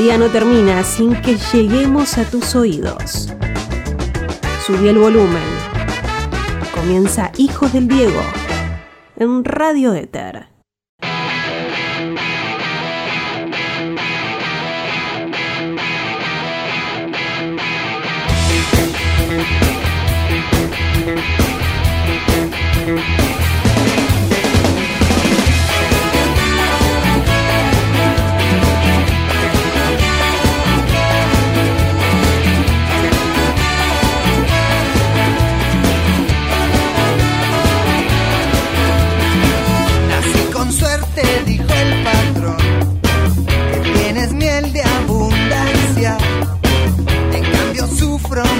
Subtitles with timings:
[0.00, 3.28] día no termina sin que lleguemos a tus oídos.
[4.64, 5.42] Subí el volumen.
[6.74, 8.22] Comienza Hijos del Diego
[9.16, 10.59] en Radio Éter.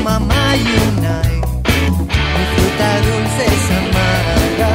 [0.02, 1.20] Mamá y una
[2.36, 4.74] mi fruta dulce es amarga.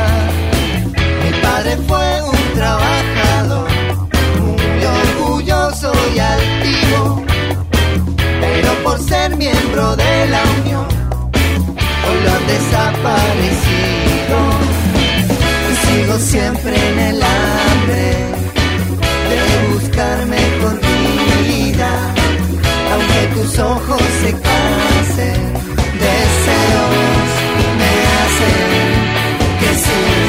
[1.23, 3.69] Mi padre fue un trabajador,
[4.39, 7.23] muy orgulloso y altivo,
[8.41, 10.87] pero por ser miembro de la unión,
[12.05, 14.37] hoy lo han desaparecido.
[15.85, 18.05] Sigo siempre en el hambre
[19.29, 19.37] de
[19.73, 20.44] buscar mejor vida, aunque
[23.35, 25.53] tus ojos se cansen,
[25.99, 27.29] deseos
[27.79, 28.79] me hacen
[29.59, 30.24] que siga.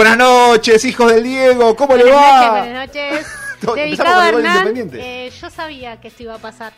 [0.00, 2.60] Buenas noches, hijos del Diego, ¿cómo le Buenas noches, va?
[2.62, 3.26] buenas noches.
[3.74, 6.72] Dedicado a Hernán, eh, yo sabía que esto iba a pasar.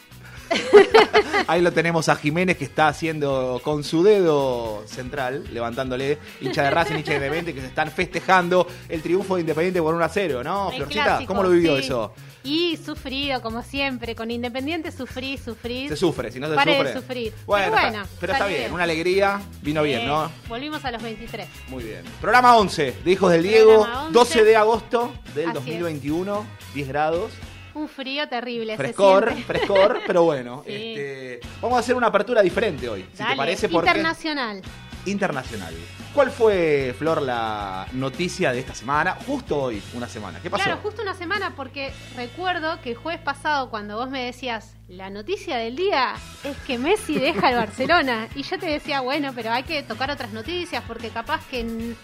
[1.46, 6.70] Ahí lo tenemos a Jiménez que está haciendo con su dedo central, levantándole hincha de
[6.70, 10.08] Racing, hincha de Independiente, que se están festejando el triunfo de Independiente por 1 a
[10.08, 10.70] 0, ¿no?
[10.70, 11.84] El Florcita, clásico, ¿cómo lo vivió sí.
[11.84, 12.14] eso?
[12.44, 14.16] Y sufrido, como siempre.
[14.16, 15.88] Con Independiente sufrí, sufrí.
[15.88, 16.88] Se sufre, si no se Paré sufre.
[16.94, 17.32] de sufrir.
[17.46, 20.30] Bueno, pero está- bueno, pero está bien, una alegría, vino bien, ¿no?
[20.48, 21.46] Volvimos a los 23.
[21.68, 22.02] Muy bien.
[22.20, 24.12] Programa 11 de Hijos del Diego, Programa 11.
[24.12, 27.30] 12 de agosto del Así 2021, 10 grados.
[27.74, 28.76] Un frío terrible.
[28.76, 30.62] Frescor, frescor, pero bueno.
[30.66, 30.72] Sí.
[30.72, 34.62] este, vamos a hacer una apertura diferente hoy, si te parece, porque Internacional.
[35.06, 35.74] internacional.
[36.14, 39.16] ¿Cuál fue, Flor, la noticia de esta semana?
[39.26, 40.38] Justo hoy, una semana.
[40.42, 40.62] ¿Qué pasó?
[40.62, 45.08] Claro, justo una semana porque recuerdo que el jueves pasado cuando vos me decías la
[45.08, 49.50] noticia del día es que Messi deja el Barcelona y yo te decía, bueno, pero
[49.52, 51.94] hay que tocar otras noticias porque capaz que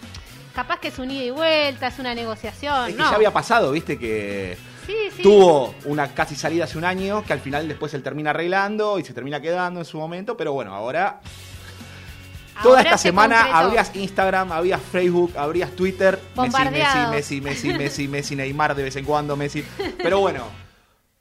[0.55, 3.11] capaz que es un ida y vuelta, es una negociación, es que no.
[3.11, 4.57] ya había pasado, viste, que
[4.89, 5.23] Sí, sí.
[5.23, 9.05] tuvo una casi salida hace un año, que al final después él termina arreglando y
[9.05, 11.21] se termina quedando en su momento, pero bueno, ahora
[12.63, 13.57] Toda esta se semana concretó.
[13.59, 16.19] abrías Instagram, abrías Facebook, abrías Twitter.
[16.37, 16.59] Messi.
[16.65, 19.63] Messi, Messi, Messi, Messi, Messi, Neymar de vez en cuando, Messi.
[19.99, 20.45] Pero bueno,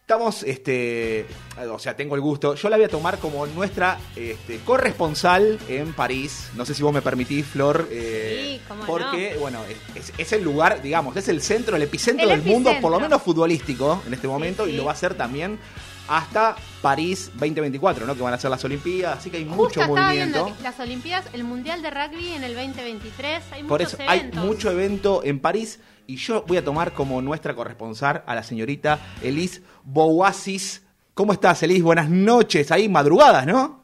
[0.07, 1.25] estamos, este,
[1.69, 2.55] o sea, tengo el gusto.
[2.55, 6.49] Yo la voy a tomar como nuestra este, corresponsal en París.
[6.55, 7.89] No sé si vos me permitís, Flor.
[7.91, 8.87] eh, Sí, cómo no.
[8.87, 9.59] porque, bueno,
[9.95, 13.01] es, es el lugar, digamos, es el centro, el epicentro El del mundo, por lo
[13.01, 14.71] menos futbolístico en este momento, sí.
[14.71, 15.59] y lo va a ser también
[16.07, 18.15] hasta París 2024, ¿no?
[18.15, 20.55] Que van a ser las Olimpiadas, así que hay Justo mucho movimiento.
[20.63, 24.71] las Olimpiadas, el Mundial de Rugby en el 2023, hay Por muchos eso hay mucho
[24.71, 29.61] evento en París y yo voy a tomar como nuestra corresponsal a la señorita Elise
[29.93, 30.85] Bouasis.
[31.13, 31.81] ¿Cómo estás, Elise?
[31.83, 32.71] Buenas noches.
[32.71, 33.83] Ahí madrugadas, ¿no?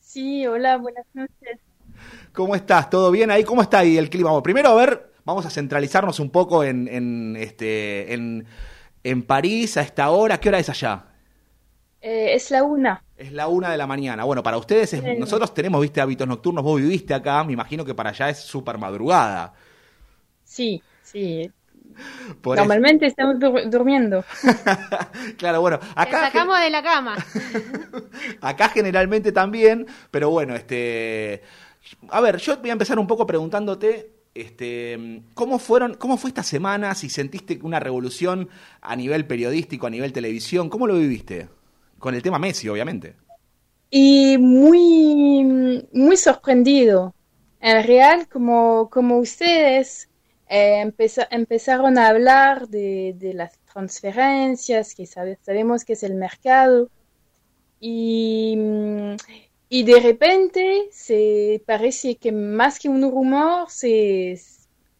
[0.00, 1.60] Sí, hola, buenas noches.
[2.32, 2.90] ¿Cómo estás?
[2.90, 3.44] ¿Todo bien ahí?
[3.44, 4.30] ¿Cómo está ahí el clima?
[4.30, 8.46] Bueno, primero, a ver, vamos a centralizarnos un poco en, en, este, en,
[9.04, 10.38] en París a esta hora.
[10.38, 11.06] ¿Qué hora es allá?
[12.00, 13.04] Eh, es la una.
[13.16, 14.24] Es la una de la mañana.
[14.24, 16.62] Bueno, para ustedes, es- nosotros tenemos, viste, hábitos nocturnos.
[16.64, 19.54] Vos viviste acá, me imagino que para allá es súper madrugada.
[20.44, 21.52] Sí, sí.
[22.40, 22.64] Por eso.
[22.64, 24.24] Normalmente estamos dur- durmiendo.
[25.38, 27.16] Claro, bueno, Te acá, sacamos de la cama.
[28.40, 31.42] acá generalmente también, pero bueno, este.
[32.08, 34.12] A ver, yo voy a empezar un poco preguntándote.
[34.34, 36.94] Este, ¿cómo fueron, cómo fue esta semana?
[36.94, 38.48] Si sentiste una revolución
[38.82, 41.48] a nivel periodístico, a nivel televisión, ¿cómo lo viviste?
[41.98, 43.16] Con el tema Messi, obviamente.
[43.90, 47.14] Y muy, muy sorprendido.
[47.60, 50.08] En real, como, como ustedes
[50.48, 56.14] eh, empeza- empezaron a hablar de, de las transferencias, que sabe- sabemos que es el
[56.14, 56.88] mercado,
[57.80, 59.16] y, mm,
[59.68, 64.38] y de repente se parece que más que un rumor, se,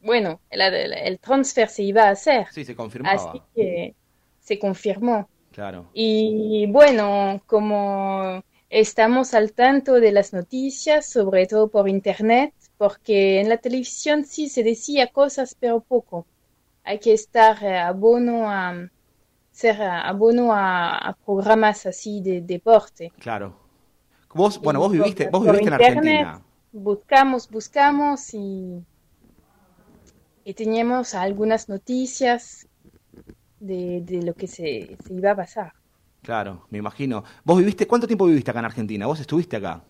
[0.02, 2.46] bueno, el, el, el transfer se iba a hacer.
[2.52, 3.14] Sí, se confirmaba.
[3.14, 3.94] Así que
[4.40, 5.28] se confirmó.
[5.52, 5.88] Claro.
[5.94, 13.48] Y bueno, como estamos al tanto de las noticias, sobre todo por internet, porque en
[13.48, 16.26] la televisión sí se decía cosas, pero poco.
[16.84, 18.88] Hay que estar eh, abono a
[19.50, 23.12] ser eh, abono a, a programas así de deporte.
[23.18, 23.56] Claro.
[24.34, 26.42] Vos, bueno, vos viviste, vos por viviste en internet Argentina.
[26.72, 28.84] Buscamos, buscamos y,
[30.44, 32.68] y teníamos algunas noticias
[33.58, 35.72] de, de lo que se, se iba a pasar.
[36.22, 37.24] Claro, me imagino.
[37.44, 39.06] ¿Vos viviste, cuánto tiempo viviste acá en Argentina?
[39.06, 39.82] ¿Vos estuviste acá?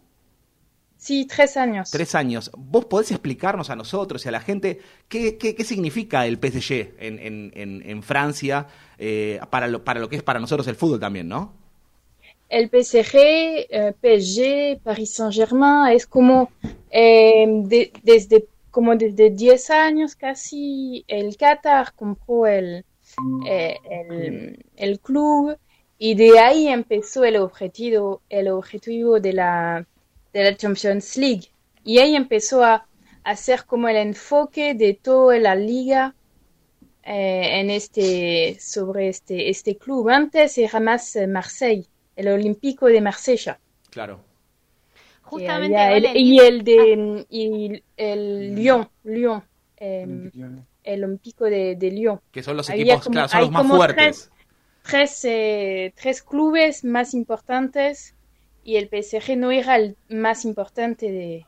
[1.06, 1.90] Sí, tres años.
[1.90, 2.50] Tres años.
[2.56, 6.94] ¿Vos podés explicarnos a nosotros y a la gente qué, qué, qué significa el PSG
[6.98, 8.66] en, en, en, en Francia
[8.98, 11.52] eh, para, lo, para lo que es para nosotros el fútbol también, ¿no?
[12.48, 13.16] El PSG,
[13.70, 16.50] eh, PSG, Paris Saint-Germain, es como
[16.90, 22.84] eh, de- desde como desde 10 años casi el Qatar compró el,
[23.46, 25.56] eh, el, el club
[25.98, 29.86] y de ahí empezó el objetivo, el objetivo de la,
[30.38, 31.48] de la Champions League.
[31.84, 32.86] Y ahí empezó a
[33.24, 36.14] hacer como el enfoque de toda la liga
[37.02, 40.08] eh, en este, sobre este, este club.
[40.10, 41.86] Antes era más eh, Marseille,
[42.16, 43.58] el Olímpico de Marsella.
[43.90, 44.20] Claro.
[45.22, 49.42] Justamente, el- y el de y el Lyon, Lyon,
[49.76, 50.30] eh,
[50.84, 52.20] el Olímpico de, de Lyon.
[52.30, 54.30] Que son los equipos, como- claro, son hay los más fuertes.
[54.82, 58.14] Tres, eh, tres clubes más importantes
[58.66, 61.46] y el PSG no era el más importante de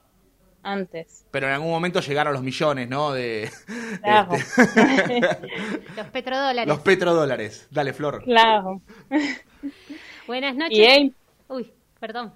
[0.63, 1.25] antes.
[1.31, 3.13] Pero en algún momento llegaron los millones, ¿no?
[3.13, 3.51] De
[4.03, 5.21] Claro, este,
[5.97, 6.69] los petrodólares.
[6.69, 7.67] los petrodólares.
[7.71, 8.23] Dale, Flor.
[8.23, 8.81] claro.
[10.27, 11.11] Buenas noches.
[11.49, 12.33] Uy, perdón.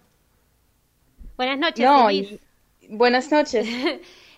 [1.37, 2.41] Buenas noches, no, y-
[2.89, 3.67] buenas noches.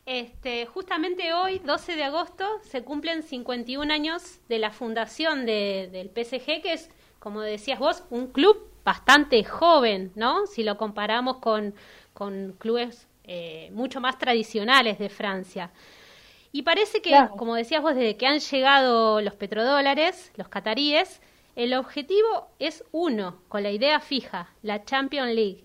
[0.07, 6.11] Este, justamente hoy, 12 de agosto, se cumplen 51 años de la fundación de- del
[6.11, 10.47] PSG, que es, como decías vos, un club bastante joven, ¿no?
[10.47, 11.75] Si lo comparamos con,
[12.13, 15.71] con clubes eh, mucho más tradicionales de Francia.
[16.53, 17.37] Y parece que, Claro.
[17.37, 21.21] como decías vos, desde que han llegado los petrodólares, los cataríes,
[21.57, 25.65] el objetivo es uno, con la idea fija, la Champions League.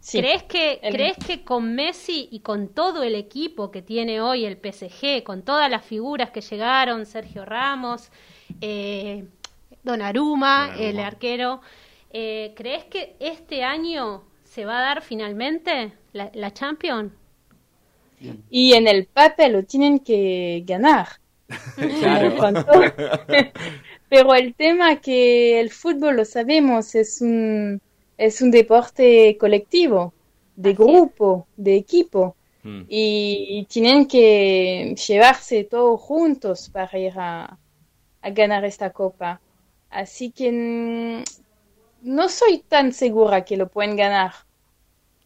[0.00, 0.18] Sí.
[0.18, 4.44] ¿Crees que, El- ¿Crees que con Messi y con todo el equipo que tiene hoy
[4.44, 8.10] el PSG, con todas las figuras que llegaron, Sergio Ramos,
[8.60, 9.24] eh,
[9.82, 10.82] Donnarumma, Donnarumma.
[10.88, 11.60] el arquero,
[12.12, 17.12] eh, ¿crees que este año se va a dar finalmente la, la Champions?
[18.50, 21.08] Y en el papel lo tienen que ganar.
[22.00, 22.34] Claro.
[24.08, 27.80] Pero el tema que el fútbol, lo sabemos, es un,
[28.18, 30.12] es un deporte colectivo,
[30.54, 31.08] de Así es.
[31.08, 32.36] grupo, de equipo.
[32.62, 32.82] Mm.
[32.88, 37.58] Y, y tienen que llevarse todos juntos para ir a,
[38.20, 39.40] a ganar esta copa.
[39.90, 41.22] Así que mm,
[42.02, 44.32] no soy tan segura que lo pueden ganar.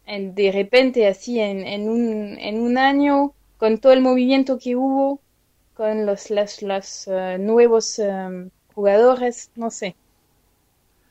[0.07, 4.77] En- de repente, así en, en un, en un año, con todo el movimiento que
[4.77, 5.23] hubo,
[5.75, 9.97] con los, los, los, eh, nuevos eh, jugadores, no sé.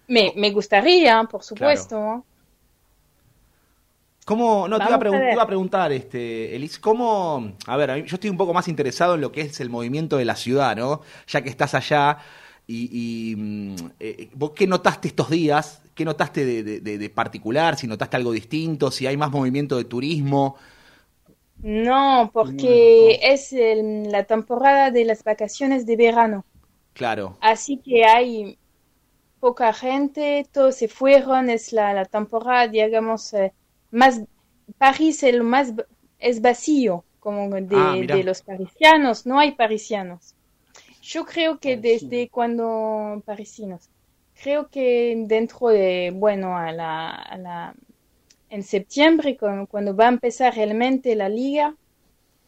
[0.07, 1.95] Me, me gustaría, por supuesto.
[1.99, 2.25] ¿no?
[4.25, 8.15] ¿Cómo, no, te iba, a te iba a preguntar, este, Elis, ¿cómo, a ver, yo
[8.15, 11.01] estoy un poco más interesado en lo que es el movimiento de la ciudad, ¿no?
[11.27, 12.17] Ya que estás allá,
[12.67, 15.81] y, y, mm, eh, ¿vos qué notaste estos días?
[15.93, 17.77] ¿Qué notaste de, de- de- de particular?
[17.77, 20.57] Si notaste algo distinto, si hay más movimiento de turismo.
[21.61, 26.45] No, porque es el- la temporada de las vacaciones de verano.
[26.93, 28.59] Claro, Así que hay
[29.39, 33.53] poca gente, todos se fueron, es la, la temporada, digamos, eh,
[33.91, 34.21] más,
[34.77, 35.73] París el más,
[36.19, 40.34] es vacío, como de, Ah, de los parisianos, no hay parisianos.
[41.11, 43.89] Yo creo que desde cuando, parisinos,
[44.33, 47.75] creo que dentro de, bueno, a la, a la,
[48.49, 51.75] en septiembre, cu- cuando va a empezar realmente la liga,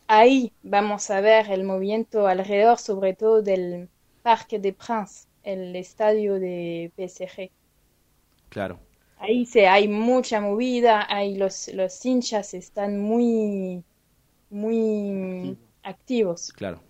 [0.07, 3.89] ahí vamos a ver el movimiento alrededor, sobre todo del
[4.23, 7.51] Parque de Princes, el estadio de PSG.
[8.49, 8.79] Claro.
[9.17, 13.83] Ahí se, hay mucha movida, hay los, los hinchas están muy,
[14.49, 16.55] muy activos.
[16.55, 16.81] Claro.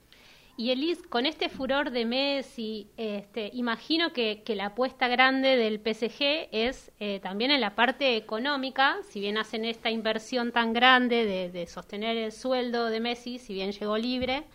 [0.59, 5.79] Y Elis, con este furor de Messi, este, imagino que, que la apuesta grande del
[5.79, 11.25] PSG es eh, también en la parte económica, si bien hacen esta inversión tan grande
[11.25, 14.45] de, de sostener el sueldo de Messi, si bien llegó libre,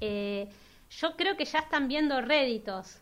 [0.00, 0.48] eh,
[0.90, 2.98] yo creo que ya están viendo réditos.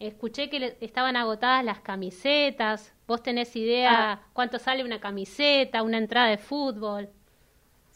[0.00, 2.92] Escuché que le- estaban agotadas las camisetas.
[3.06, 7.08] ¿Vos tenés idea cuánto sale una camiseta, una entrada de fútbol?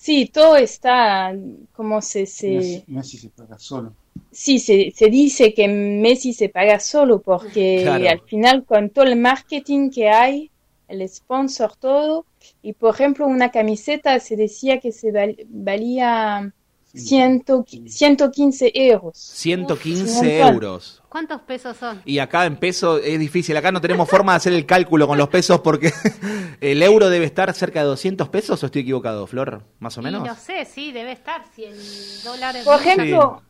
[0.05, 1.35] Sí, todo está
[1.73, 3.93] como se, se, Messi, Messi se paga solo.
[4.31, 8.09] Sí, se, se dice que Messi se paga solo porque Claro.
[8.11, 10.51] al final con todo el marketing que hay,
[10.87, 12.27] el sponsor, todo,
[12.63, 16.55] y por ejemplo una camiseta se decía que se val- valía
[16.95, 19.17] ciento, 115 euros.
[19.17, 21.03] 115 Uf, euros.
[21.09, 22.03] ¿Cuántos pesos son?
[22.05, 23.57] Y acá en pesos es difícil.
[23.57, 25.93] Acá no tenemos forma de hacer el cálculo con los pesos porque
[26.61, 30.05] el euro debe estar cerca de 200 pesos o estoy equivocado, Flor, más o Y
[30.05, 30.27] menos.
[30.27, 31.45] no sé, sí, debe estar.
[31.55, 31.79] Si el
[32.25, 33.43] dólar es Por ejemplo,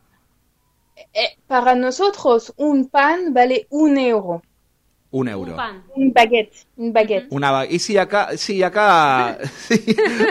[1.13, 4.41] eh, para nosotros un pan vale un euro,
[5.11, 5.55] Un un euro.
[5.55, 5.83] pan.
[5.95, 7.25] un baguette, un baguette.
[7.31, 9.83] Una y sí, acá, sí, acá, sí,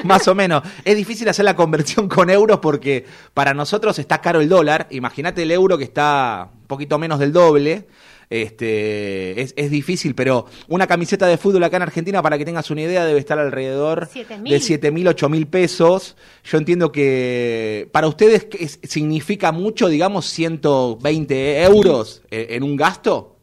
[0.05, 0.63] más o menos.
[0.85, 3.05] Es difícil hacer la conversión con euros porque
[3.35, 4.87] para nosotros está caro el dólar.
[4.91, 7.87] Imagínate el euro que está un poquito menos del doble.
[8.31, 12.71] Este, es, es difícil, pero una camiseta de fútbol acá en Argentina, para que tengas
[12.71, 14.61] una idea, debe estar alrededor de mil.
[14.61, 16.15] 7 mil, 8 mil pesos.
[16.45, 22.77] Yo entiendo que para ustedes ¿qué es- significa mucho, digamos, 120 euros eh, en un
[22.77, 23.38] gasto.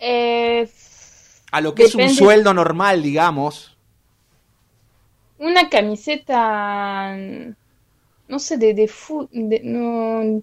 [0.00, 0.68] Eh,
[1.52, 3.76] A lo que es un sueldo normal, digamos.
[5.38, 7.16] una camiseta,
[8.28, 10.42] no sé, de, de fu- de- no,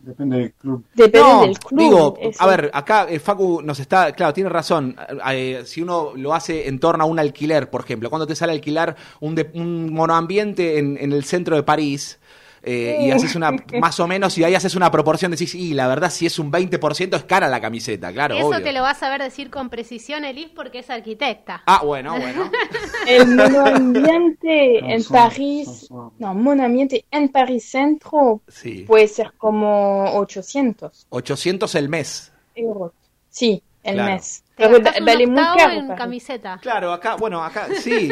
[0.00, 0.84] Depende del club.
[0.92, 1.78] depende No, del club.
[1.80, 2.42] digo, eso.
[2.42, 4.94] a ver, acá eh, Facu nos está, claro, tiene razón.
[5.32, 8.52] Eh, si uno lo hace en torno a un alquiler, por ejemplo, cuando te sale
[8.52, 12.18] a alquilar un, de- un monoambiente en, en el centro de París
[12.64, 15.86] eh, y haces una, más o menos, y ahí haces una proporción, decís, y la
[15.88, 18.62] verdad, si es un 20% es cara la camiseta, claro, Eso obvio.
[18.62, 21.62] te lo vas a ver decir con precisión, Elis, porque es arquitecta.
[21.66, 22.50] Ah, bueno, bueno.
[23.06, 28.84] El monoambiente No, en son- París, son- son- no, monoambiente en París Centro Sí.
[28.86, 32.32] puede ser como 800 800 el mes.
[32.54, 32.92] euros.
[33.30, 34.12] Sí, el Claro.
[34.14, 34.43] mes.
[34.56, 36.58] Te un en camiseta.
[36.62, 38.08] Claro, acá, bueno, acá, sí.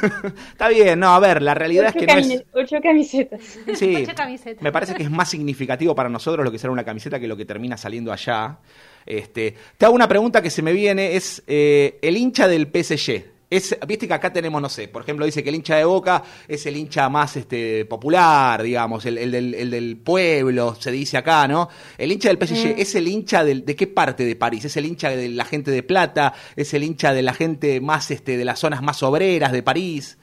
[0.52, 2.44] Está bien, no, a ver, la realidad es que no es...
[2.54, 3.58] ocho camisetas.
[3.74, 4.62] Sí, Ocho camisetas.
[4.62, 7.36] me parece que es más significativo para nosotros lo que será una camiseta que lo
[7.36, 8.58] que termina saliendo allá.
[9.04, 13.31] Este, te hago una pregunta que se me viene, es eh, el hincha del PSG.
[13.56, 16.22] Es, Viste que acá tenemos, no sé, por ejemplo, dice que el hincha de Boca
[16.48, 21.16] es el hincha más este, popular, digamos, el, el del, el del pueblo, se dice
[21.18, 21.68] acá, ¿no?
[21.98, 24.64] El hincha del PSG es el hincha del, de qué parte de París?
[24.64, 26.32] ¿Es el hincha de la gente de Plata?
[26.56, 30.18] ¿Es el hincha de la gente más este, de las zonas más obreras de París?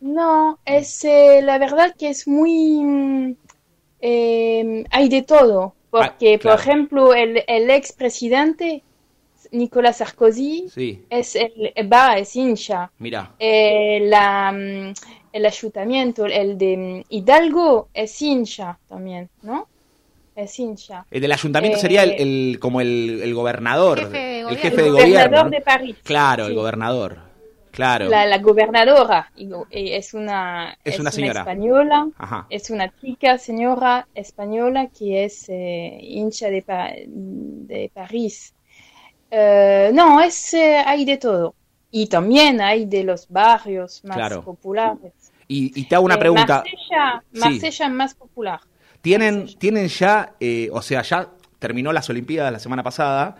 [0.00, 2.80] No, es eh, la verdad que es muy...
[2.82, 3.36] mm,
[4.00, 5.74] eh, hay de todo.
[5.90, 6.56] Porque, Ah, claro.
[6.56, 8.84] por ejemplo, el, el expresidente
[9.52, 12.90] Nicolas Sarkozy Sí, es el va, es hincha.
[12.98, 13.34] mira.
[13.38, 14.92] Eh, la, mm,
[15.32, 19.66] el ayuntamiento, el de mm, Hidalgo, es hincha también, ¿no?
[20.34, 21.04] Es hincha.
[21.10, 24.62] El del ayuntamiento Eh, sería el, el- como el, el gobernador, Jefe de el gobierno.
[24.62, 25.50] jefe El de gobernador gobierno.
[25.50, 25.96] de París.
[26.04, 27.18] Claro, el gobernador.
[27.72, 28.08] Claro.
[28.08, 29.30] La, la gobernadora
[29.70, 31.40] es una, Es una señora.
[31.40, 32.46] española, Ajá.
[32.50, 38.54] es una chica, señora española que es eh, hincha de, Pa- de París.
[39.30, 41.54] Eh, no, es, eh, hay de todo.
[41.90, 44.42] Y también hay de los barrios más Claro.
[44.44, 45.12] populares.
[45.48, 46.56] Y, y te hago una Eh, pregunta.
[46.64, 47.38] Marsella, Sí.
[47.40, 48.60] Marsella más popular.
[49.00, 53.36] ¿Tienen, tienen ya, eh, o sea, ya terminó las Olimpiadas la semana pasada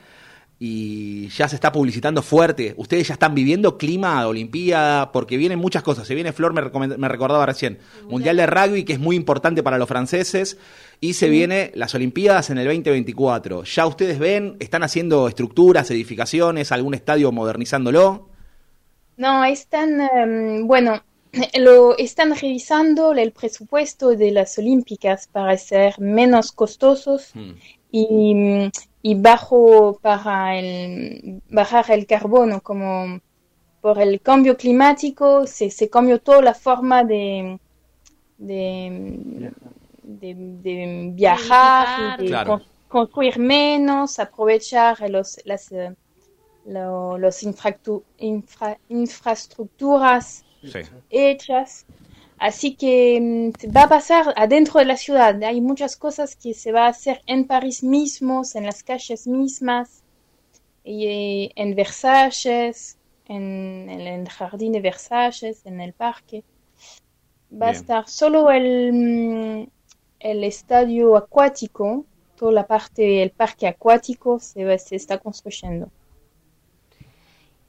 [0.62, 2.74] y ya se está publicitando fuerte.
[2.76, 5.10] ¿Ustedes ya están viviendo clima de Olimpiada?
[5.10, 6.06] Porque vienen muchas cosas.
[6.06, 7.78] Se viene Flor, me, me recordaba recién,
[8.10, 10.58] Mundial de Rugby, que es muy importante para los franceses,
[11.00, 13.64] y se viene las Olimpiadas en el 2024.
[13.64, 18.28] ¿Ya ustedes ven, están haciendo estructuras, edificaciones, algún estadio modernizándolo?
[19.16, 21.02] No, están, em, bueno,
[21.58, 27.52] lo están revisando el presupuesto de las Olímpicas para ser menos costosos Hmm.
[27.90, 28.70] y, mm,
[29.02, 33.19] y bajo para el, bajar el carbono, como
[33.80, 37.59] por el cambio climático se, se cambió toda la forma de,
[38.37, 39.50] de,
[40.02, 42.50] de, de viajar y de Claro.
[42.52, 45.95] con- construir menos, aprovechar los, las, eh,
[46.66, 50.80] lo- los infra- infraestructuras Sí.
[51.09, 51.87] hechas.
[52.49, 55.40] Así que mm, va a pasar adentro de la ciudad.
[55.44, 60.02] Hay muchas cosas que se va a hacer en París mismos, en las calles mismas,
[60.85, 66.42] y eh, en Versalles, en, en el jardín de Versalles, en el parque.
[67.52, 69.68] Va a estar solo el, mm,
[70.20, 72.06] el estadio acuático,
[72.38, 75.90] toda la parte del parque acuático se, va- se está construyendo.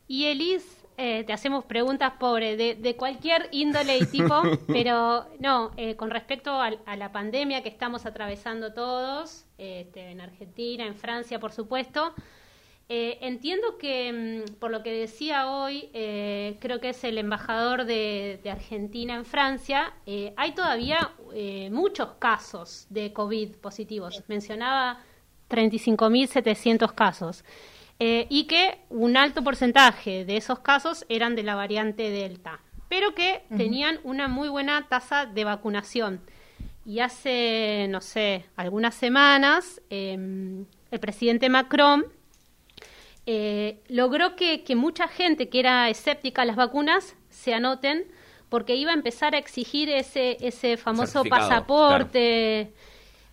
[0.07, 0.63] Y Elis,
[0.97, 6.09] eh, te hacemos preguntas pobre de, de cualquier índole y tipo, pero no, eh, con
[6.09, 11.51] respecto al- a, la pandemia que estamos atravesando todos, este, en Argentina, en Francia, por
[11.51, 12.13] supuesto.
[12.93, 17.85] eh, entiendo que, mm, por lo que decía hoy, eh, creo que es el embajador
[17.85, 24.23] de, de Argentina en Francia, eh, hay todavía eh, muchos casos de COVID positivos.
[24.27, 24.99] Mencionaba
[25.49, 27.43] 35.700 casos.
[28.03, 33.13] Eh, y que un alto porcentaje de esos casos eran de la variante Delta, pero
[33.13, 36.19] que tenían una muy buena tasa de vacunación.
[36.83, 40.17] Y hace, no sé, algunas semanas, eh,
[40.89, 42.07] el presidente Macron
[43.27, 48.07] eh, logró que, que mucha gente que era escéptica a las vacunas se anoten
[48.49, 52.73] porque iba a empezar a exigir ese, ese famoso pasaporte.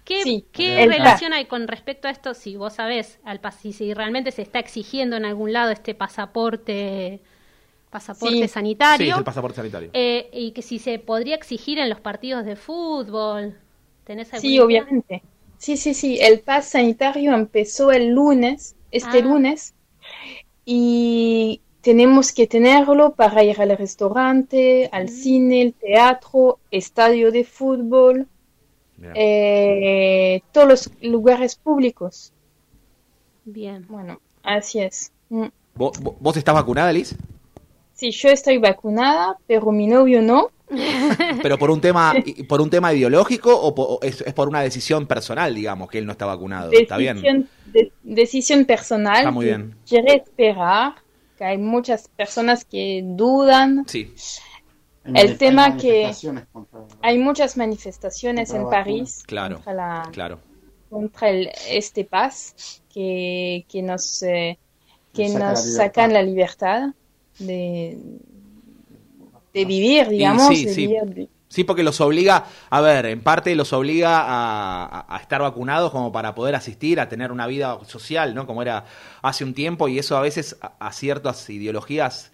[0.09, 2.35] ¿Qué, Sí, qué el relación hay con respecto a esto?
[2.35, 5.95] Si vos sabés, al, pas- si, si realmente se está exigiendo en algún lado este
[5.95, 7.21] pasaporte
[7.91, 8.49] pasaporte Sí.
[8.49, 9.91] Sí, sanitario es el pasaporte sanitario.
[9.93, 13.59] eh, y que si se podría exigir en los partidos de fútbol.
[14.05, 14.65] ¿Tenés Sí, idea?
[14.65, 15.23] obviamente.
[15.59, 16.19] Sí, sí, sí.
[16.21, 19.23] El paz sanitario empezó el lunes, este Ah.
[19.23, 19.75] lunes,
[20.65, 28.29] y tenemos que tenerlo para ir al restaurante, al cine, el teatro, estadio de fútbol,
[29.15, 32.33] Eh, todos los lugares públicos.
[33.45, 33.87] Bien.
[33.89, 35.13] Bueno, así es.
[35.31, 35.47] Mm.
[35.75, 37.15] ¿Vos, vos- estás vacunada, Liz?
[37.95, 40.51] Sí, yo estoy vacunada, pero mi novio no.
[41.43, 42.15] ¿Pero por un tema
[42.47, 46.05] por un tema ideológico o, po- es, es por una decisión personal, digamos, que él
[46.07, 46.71] no está vacunado?
[46.73, 47.17] Está bien.
[47.17, 49.17] Decisión, de- decisión personal.
[49.19, 49.75] Está muy bien.
[49.89, 50.97] Quiere esperar,
[51.39, 53.85] que hay muchas personas que dudan.
[53.89, 54.13] Sí.
[55.15, 56.13] El tema que-
[56.53, 58.85] contra- Hay muchas manifestaciones Contra en.
[58.85, 60.41] París Claro, contra, la, Claro.
[60.91, 64.59] contra el, este paz que, que nos, eh,
[65.13, 65.77] que Nos saca nos la libertad.
[65.87, 66.89] sacan la libertad
[67.39, 67.99] de,
[69.55, 70.49] de vivir, digamos.
[70.49, 70.87] sí, de sí.
[70.87, 75.41] vivir Sí, porque los obliga, a ver, en parte los obliga a, a- a estar
[75.41, 78.47] vacunados como para poder asistir, a tener una vida social, ¿no?
[78.47, 78.85] Como era
[79.23, 82.33] hace un tiempo, y eso a veces a, a ciertas ideologías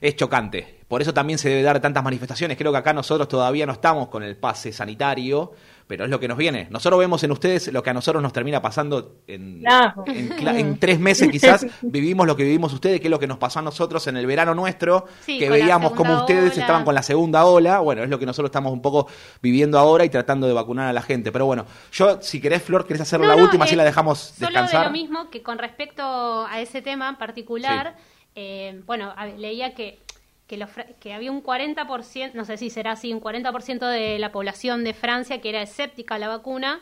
[0.00, 0.80] es chocante.
[0.88, 2.56] Por eso también se debe dar tantas manifestaciones.
[2.56, 5.52] Creo que acá nosotros todavía no estamos con el pase sanitario,
[5.86, 6.68] pero es lo que nos viene.
[6.70, 9.64] Nosotros vemos en ustedes lo que a nosotros nos termina pasando en,
[10.06, 11.66] en, tres meses quizás.
[11.82, 14.26] Vivimos lo que vivimos ustedes, que es lo que nos pasó a nosotros en el
[14.26, 16.60] verano nuestro, Sí, que veíamos cómo ustedes ola.
[16.60, 17.80] estaban con la segunda ola.
[17.80, 19.08] Bueno, es lo que nosotros estamos un poco
[19.42, 21.32] viviendo ahora y tratando de vacunar a la gente.
[21.32, 23.84] Pero bueno, yo, si querés, Flor, querés hacer No, la no, última, así eh, la
[23.84, 24.80] dejamos Solo descansar.
[24.80, 26.02] de lo mismo que con respecto
[26.46, 27.96] a ese tema en particular,
[28.34, 29.98] eh, bueno, leía que,
[30.46, 30.70] que, los
[31.00, 34.94] que había un 40%, no sé si será así, un 40% de la población de
[34.94, 36.80] Francia que era escéptica a la vacuna,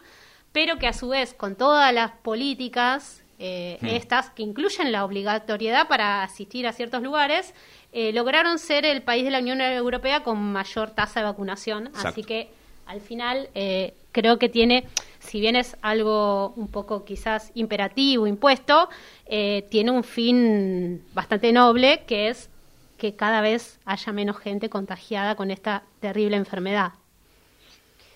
[0.53, 3.87] pero que a su vez con todas las políticas eh, Hmm.
[3.87, 7.55] estas que incluyen la obligatoriedad para asistir a ciertos lugares,
[7.93, 11.89] eh, lograron ser el país de la Unión Europea con mayor tasa de vacunación.
[11.89, 12.09] Exacto.
[12.09, 12.51] Así que
[12.87, 14.85] al final eh, creo que tiene,
[15.23, 18.89] si bien es algo un poco quizás imperativo, impuesto,
[19.27, 22.51] eh, tiene un fin bastante noble, que es
[22.99, 26.93] que cada vez haya menos gente contagiada con esta terrible enfermedad.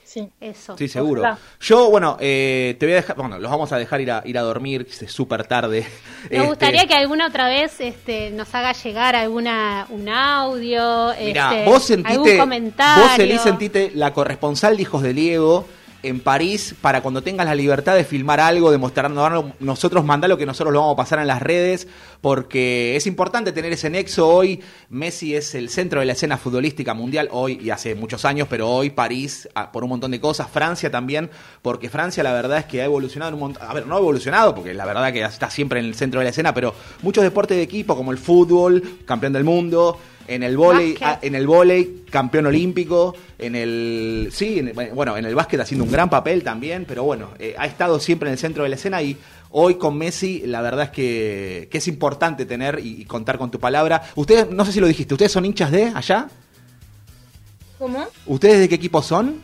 [0.05, 0.31] Sí.
[0.41, 0.79] Eso.
[0.79, 1.21] Sí, seguro.
[1.21, 1.39] Ojalá.
[1.61, 4.39] Yo, bueno, eh, te voy a dejar, bueno, los vamos a dejar ir a, ir
[4.39, 5.87] a dormir, que es súper tarde.
[6.31, 11.59] Me Este, gustaría que alguna otra vez este, nos haga llegar alguna un audio, Mirá,
[11.59, 13.05] este, vos sentiste, algún comentario.
[13.05, 15.67] vos Eli sentiste la corresponsal de Hijos de Diego
[16.09, 20.47] en París para cuando tengas la libertad de filmar algo, de mostrarnos, nosotros mandalo que
[20.47, 21.89] nosotros lo vamos a pasar en las redes,
[22.21, 24.63] porque es importante tener ese nexo hoy.
[24.89, 28.69] Messi es el centro de la escena futbolística mundial hoy y hace muchos años, pero
[28.69, 31.31] hoy París ah, por un montón de cosas, Francia también,
[31.63, 34.55] porque Francia la verdad es que ha evolucionado un montón, a ver, no ha evolucionado,
[34.55, 37.57] porque la verdad que está siempre en el centro de la escena, pero muchos deportes
[37.57, 40.99] de equipo como el fútbol, campeón del mundo, en el Básquet.
[41.03, 45.61] ah, en el vóley, campeón olímpico, en el sí, en el- bueno, en el básquet
[45.61, 48.69] haciendo un gran papel también, pero bueno, eh, ha estado siempre en el centro de
[48.71, 49.17] la escena y
[49.51, 53.51] hoy con Messi la verdad es que, que es importante tener y, y contar con
[53.51, 54.03] tu palabra.
[54.17, 56.29] Ustedes, no sé si lo dijiste, ¿ustedes son hinchas de allá?
[57.79, 58.07] ¿Cómo?
[58.27, 59.41] ¿Ustedes de qué equipo son?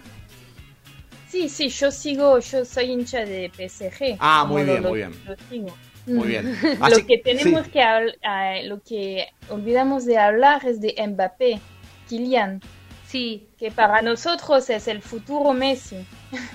[1.28, 4.16] Sí, sí, yo sigo, yo soy hincha de PSG.
[4.18, 5.12] Ah, muy bien, lo- muy bien.
[5.26, 5.74] lo sigo.
[6.06, 6.56] Muy bien.
[6.90, 7.70] Lo que tenemos sí.
[7.70, 11.60] que ah, lo que olvidamos de hablar es de Mbappé,
[12.08, 12.60] Kylian.
[13.06, 15.98] Sí, que para nosotros es el futuro Messi.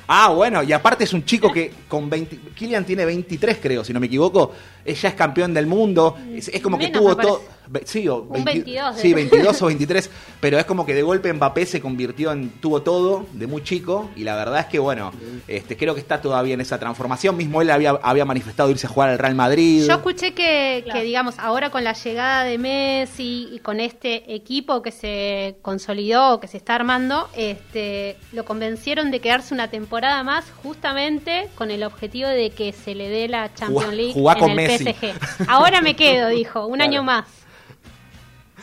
[0.07, 2.39] Ah, bueno, y aparte es un chico que con 20.
[2.55, 4.53] Kylian tiene 23, creo, si no me equivoco.
[4.87, 6.17] Ella es campeón del mundo.
[6.33, 7.41] Es, es como que tuvo todo.
[7.83, 10.09] Sí, o Un 22 de- sí, 22 o 23.
[10.39, 12.49] Pero es como que de golpe Mbappé se convirtió en.
[12.61, 14.09] Tuvo todo de muy chico.
[14.15, 15.11] Y la verdad es que, bueno,
[15.49, 17.35] este creo que está todavía en esa transformación.
[17.35, 19.83] Mismo él había, había manifestado irse a jugar al Real Madrid.
[19.85, 20.99] Yo escuché que, Claro.
[21.01, 26.39] que, digamos, ahora con la llegada de Messi y con este equipo que se consolidó,
[26.39, 31.83] que se está armando, este, lo convencieron de quedarse una temporada más justamente con el
[31.83, 34.76] objetivo de que se le dé la Champions Jugá- League jugá en con el Messi.
[34.77, 35.49] PSG.
[35.49, 36.89] Ahora me quedo, dijo, un Claro.
[36.91, 37.25] año más.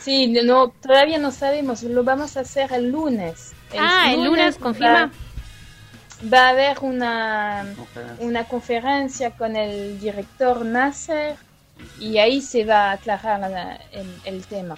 [0.00, 3.52] Sí, no, todavía no sabemos, lo vamos a hacer el lunes.
[3.78, 5.10] ah, el lunes, confirma.
[6.22, 8.26] Va, va a haber una, Conferencia.
[8.26, 11.36] una conferencia con el director Nasser
[11.98, 14.76] y ahí se va a aclarar la- el, el tema.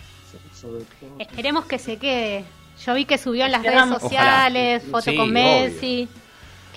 [1.18, 2.44] Esperemos que se quede.
[2.84, 3.88] Yo vi que subió en las Esperamos.
[3.88, 4.90] redes sociales, Ojalá.
[4.98, 6.08] foto Sí, con Messi.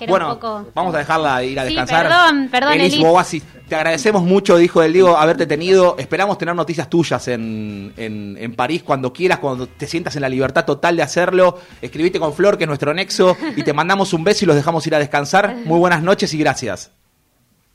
[0.00, 0.66] Que era Bueno, un poco...
[0.74, 2.08] vamos a dejarla ir a Sí, descansar.
[2.08, 3.06] perdón, perdón, Elis Elis.
[3.06, 5.96] Bobasi, te agradecemos mucho, dijo el Diego, haberte tenido.
[5.98, 10.30] Esperamos tener noticias tuyas en, en, en París cuando quieras, cuando te sientas en la
[10.30, 11.58] libertad total de hacerlo.
[11.82, 14.86] Escribite con Flor, que es nuestro nexo, y te mandamos un beso y los dejamos
[14.86, 15.54] ir a descansar.
[15.66, 16.92] Muy buenas noches y gracias.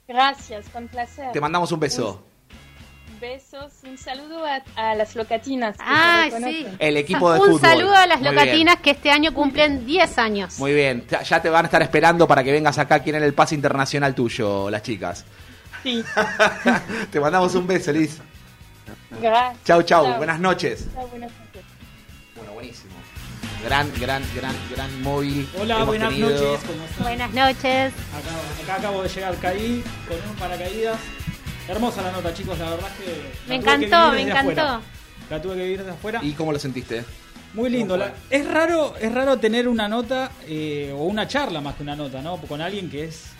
[0.08, 1.32] Gracias, con placer.
[1.32, 2.24] Te mandamos un beso.
[3.30, 5.76] Besos, un saludo a, a las locatinas.
[5.78, 6.68] que Ah, sí.
[6.78, 7.60] El equipo de Un fútbol.
[7.62, 10.60] saludo a las Muy locatinas que este año cumplen 10 años.
[10.60, 13.34] Muy bien, Ya- ya te van a estar esperando para que vengas acá, quieren el
[13.34, 15.26] pase internacional tuyo, las chicas.
[15.82, 16.04] Sí,
[17.12, 18.20] te mandamos un beso, Liz.
[19.20, 19.64] gracias.
[19.64, 20.18] Chau, chau, Chao.
[20.18, 20.86] buenas noches.
[20.94, 21.64] Chao, buenas noches.
[22.36, 22.94] Bueno, buenísimo.
[23.64, 25.50] Gran, gran, gran, gran móvil.
[25.60, 26.30] Hola, hemos buenas tenido.
[26.30, 26.60] noches.
[26.68, 27.04] ¿Cómo están?
[27.04, 27.94] Buenas noches.
[28.14, 31.00] Acá, acá acabo de llegar, caí con un paracaídas.
[31.68, 33.12] Hermosa la nota, chicos, la verdad es que.
[33.12, 34.40] la Me que encantó, me encantó.
[34.40, 34.82] afuera.
[35.30, 36.20] La tuve que vivir desde afuera.
[36.24, 37.04] ¿Y cómo lo sentiste?
[37.54, 37.96] Muy lindo.
[37.98, 41.96] la- es raro, es raro tener una nota eh, o una charla más que una
[41.96, 42.38] nota, ¿no?
[42.38, 43.32] Con alguien que es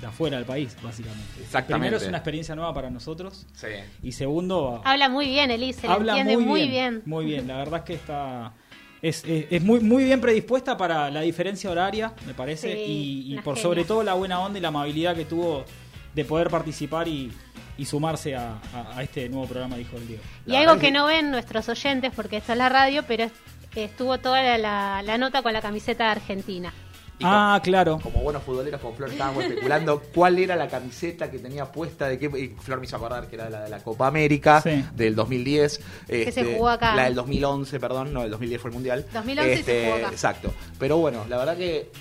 [0.00, 1.42] de afuera del país, básicamente.
[1.42, 1.74] Exactamente.
[1.74, 3.66] Primero es una experiencia nueva para nosotros Sí.
[4.02, 7.02] y segundo Habla muy bien, Elise, habla entiende muy, muy bien, bien.
[7.04, 8.54] Muy bien, la verdad es que está
[9.02, 13.34] es, es- es muy muy bien predispuesta para la diferencia horaria, me parece, Sí, y,
[13.40, 13.62] por genia.
[13.62, 15.64] sobre todo la buena onda y la amabilidad que tuvo
[16.14, 17.32] de poder participar y,
[17.78, 20.22] y sumarse a, a- a este nuevo programa de Hijo del Diego.
[20.46, 23.24] Y La algo que que- no ven nuestros oyentes, porque esto es la radio, pero
[23.24, 23.32] es-
[23.76, 26.72] estuvo toda la, la- la nota con la camiseta de Argentina.
[27.18, 27.98] Y Ah, claro.
[28.02, 32.18] Como buenos futboleros con Flor estábamos especulando cuál era la camiseta que tenía puesta de
[32.18, 34.82] qué y Flor me hizo acordar que era la de la Copa América Sí.
[34.94, 36.96] del 2010 se este, jugó acá.
[36.96, 40.08] la del 2011 perdón no el 2010 fue el mundial 2011 se Este, jugó acá.
[40.14, 41.92] exacto pero bueno la verdad que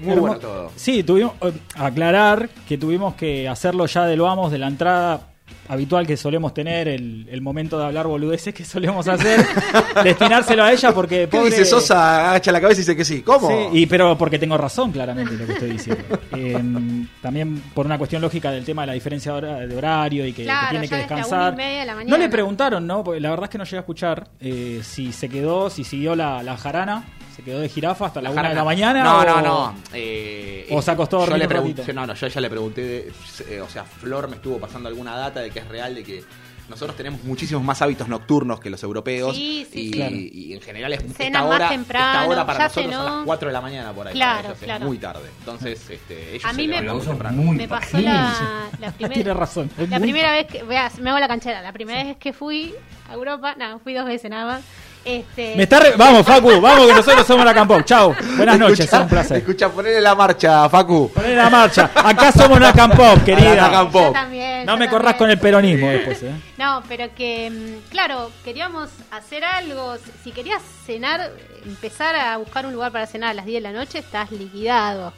[0.00, 0.70] muy Hermo- bueno todo.
[0.76, 5.28] Sí, tuvimos eh, aclarar que tuvimos que hacerlo ya de lo vamos de la entrada
[5.68, 9.44] habitual que solemos tener, el, el momento de hablar boludeces que solemos hacer,
[10.04, 11.50] destinárselo a ella porque ¿Qué pobre...
[11.50, 13.48] dice Sosa agacha la cabeza y dice que sí ¿cómo?
[13.48, 16.04] Sí, y, pero porque tengo razón claramente lo que estoy diciendo.
[16.36, 20.26] Eh, también por una cuestión lógica del tema de la diferencia de hora- de horario
[20.26, 21.54] y que, tiene ya que desde la descansar.
[21.54, 23.02] una y media de la no le preguntaron, ¿no?
[23.04, 26.14] Porque la verdad es que no llegué a escuchar eh, si se quedó, si siguió
[26.14, 29.02] la, la jarana, se quedó de jirafa hasta la, una de la mañana.
[29.02, 29.74] No, o- no, no.
[29.92, 31.92] Eh, o se acostó a yo le un pregunté.
[31.92, 33.12] No, no, yo ya le pregunté, de-
[33.50, 36.24] eh, o sea, Flor me estuvo pasando alguna data de que es real, de que
[36.68, 39.36] nosotros tenemos muchísimos más hábitos nocturnos que los europeos.
[39.36, 39.90] Sí, sí, y, sí.
[39.92, 40.16] Claro.
[40.16, 43.04] y en general es Cenan esta más hora, temprano, esta hora para ya nosotros son
[43.04, 43.16] cenó.
[43.16, 44.14] las 4 de la mañana por ahí.
[44.14, 45.30] Claro, ellos es muy tarde.
[45.40, 46.82] Entonces, este, ellos A mí me,
[47.32, 49.70] muy me pasó la, la Tiene primera razón.
[49.88, 52.74] la primera vez que veas, me hago la canchera, la primera vez que fui
[53.08, 54.64] a Europa, no, fui dos veces nada más.
[55.04, 57.84] Este, Me está re- Vamos, Facu, vamos que nosotros somos la Campop.
[57.84, 58.14] Chau.
[58.36, 59.36] Buenas noches, Escucha, es un placer.
[59.38, 61.10] Escucha, ponele la marcha, Facu.
[61.12, 61.90] Poné la marcha.
[61.94, 63.88] Acá somos la Campop, La querida.
[63.92, 66.32] Yo también, No yo me corras con el peronismo después, ¿eh?
[66.56, 69.96] No, pero que, mm, claro, queríamos hacer algo.
[69.98, 71.32] Si- Si querías cenar,
[71.66, 75.12] empezar a buscar un lugar para cenar a las 10 de la noche, estás liquidado.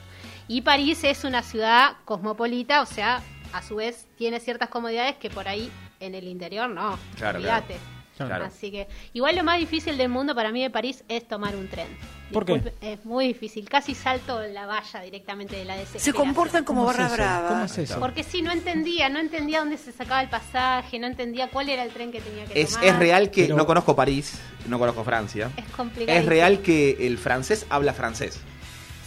[0.48, 3.20] Y París es una ciudad cosmopolita, o sea,
[3.52, 5.70] a su vez tiene ciertas comodidades que por ahí
[6.00, 6.98] en el interior no.
[7.16, 7.74] Claro, olvídate.
[7.74, 7.95] Claro.
[8.18, 11.68] Así que, igual lo más difícil del mundo para mí de París es tomar un
[11.68, 11.86] tren.
[12.32, 12.72] ¿Por qué?
[12.80, 13.68] Es muy difícil.
[13.68, 16.16] Casi salto la valla directamente de la Se desesperación.
[16.16, 17.16] comportan como ¿Cómo es barra eso?
[17.16, 17.48] brava.
[17.48, 18.00] ¿Cómo es eso?
[18.00, 21.84] Porque sí, no entendía, no entendía dónde se sacaba el pasaje, no entendía cuál era
[21.84, 22.84] el tren que tenía que Es, tomar.
[22.86, 25.50] es real que Pero- no conozco París, no conozco Francia.
[25.56, 26.18] Es complicado.
[26.18, 28.40] Es real que el francés habla francés.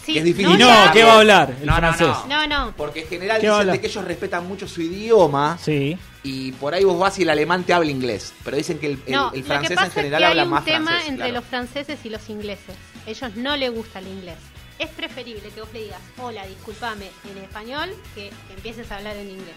[0.04, 0.54] Sí, que es difícil.
[0.54, 0.92] Y no.
[0.92, 2.08] ¿qué va a hablar el No, no, francés?
[2.28, 2.72] No, no.
[2.76, 5.96] Porque en general ¿Qué dicen de que ellos respetan mucho su idioma Sí.
[6.22, 8.32] y por ahí vos vas y el alemán te habla inglés.
[8.44, 10.42] Pero dicen que el, el- No, el francés que pasa en general es que habla
[10.42, 11.08] hay un más tema francés.
[11.08, 11.32] entre claro.
[11.40, 12.74] los franceses y los ingleses.
[13.06, 14.36] Ellos no les gusta el inglés.
[14.78, 19.28] Es preferible que vos le digas, hola, discúlpame, en español, que, empieces a hablar en
[19.30, 19.54] inglés.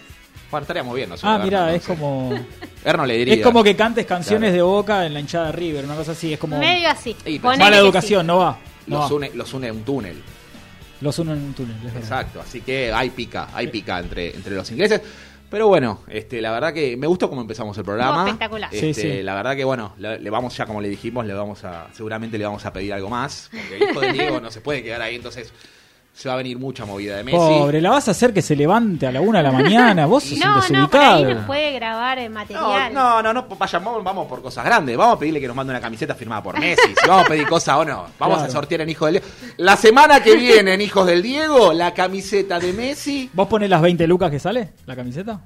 [0.50, 1.32] Bueno, estaríamos bien nosotros.
[1.34, 1.44] Ah, ¿no?
[1.44, 1.88] mira, No es sé.
[1.88, 2.38] como.
[2.84, 3.34] Erno le diría.
[3.34, 4.56] Es como que cantes canciones Claro.
[4.56, 7.16] de Boca en la hinchada de River, una cosa así, es como Medio así.
[7.24, 8.26] Sí, que educación, sí.
[8.26, 8.58] no va.
[8.86, 10.22] No los, une, los une un túnel.
[11.00, 11.76] Los uno en un túnel.
[11.96, 15.00] Exacto, así que hay pica, hay pica entre, entre los ingleses.
[15.50, 18.24] Pero bueno, este, la verdad que me gustó cómo empezamos el programa.
[18.24, 18.70] Espectacular.
[18.70, 19.22] Sí, Este, sí.
[19.22, 22.38] La verdad que bueno, le, le vamos ya como le dijimos, le vamos a, seguramente
[22.38, 25.02] le vamos a pedir algo más, porque el hijo de Diego no se puede quedar
[25.02, 25.52] ahí, entonces
[26.16, 27.36] se va a venir mucha movida de Messi.
[27.36, 30.06] Pobre, la vas a hacer que se levante a la una de la mañana.
[30.06, 31.14] Vos sos un No, no, por desubicado.
[31.16, 32.94] ahí nos puede grabar No, material.
[32.94, 34.96] no, no, no, vayamos, vamos por cosas grandes.
[34.96, 36.94] Vamos a pedirle que nos mande una camiseta firmada por Messi.
[37.02, 38.06] Si vamos a pedir cosas o no.
[38.18, 38.48] Vamos Claro.
[38.48, 39.34] a sortear en Hijos del Diego.
[39.56, 43.28] La semana que viene en Hijos del Diego, la camiseta de Messi.
[43.32, 45.40] ¿Vos ponés las 20 lucas que sale la camiseta?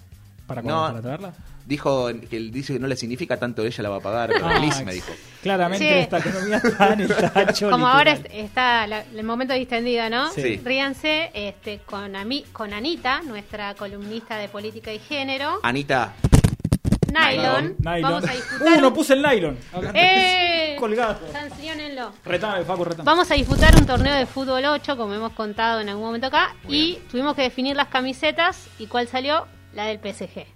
[0.46, 0.83] ¿Para, No.
[0.88, 1.33] para traerla?
[1.68, 4.31] Dijo que él dice que no le significa tanto, ella la va a pagar.
[4.33, 5.12] Pero Ah, feliz, me dijo.
[5.42, 5.94] Claramente Sí.
[6.00, 7.70] esta economía está en el tacho.
[7.70, 10.31] Como ahora está la- el momento distendido, ¿no?
[10.33, 10.57] Sí.
[10.64, 15.61] Ríanse este, con, Ami- con Anita, nuestra columnista de política y género.
[15.62, 16.14] Anita,
[17.12, 17.76] Nylon.
[17.78, 18.02] Nylon.
[18.02, 18.78] Vamos a disfrutar.
[18.78, 19.59] Uh, no puse el nylon.
[19.94, 20.76] ¡Eh!
[20.78, 21.18] Colgado.
[21.33, 22.12] Sancionenlo.
[22.24, 23.04] Retame, Facu, retame.
[23.04, 26.54] Vamos a disfrutar un torneo de fútbol 8, como hemos contado en algún momento acá,
[26.68, 30.46] y tuvimos que definir las camisetas y cuál salió, la del PSG.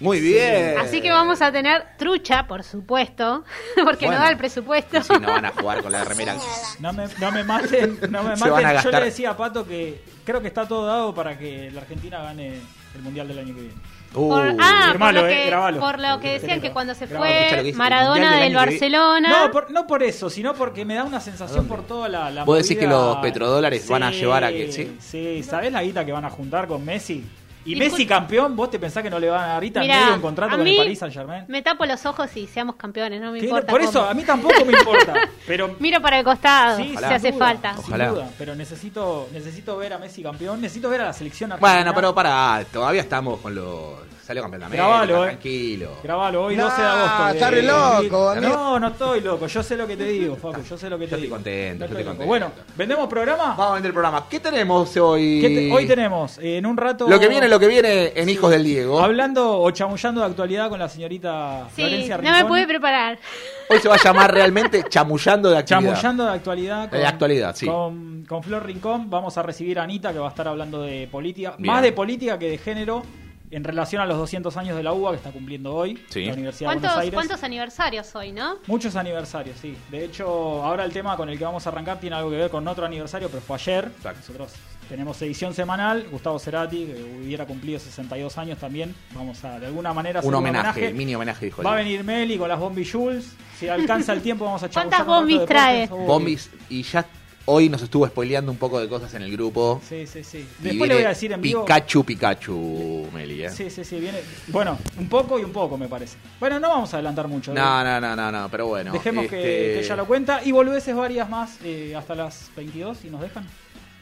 [0.00, 0.76] Muy bien.
[0.78, 3.44] Así que vamos a tener trucha, por supuesto,
[3.84, 4.20] porque Bueno.
[4.20, 5.02] no da el presupuesto.
[5.02, 6.36] Si no van a jugar con la remera.
[6.78, 8.90] No me, no me maten, no me Se van a maten.
[8.92, 12.22] Yo le decía a Pato que creo que está todo dado para que la Argentina
[12.22, 12.60] gane
[12.94, 13.74] el Mundial del año que viene.
[14.14, 15.80] Uh, Por, ah, por Firmalo, lo, eh, que, grabalo.
[15.80, 19.28] por lo que decían que cuando se fue dice, Maradona del Barcelona.
[19.28, 22.30] No por, no por eso, sino porque me da una sensación por toda la.
[22.30, 24.96] la ¿Vos decís que los petrodólares van a llevar a que- sí?
[24.98, 27.22] Sí, ¿sabés la guita que van a juntar con Messi?
[27.72, 30.20] Y, Messi campeón, ¿vos te pensás que no le van a dar Mirá, medio un
[30.20, 31.44] contrato a con el mí Paris Saint Germain?
[31.48, 33.70] Me tapo los ojos y seamos campeones, no me importa.
[33.70, 35.14] por eso, a mí tampoco me importa.
[35.46, 37.72] Pero Miro para el costado, Sí, si sin hace duda, falta.
[37.76, 38.08] sin Ojalá.
[38.08, 41.74] duda, pero necesito necesito ver a Messi campeón, necesito ver a la selección argentina.
[41.74, 43.94] Bueno, pero para, todavía estamos con los.
[44.28, 45.26] Salió campeón de América, Grabalo, eh.
[45.28, 45.90] tranquilo.
[46.04, 47.28] Grabalo, hoy No, 12 de agosto.
[47.30, 48.48] está eh, re loco, amigo.
[48.52, 51.06] No, no estoy loco, yo sé lo que te digo, Facu, yo sé lo que
[51.06, 51.36] te Yo estoy digo.
[51.36, 52.26] contento, No yo estoy contento.
[52.28, 53.44] Bueno, ¿vendemos programa?
[53.56, 54.26] Vamos a vender el programa.
[54.28, 55.40] ¿Qué tenemos hoy?
[55.40, 57.08] ¿Qué te- hoy tenemos, eh, en un rato...
[57.08, 59.00] Lo que viene, lo que viene en Hijos del Diego.
[59.00, 62.36] Hablando o chamullando de actualidad con la señorita Sí, Florencia no Rincón.
[62.42, 63.18] me pude preparar.
[63.70, 65.92] Hoy se va a llamar realmente Chamullando de Actividad.
[65.94, 66.90] Chamullando de actualidad.
[66.90, 67.64] De actualidad, sí.
[67.64, 71.08] Con, con Flor Rincón vamos a recibir a Anita que va a estar hablando de
[71.10, 71.72] política, Bien.
[71.72, 73.02] más de política que de género
[73.50, 76.24] en relación a los 200 años de la UBA que está cumpliendo hoy Sí.
[76.24, 77.14] la Universidad de ¿Cuántos, Buenos Aires.
[77.14, 78.56] ¿Cuántos aniversarios hoy, no?
[78.66, 79.76] Muchos aniversarios, sí.
[79.90, 80.26] De hecho,
[80.64, 82.84] ahora el tema con el que vamos a arrancar tiene algo que ver con otro
[82.84, 83.84] aniversario, pero fue ayer.
[83.96, 84.20] Exacto.
[84.20, 84.52] Nosotros
[84.88, 86.06] tenemos edición semanal.
[86.10, 88.94] Gustavo Cerati, que hubiera cumplido 62 años también.
[89.14, 92.38] Vamos a, de alguna manera, hacer Un homenaje, mini homenaje, dijo Va a venir Meli
[92.38, 93.34] con las Bombi Jules.
[93.58, 95.86] Si alcanza el tiempo, vamos a echar ¿Cuántas bombis trae?
[95.88, 97.04] Bombis, y ya
[97.50, 99.80] hoy nos estuvo spoileando un poco de cosas en el grupo.
[99.88, 100.46] Sí, sí, sí.
[100.60, 101.64] Y Después le voy a decir en vivo.
[101.64, 103.50] Pikachu, Pikachu, Meli, ¿eh?
[103.50, 104.18] Sí, sí, sí, viene.
[104.48, 106.18] Bueno, un poco y un poco, me parece.
[106.38, 107.52] Bueno, no vamos a adelantar mucho.
[107.54, 108.92] No, no, no, no, no, pero bueno.
[108.92, 112.98] Dejemos que, este, que ella lo cuenta y volveces varias más eh, hasta las 22
[112.98, 113.46] si nos dejan.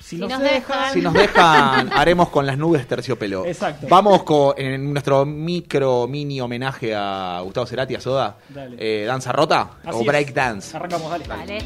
[0.01, 0.55] Si, Si nos, nos dejan.
[0.61, 0.93] dejan.
[0.93, 3.45] Si nos dejan, haremos con las nubes terciopelo.
[3.47, 3.87] Exacto.
[3.89, 8.37] Vamos con en nuestro micro mini homenaje a Gustavo Cerati, a Soda.
[8.49, 8.77] Dale.
[8.79, 10.07] Eh, ¿Danza rota Así o es.
[10.07, 10.77] break dance?
[10.77, 11.27] Arrancamos, dale.
[11.27, 11.59] Vale.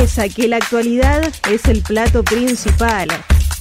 [0.00, 3.08] Mesa que la actualidad es el plato principal.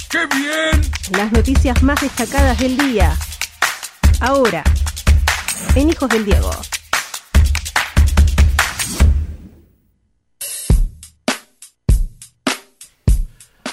[0.10, 0.82] ¡Qué bien!
[1.17, 3.17] Las noticias más destacadas del día.
[4.19, 4.63] Ahora,
[5.73, 6.52] en Hijos del Diego.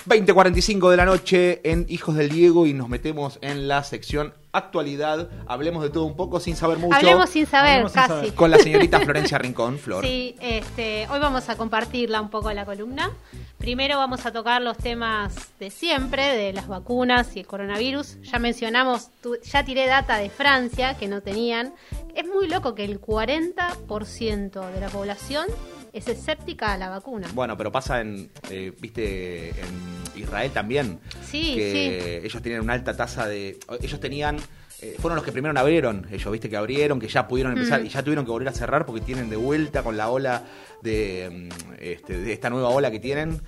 [0.06, 5.30] 20.45 de la noche en Hijos del Diego y nos metemos en la sección actualidad.
[5.46, 6.94] Hablemos de todo un poco sin saber mucho.
[6.94, 8.12] Hablemos sin saber, Hablemos sin casi.
[8.12, 8.34] saber.
[8.34, 10.04] Con la señorita Florencia Rincón, Flor.
[10.04, 13.10] Sí, este, hoy vamos a compartirla un poco la columna.
[13.56, 18.20] Primero vamos a tocar los temas de siempre, de las vacunas y el coronavirus.
[18.22, 21.72] Ya mencionamos, tu- ya tiré data de Francia que no tenían.
[22.14, 25.46] Es muy loco que el 40% de la población
[25.94, 27.28] es escéptica a la vacuna.
[27.32, 30.98] Bueno, pero pasa en, eh, viste, en Israel también.
[31.30, 33.58] Sí, que ellos tienen una alta tasa de...
[33.80, 34.36] Ellos tenían...
[34.82, 37.86] eh, fueron los que primero abrieron, ellos, viste, que abrieron, que ya pudieron empezar Mm.
[37.86, 40.42] y ya tuvieron que volver a cerrar porque tienen de vuelta con la ola
[40.82, 43.40] de, mm, este, de esta nueva ola que tienen.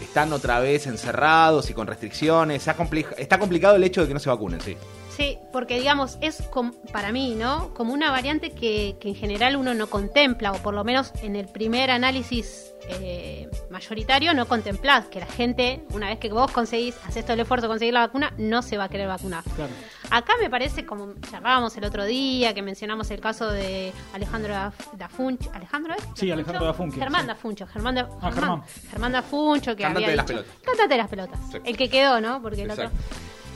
[0.00, 2.62] Están otra vez encerrados y con restricciones.
[2.62, 4.76] Se ha compli- está complicado el hecho de que no se vacunen, sí.
[5.20, 7.74] Sí, porque digamos, es com- para mí, ¿no?
[7.74, 11.36] Como una variante que, que en general uno no contempla, o por lo menos en
[11.36, 16.96] el primer análisis eh, mayoritario no contemplás que la gente, una vez que vos conseguís,
[17.06, 19.44] haces todo el esfuerzo de conseguir la vacuna, no se va a querer vacunar.
[19.54, 19.70] Claro.
[20.10, 24.92] Acá me parece, como charlábamos el otro día, que mencionamos el caso de Alejandro Daf-
[24.96, 25.50] Dafuncho.
[25.52, 26.02] ¿Alejandro es?
[26.14, 27.26] Sí, Alejandro Dafuncho, Germán sí.
[27.28, 27.66] Dafuncho.
[27.66, 28.62] Germán, Da- Ah, Germán.
[28.90, 30.62] Germán Dafuncho, que había de las dicho- pelotas.
[30.64, 31.38] Cantante de las pelotas.
[31.52, 31.58] Sí.
[31.62, 32.40] El que quedó, ¿no?
[32.40, 32.90] Porque el otro...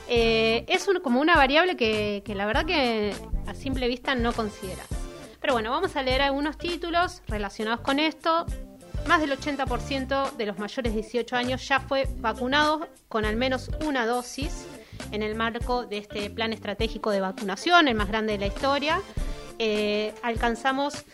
[0.08, 3.14] Eh, es como una variable que, que la verdad que
[3.46, 4.86] a simple vista no consideras.
[5.40, 8.46] Pero bueno, vamos a leer algunos títulos relacionados con esto.
[9.06, 13.70] Más del 80% de los mayores de 18 años ya fue vacunado con al menos
[13.84, 14.66] una dosis
[15.12, 19.02] en el marco de este plan estratégico de vacunación, el más grande de la historia.
[19.58, 21.04] Eh, alcanzamos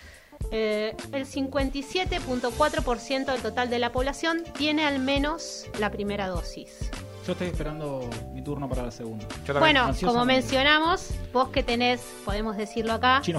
[0.53, 6.91] eh, el 57.4% del total de la población tiene al menos la primera dosis.
[7.31, 9.25] Yo estoy esperando mi turno para la segunda.
[9.61, 13.21] Bueno, como mencionamos, vos que tenés, podemos decirlo acá.
[13.23, 13.39] Sino-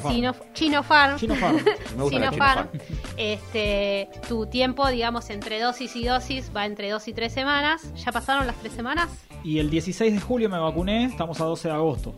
[0.53, 1.19] Sinopharm.
[1.19, 2.69] Me gusta la Sinopharm, Sinopharm.
[3.17, 7.81] este, tu tiempo, digamos, entre dosis y dosis va entre dos y tres semanas.
[7.95, 9.09] ¿Ya pasaron las tres semanas?
[9.43, 12.15] Y el 16 de julio me vacuné, estamos a 12 de agosto.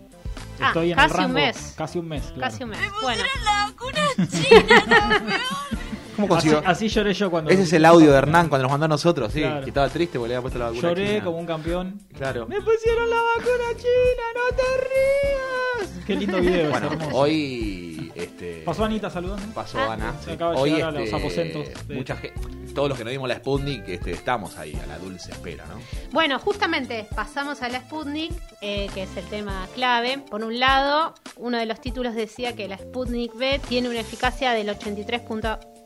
[0.61, 1.33] Ah, Estoy en casi el un rango.
[1.33, 1.73] mes.
[1.75, 2.41] Casi un mes, claro.
[2.41, 2.79] Casi un mes.
[3.01, 5.39] Bueno, La vacuna china.
[6.15, 6.61] ¿Cómo Así, consiguió?
[6.65, 7.49] así lloré yo cuando.
[7.51, 9.39] Ese es el audio de Hernán cuando nos mandó a nosotros, sí.
[9.41, 9.61] Claro.
[9.63, 11.23] Que estaba triste porque le había puesto la vacuna Lloré china.
[11.23, 11.99] como un campeón.
[12.17, 12.47] Claro.
[12.47, 14.23] ¡Me pusieron la vacuna china!
[14.35, 16.05] ¡No te rías!
[16.05, 19.45] Qué lindo video, Bueno, hoy este, Pasó Anita saludando.
[19.53, 19.93] pasó Ah.
[19.93, 20.13] Ana.
[20.19, 20.31] Se sí.
[20.31, 22.39] acaba de Hoy llegar a este, los aposentos de- mucha gente,
[22.75, 25.79] todos los que nos dimos la Sputnik, este, estamos ahí a la dulce espera, ¿no?
[26.11, 30.19] Bueno, justamente pasamos a la Sputnik, eh, que es el tema clave.
[30.29, 34.51] Por un lado, uno de los títulos decía que la Sputnik B tiene una eficacia
[34.53, 34.69] del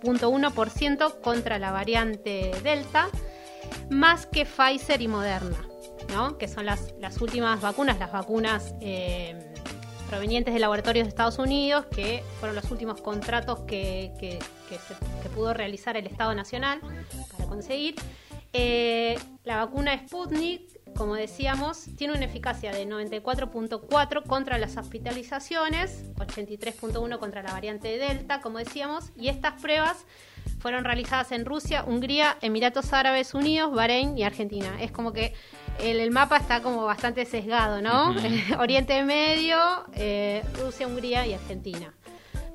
[0.01, 3.09] 83.1% contra la variante Delta,
[3.89, 5.57] más que Pfizer y Moderna,
[6.13, 6.37] ¿no?
[6.37, 9.53] que son las, las últimas vacunas, las vacunas eh,
[10.09, 14.39] provenientes de laboratorios de Estados Unidos, que fueron los últimos contratos que, que-
[15.23, 16.81] que pudo realizar el Estado Nacional
[17.31, 17.95] para conseguir.
[18.53, 27.19] Eh, la vacuna Sputnik, como decíamos, tiene una eficacia de 94.4 contra las hospitalizaciones, 83.1
[27.19, 30.05] contra la variante Delta, como decíamos, y estas pruebas
[30.59, 34.81] fueron realizadas en Rusia, Hungría, Emiratos Árabes Unidos, Bahrein y Argentina.
[34.81, 35.33] Es como que
[35.79, 38.15] el, el mapa está como bastante sesgado, ¿no?
[38.59, 39.57] Oriente Medio,
[39.93, 41.93] eh, Rusia, Hungría y Argentina.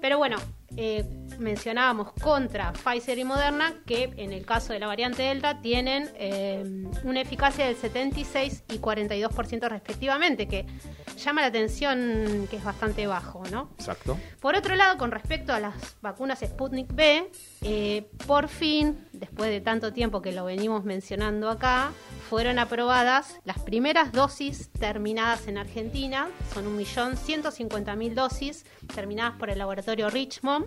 [0.00, 0.36] Pero bueno,
[0.76, 1.04] eh,
[1.38, 6.64] mencionábamos contra Pfizer y Moderna que en el caso de la variante Delta tienen eh,
[7.04, 10.66] una eficacia del 76 y 42% respectivamente, que
[11.16, 13.70] llama la atención que es bastante bajo, ¿no?
[13.78, 14.18] Exacto.
[14.40, 17.30] Por otro lado, con respecto a las vacunas Sputnik B,
[17.62, 21.92] eh, por fin, después de tanto tiempo que lo venimos mencionando acá,
[22.28, 26.28] fueron aprobadas las primeras dosis terminadas en Argentina.
[26.54, 28.64] Son 1.150.000 dosis
[28.94, 30.61] terminadas por el laboratorio Richmond.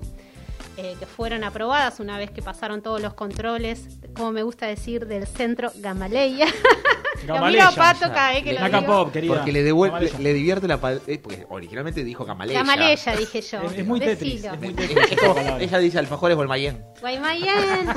[0.78, 5.06] Eh, que fueron aprobadas una vez que pasaron todos los controles, como me gusta decir,
[5.06, 6.48] del centro Gamaleya.
[7.26, 8.14] Gamaleya, Pato ya.
[8.14, 9.04] cada vez que lo Naca digo.
[9.04, 9.36] Pop, querida.
[9.36, 10.18] Porque le, devuelve, Gamaleya.
[10.18, 12.60] le, le divierte la eh, porque originalmente dijo Gamaleya.
[12.60, 13.62] Gamaleya, dije yo.
[13.62, 14.44] Es, es muy Tetris.
[14.44, 15.18] Es muy Tetris.
[15.60, 16.84] Ella dice alfajores Guaymallén.
[17.00, 17.88] Guaymallén.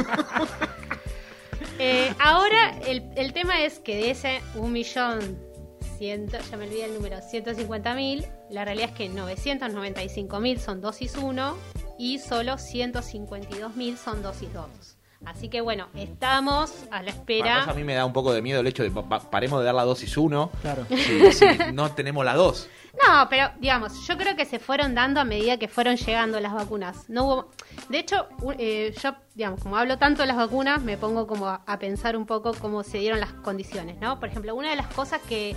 [1.81, 5.39] Eh, ahora el, el tema es que de ese un millón
[5.97, 10.81] ciento, ya me olvidé el número, 150 mil, la realidad es que 995 mil son
[10.81, 11.57] dosis 1
[11.99, 14.67] y solo 152 mil son dosis 2.
[15.27, 17.65] Así que bueno, estamos a la espera.
[17.65, 19.65] a mí me da un poco de miedo el hecho de pa- pa- paremos de
[19.67, 20.87] dar la dosis 1 Claro.
[20.89, 22.69] si, si no tenemos la 2.
[23.05, 26.53] No, pero digamos, yo creo que se fueron dando a medida que fueron llegando las
[26.55, 27.09] vacunas.
[27.11, 27.51] No hubo,
[27.89, 28.29] de hecho,
[28.59, 32.17] eh, yo, digamos, como hablo tanto de las vacunas, me pongo como a, a pensar
[32.17, 34.21] un poco cómo se dieron las condiciones, ¿no?
[34.21, 35.57] Por ejemplo, una de las cosas que,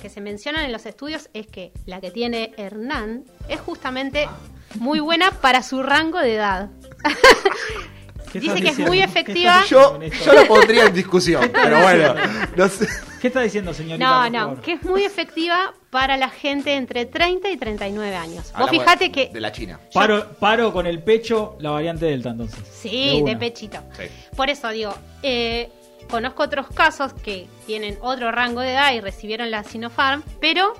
[0.00, 4.28] que se mencionan en los estudios es que la que tiene Hernán es justamente
[4.76, 6.70] muy buena para su rango de edad.
[8.32, 9.62] ¿Qué Dice que es muy ¿Qué efectiva.
[9.68, 12.14] Yo, yo lo pondría en discusión, pero bueno,
[12.56, 12.88] no sé.
[13.20, 14.28] ¿Qué está diciendo, señorita?
[14.28, 18.42] No, no, que es muy efectiva para la gente entre 30 y 39 años.
[18.42, 19.30] Vos Hablamos fijate de- que...
[19.32, 19.78] De la China.
[19.94, 22.58] Paro, paro con el pecho la variante Delta, entonces.
[22.70, 23.78] Sí, de, pechito.
[23.96, 24.04] Sí.
[24.36, 25.70] Por eso digo, eh,
[26.10, 30.74] conozco otros casos que tienen otro rango de edad y recibieron la Sinopharm, pero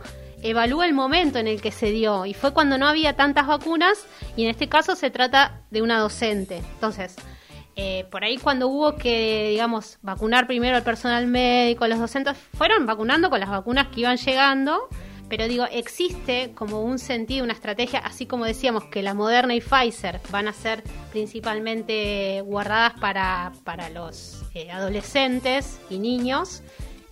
[0.45, 4.07] evalúa el momento en el que se dio y fue cuando no había tantas vacunas
[4.37, 6.59] y en este caso se trata de una docente.
[6.59, 7.17] Entonces,
[7.77, 12.85] eh, por ahí cuando hubo que, digamos, vacunar primero al personal médico, los docentes fueron
[12.85, 14.89] vacunando con las vacunas que iban llegando.
[15.31, 19.63] Pero digo, existe como un sentido, una estrategia, así como decíamos que la Moderna y
[19.63, 26.63] Pfizer van a ser principalmente guardadas para, para los eh, adolescentes y niños.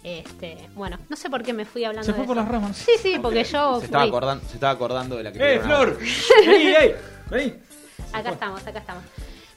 [0.04, 2.42] Este, bueno, no sé por qué me fui hablando Se de fue por eso.
[2.44, 2.76] las ramas.
[2.76, 5.96] Sí, sí, porque yo Se estaba, acordando, se estaba acordando de la que ¡Eh, Flor!
[6.46, 6.94] ¡Vení, ey!
[7.30, 7.54] ¡Vení!
[8.12, 9.04] Acá estamos, acá estamos.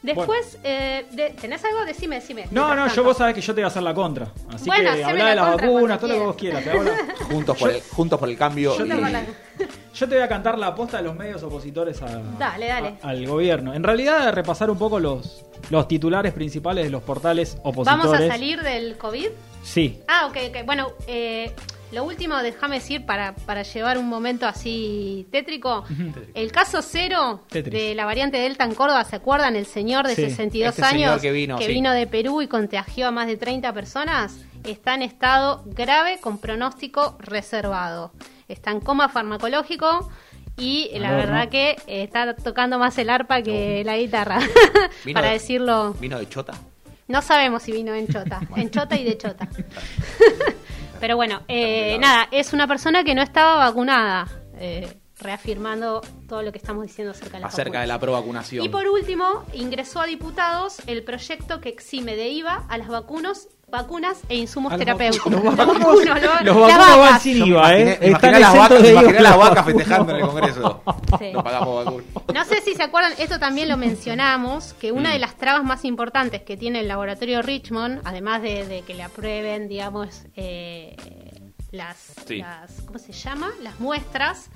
[0.03, 1.83] Después, eh, de- ¿tenés algo?
[1.83, 2.47] Decime, decime.
[2.51, 4.27] No, no, yo vos sabés que yo te voy a hacer la contra.
[4.53, 6.63] Así Bueno, que habla la de las vacunas, todo lo que vos quieras.
[6.63, 8.77] te Juntos por, el, juntos por el cambio.
[8.77, 9.23] Yo y- te hago la-
[9.95, 12.95] Yo te voy a cantar la aposta de los medios opositores a- Dale, dale.
[13.01, 13.73] a- al gobierno.
[13.73, 18.05] En realidad, repasar un poco los, los titulares principales de los portales opositores.
[18.05, 19.29] ¿Vamos a salir del COVID?
[19.65, 19.99] Sí.
[20.07, 20.65] Ah, ok, ok.
[20.65, 21.51] Bueno, eh,
[21.91, 25.83] lo último, déjame decir, para, para llevar un momento así tétrico,
[26.33, 27.73] el caso cero Tetris.
[27.73, 29.55] de la variante Delta en Córdoba, ¿se acuerdan?
[29.55, 31.81] El señor de Sí, 62 este señor años que vino, sí.
[31.99, 37.17] de Perú y contagió a más de 30 personas, está en estado grave con pronóstico
[37.19, 38.11] reservado.
[38.47, 40.09] Está en coma farmacológico.
[40.57, 41.25] Y la Al horno.
[41.33, 44.39] verdad que eh, está tocando más el arpa que la guitarra,
[45.03, 45.93] Vino para de- decirlo.
[45.99, 46.53] ¿Vino de chota?
[47.07, 49.47] No sabemos si vino en chota, en chota y de chota.
[50.99, 54.27] Pero bueno, eh, nada, es una persona que no estaba vacunada,
[54.57, 58.65] eh, reafirmando todo lo que estamos diciendo acerca de las Acerca de la provacunación.
[58.65, 63.49] Y por último, ingresó a diputados el proyecto que exime de IVA a las vacunas,
[63.75, 65.31] vacunas e insumos terapéuticos.
[65.31, 65.97] Los vacunos,
[66.43, 67.97] Los van sin IVA, ¿eh?
[68.01, 70.25] Están las vacas, de imaginé las vacas festejando en el.
[70.27, 70.81] Congreso.
[71.19, 71.31] Sí.
[71.33, 72.05] No pagamos vacunas.
[72.33, 75.85] No sé si se acuerdan, esto también lo mencionamos, que una de las trabas más
[75.85, 80.95] importantes que tiene el laboratorio Richmond, además de, de que le aprueben, digamos, eh,
[81.71, 81.97] las,
[82.27, 82.37] Sí.
[82.37, 83.49] las- ¿cómo se llama?
[83.61, 84.49] Las muestras,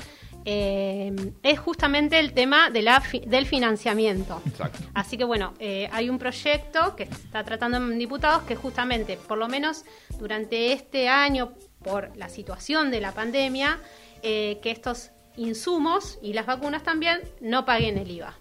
[0.46, 1.14] eh,
[1.44, 4.42] es justamente el tema de la fi- del financiamiento.
[4.46, 4.80] Exacto.
[4.94, 9.38] Así que bueno, eh, hay un proyecto que está tratando en diputados que justamente, por
[9.38, 9.86] lo menos
[10.20, 13.80] durante este año, por la situación de la pandemia,
[14.22, 18.36] eh, que estos insumos y las vacunas también no paguen el IVA.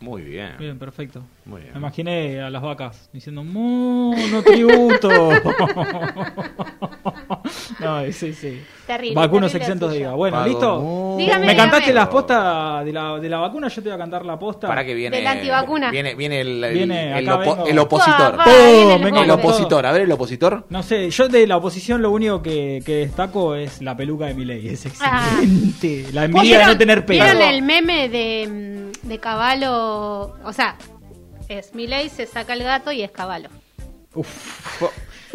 [0.00, 0.52] Muy bien.
[0.58, 1.22] Bien, perfecto.
[1.44, 1.72] Muy bien.
[1.74, 5.10] Me imaginé a las vacas diciendo, no tributo.
[7.80, 8.62] no, sí, sí.
[8.86, 9.14] Terrible.
[9.14, 10.00] Vacunos terrible exentos de.
[10.00, 10.14] IVA.
[10.14, 11.14] Bueno, Pago ¿listo?
[11.18, 12.00] Dígame, Me cantaste dígame.
[12.00, 14.68] las postas de la, de la vacuna, yo te voy a cantar la posta.
[14.68, 15.16] Para que viene.
[15.18, 15.90] De la antivacuna.
[15.90, 17.66] Viene, viene el, el, Viene, el acá opo- vengo.
[17.66, 18.36] el opositor.
[18.46, 19.86] Vengo el con opositor.
[19.86, 20.64] A ver, el opositor.
[20.70, 24.34] No sé, yo de la oposición lo único que, que destaco es la peluca de
[24.34, 24.66] Milei.
[24.68, 25.28] Es Ah.
[25.40, 26.06] excelente.
[26.12, 27.22] La envidia de no tener pelo.
[27.22, 30.34] ¿Vieron el meme de, mm, de Caballo?
[30.44, 30.76] O sea,
[31.48, 33.48] es Milei se saca el gato y es Caballo.
[34.14, 34.82] Uf.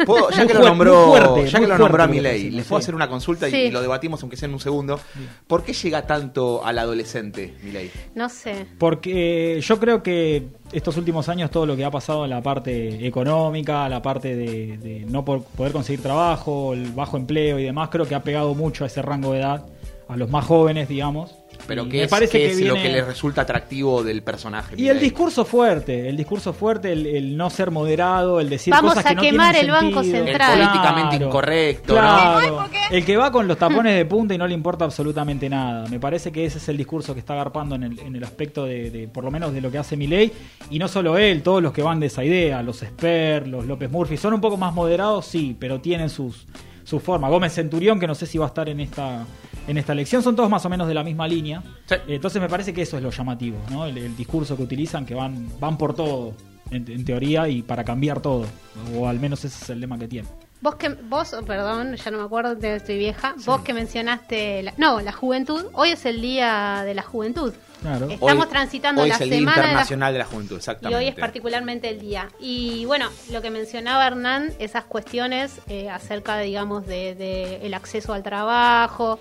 [0.04, 2.84] Puedo- ya que lo nombró, fuerte, ya que lo nombró a Milei, les puedo sí.
[2.84, 3.56] hacer una consulta y- Sí.
[3.56, 5.00] y, lo debatimos aunque sea en un segundo.
[5.46, 7.90] ¿Por qué llega tanto al adolescente, Milei?
[8.14, 8.66] No sé.
[8.78, 13.06] Porque yo creo que estos últimos años todo lo que ha pasado en la parte
[13.06, 17.88] económica, la parte de, de no por- poder conseguir trabajo, el bajo empleo y demás,
[17.88, 19.64] creo que ha pegado mucho a ese rango de edad,
[20.10, 21.34] a los más jóvenes, digamos.
[21.66, 24.74] Pero Y ¿qué me es, parece que es lo que le resulta atractivo del personaje?
[24.78, 28.94] Y el discurso fuerte, el discurso fuerte, el, el no ser moderado, el decir Vamos
[28.94, 30.26] cosas a que no quemar el Banco sentido.
[30.26, 30.60] Central.
[30.60, 32.66] El políticamente incorrecto, claro.
[32.90, 35.88] El que va con los tapones de punta y no le importa absolutamente nada.
[35.88, 38.64] Me parece que ese es el discurso que está agarpando en el, en el aspecto
[38.64, 40.32] de, de, por lo menos, de lo que hace Milei.
[40.70, 43.90] Y no solo él, todos los que van de esa idea, los Sper, los López
[43.90, 46.46] Murphy, son un poco más moderados, sí, pero tienen sus,
[46.86, 47.30] sus formas.
[47.30, 49.24] Gómez Centurión, que no sé si va a estar en esta,
[49.66, 51.62] en esta elección, son todos más o menos de la misma línea.
[51.86, 51.96] Sí.
[52.06, 53.84] Entonces me parece que eso es lo llamativo, ¿no?
[53.86, 56.32] El, el discurso que utilizan, que van, van por todo,
[56.70, 58.46] en, en teoría, y para cambiar todo.
[58.94, 60.30] O al menos ese es el lema que tienen.
[60.60, 63.34] Vos que, vos, oh, perdón, ya no me acuerdo, estoy vieja.
[63.44, 65.66] Vos que mencionaste, la- no, la juventud.
[65.74, 67.52] Hoy es el día de la juventud.
[67.80, 68.08] Claro.
[68.10, 70.54] Estamos Hoy- transitando hoy la es el Día semana de la Internacional de la Juventud,
[70.54, 70.98] Y exactamente.
[70.98, 72.28] hoy es particularmente el día.
[72.40, 78.12] Y bueno, lo que mencionaba Hernán, esas cuestiones eh, acerca, digamos, de, de el acceso
[78.12, 79.18] al trabajo,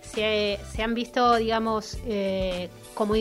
[0.00, 3.14] se, se han visto, digamos, eh, como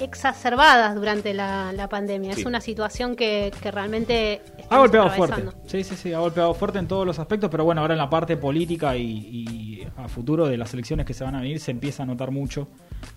[0.00, 2.34] exacerbadas durante la, la pandemia.
[2.34, 2.40] Sí.
[2.40, 5.44] Es una situación que, que realmente Ha golpeado fuerte.
[5.66, 8.08] Sí, sí, sí, ha golpeado fuerte en todos los aspectos, pero bueno, ahora en la
[8.10, 11.70] parte política y, y a futuro de las elecciones que se van a venir se
[11.70, 12.68] empieza a notar mucho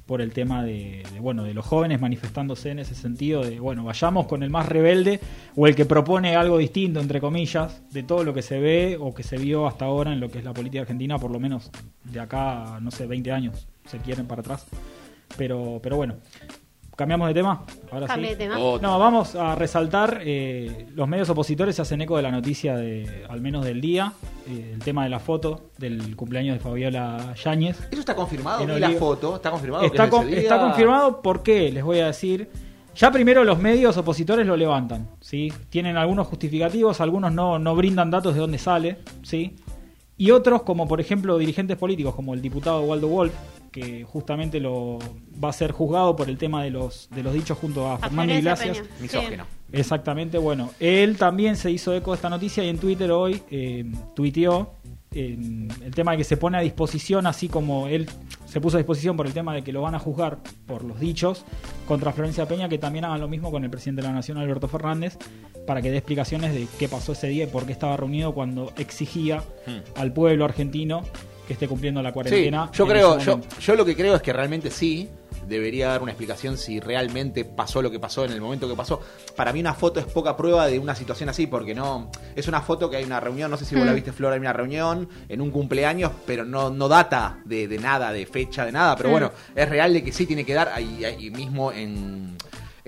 [0.05, 4.25] por el tema de, bueno, de los jóvenes manifestándose en ese sentido de, bueno, vayamos
[4.25, 5.19] con el más rebelde
[5.55, 9.13] o el que propone algo distinto, entre comillas, de todo lo que se ve o
[9.13, 11.69] que se vio hasta ahora en lo que es la política argentina, por lo menos
[12.05, 14.65] de acá, no sé, 20 años, se quieren para atrás.
[15.37, 16.15] Pero, pero bueno,
[16.97, 17.63] cambiamos de tema.
[17.91, 18.35] Ahora Cambie sí.
[18.35, 18.55] de tema.
[18.57, 23.25] No, vamos a resaltar, eh, los medios opositores se hacen eco de la noticia de,
[23.29, 24.11] al menos del día,
[24.49, 27.79] eh, el tema de la foto del cumpleaños de Fabiola Yáñez.
[27.91, 28.61] ¿Eso está confirmado?
[28.63, 29.85] En Vi la foto, está confirmado.
[29.85, 30.39] Está, que con- día?
[30.39, 32.49] está confirmado porque, les voy a decir,
[32.95, 35.53] ya primero los medios opositores lo levantan, ¿sí?
[35.69, 39.55] Tienen algunos justificativos, algunos no, no brindan datos de dónde sale, ¿sí?
[40.17, 43.33] Y otros, como por ejemplo dirigentes políticos, como el diputado Waldo Wolf,
[43.71, 44.99] que justamente lo
[45.43, 47.97] va a ser juzgado por el tema de los, de los dichos junto a A
[47.97, 48.81] Fernando Iglesias.
[48.99, 49.45] Misógino.
[49.71, 53.85] Exactamente, bueno, él también se hizo eco de esta noticia y en Twitter hoy eh,
[54.15, 54.71] tuiteó
[55.11, 55.37] eh,
[55.83, 58.09] el tema de que se pone a disposición, así como él
[58.45, 60.99] se puso a disposición por el tema de que lo van a juzgar por los
[60.99, 61.43] dichos
[61.87, 64.67] contra Florencia Peña, que también hagan lo mismo con el presidente de la Nación, Alberto
[64.67, 65.17] Fernández,
[65.65, 68.71] para que dé explicaciones de qué pasó ese día y por qué estaba reunido cuando
[68.77, 69.43] exigía
[69.95, 71.03] al pueblo argentino
[71.47, 72.69] que esté cumpliendo la Sí, cuarentena.
[72.73, 75.09] yo en creo, yo, yo lo que creo es que realmente sí
[75.47, 78.99] debería dar una explicación si realmente pasó lo que pasó en el momento que pasó.
[79.35, 82.59] Para mí una foto es poca prueba de una situación así, porque no es una
[82.61, 83.95] foto que hay una reunión, no sé si vos la Mm.
[83.95, 88.11] viste Flora, hay una reunión en un cumpleaños, pero no, no data de, de nada,
[88.11, 89.11] de fecha, de nada, pero Mm.
[89.13, 92.35] bueno, es real de que sí tiene que dar, ahí, ahí mismo en...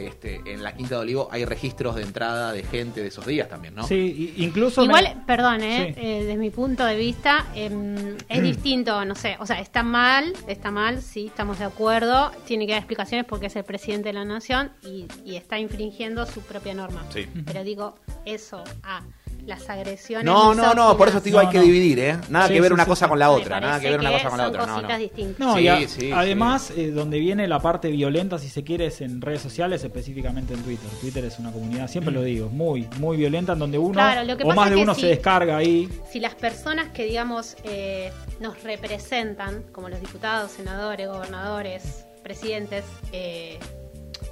[0.08, 3.50] Este, en la Quinta de Olivo hay registros de entrada de gente de esos días
[3.50, 3.84] también, ¿no?
[3.86, 4.84] Sí, incluso...
[4.84, 6.02] Igual, me- perdón, eh, Sí.
[6.02, 10.34] eh, desde mi punto de vista, em, es distinto, no sé, o sea, está mal,
[10.47, 14.14] está mal, sí, estamos de acuerdo, tiene que dar explicaciones porque es el presidente de
[14.14, 17.04] la nación y, y está infringiendo su propia norma.
[17.14, 17.28] Sí.
[17.45, 17.95] Pero digo,
[18.26, 19.02] eso, a
[19.45, 20.26] las agresiones.
[20.26, 21.64] No, no, no, por eso te digo, hay que no.
[21.64, 22.18] dividir, ¿eh?
[22.30, 23.10] Nada Sí, que ver sí, una sí, cosa sí.
[23.10, 24.97] con la otra, nada que ver una que cosa con la otra, no, no.
[24.97, 25.39] distintas.
[25.39, 28.88] No, Sí, y a- sí, además, eh, donde viene la parte violenta, si se quiere,
[28.88, 30.89] es en redes sociales, específicamente en Twitter.
[31.01, 34.37] Twitter es una comunidad, siempre lo digo, muy, muy violenta, en donde uno Claro, lo
[34.37, 35.89] que o más de uno se descarga ahí.
[36.09, 43.59] si las personas que, digamos, eh, nos representan, como los diputados, senadores, gobernadores, presidentes, eh,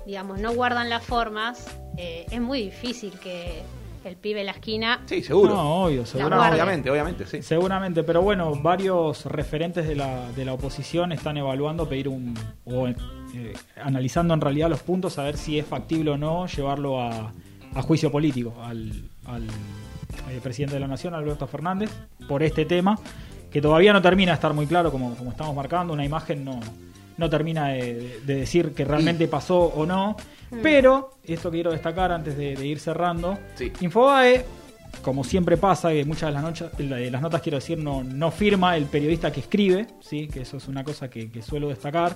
[0.06, 1.66] digamos, no guardan las formas,
[1.98, 3.64] eh, es muy difícil que
[4.08, 5.02] el pibe de la esquina...
[5.06, 5.54] Sí, seguro.
[5.54, 7.42] No, obvio, No, obviamente, obviamente, sí.
[7.42, 12.34] Seguramente, pero bueno, varios referentes de la, de la oposición están evaluando pedir un.
[12.66, 12.96] o eh,
[13.84, 17.32] analizando en realidad los puntos a ver si es factible o no llevarlo a,
[17.76, 18.92] a juicio político al,
[19.26, 19.44] al,
[20.30, 21.92] eh, presidente de la Nación, Alberto Fernández,
[22.28, 22.98] por este tema,
[23.52, 26.60] que todavía no termina de estar muy claro, como, como estamos marcando, una imagen no,
[27.18, 30.16] no termina de, de decir que realmente pasó o no.
[30.64, 33.72] Pero, esto quiero destacar antes de, de ir cerrando, Sí.
[33.82, 34.46] Infobae
[35.02, 38.32] como siempre pasa, que muchas de las, noches, de las notas, quiero decir, no, no
[38.32, 40.28] firma el periodista que escribe, ¿sí?
[40.28, 42.16] que eso es una cosa que, que suelo destacar.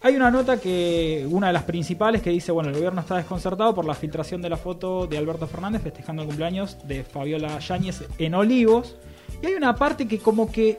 [0.00, 3.74] Hay una nota que, una de las principales, que dice, bueno, el gobierno está desconcertado
[3.74, 8.04] por la filtración de la foto de Alberto Fernández festejando el cumpleaños de Fabiola Yáñez
[8.18, 8.96] en Olivos.
[9.42, 10.78] Y hay una parte que como que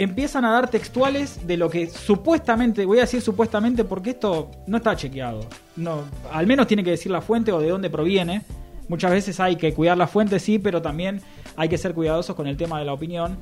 [0.00, 4.78] empiezan a dar textuales de lo que supuestamente, voy a decir supuestamente porque esto no
[4.78, 5.40] está chequeado.
[5.76, 8.42] No, al menos tiene que decir la fuente o de dónde proviene.
[8.88, 11.20] Muchas veces hay que cuidar la fuente, sí, pero también
[11.54, 13.36] hay que ser cuidadosos con el tema de la opinión.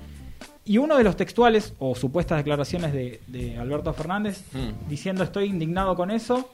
[0.65, 4.89] Y uno de los textuales o supuestas declaraciones de, de Alberto Fernández Mm.
[4.89, 6.51] diciendo estoy indignado con eso,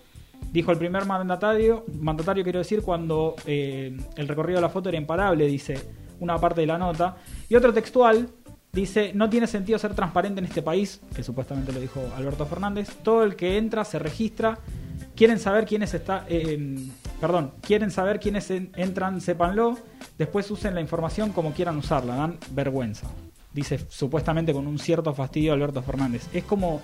[0.52, 4.98] dijo el primer mandatario, mandatario quiero decir, cuando eh, el recorrido de la foto era
[4.98, 5.80] imparable, dice
[6.20, 7.16] una parte de la nota.
[7.48, 8.28] Y otro textual
[8.74, 12.88] dice, no tiene sentido ser transparente en este país, que supuestamente lo dijo Alberto Fernández,
[13.02, 14.58] todo el que entra se registra,
[15.14, 16.88] quieren saber quiénes está, eh,
[17.20, 19.78] perdón, quieren saber quiénes en- entran, sépanlo,
[20.18, 23.08] después usen la información como quieran usarla, dan vergüenza.
[23.52, 26.26] Dice supuestamente con un cierto fastidio Alberto Fernández.
[26.32, 26.82] Es como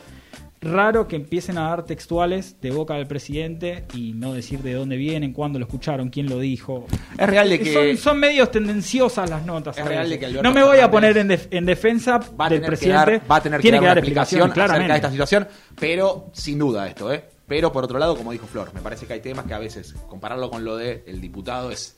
[0.63, 4.97] raro que empiecen a dar textuales de boca del presidente y no decir de dónde
[4.97, 6.87] vienen, cuándo lo escucharon, quién lo dijo.
[7.19, 9.79] Es real de que Son, son medios tendenciosas las notas.
[9.79, 12.47] Es real de que Alberto no me voy a poner en, def- en defensa va
[12.47, 13.13] a del presidente.
[13.13, 14.97] dar, va a tener que dar una explicación explicaciones, acerca de claramente.
[14.97, 15.49] esta situación,
[15.79, 17.25] pero sin duda esto, ¿eh?
[17.47, 19.95] Pero por otro lado, como dijo Flor, me parece que hay temas que a veces
[20.09, 21.97] compararlo con lo de el diputado es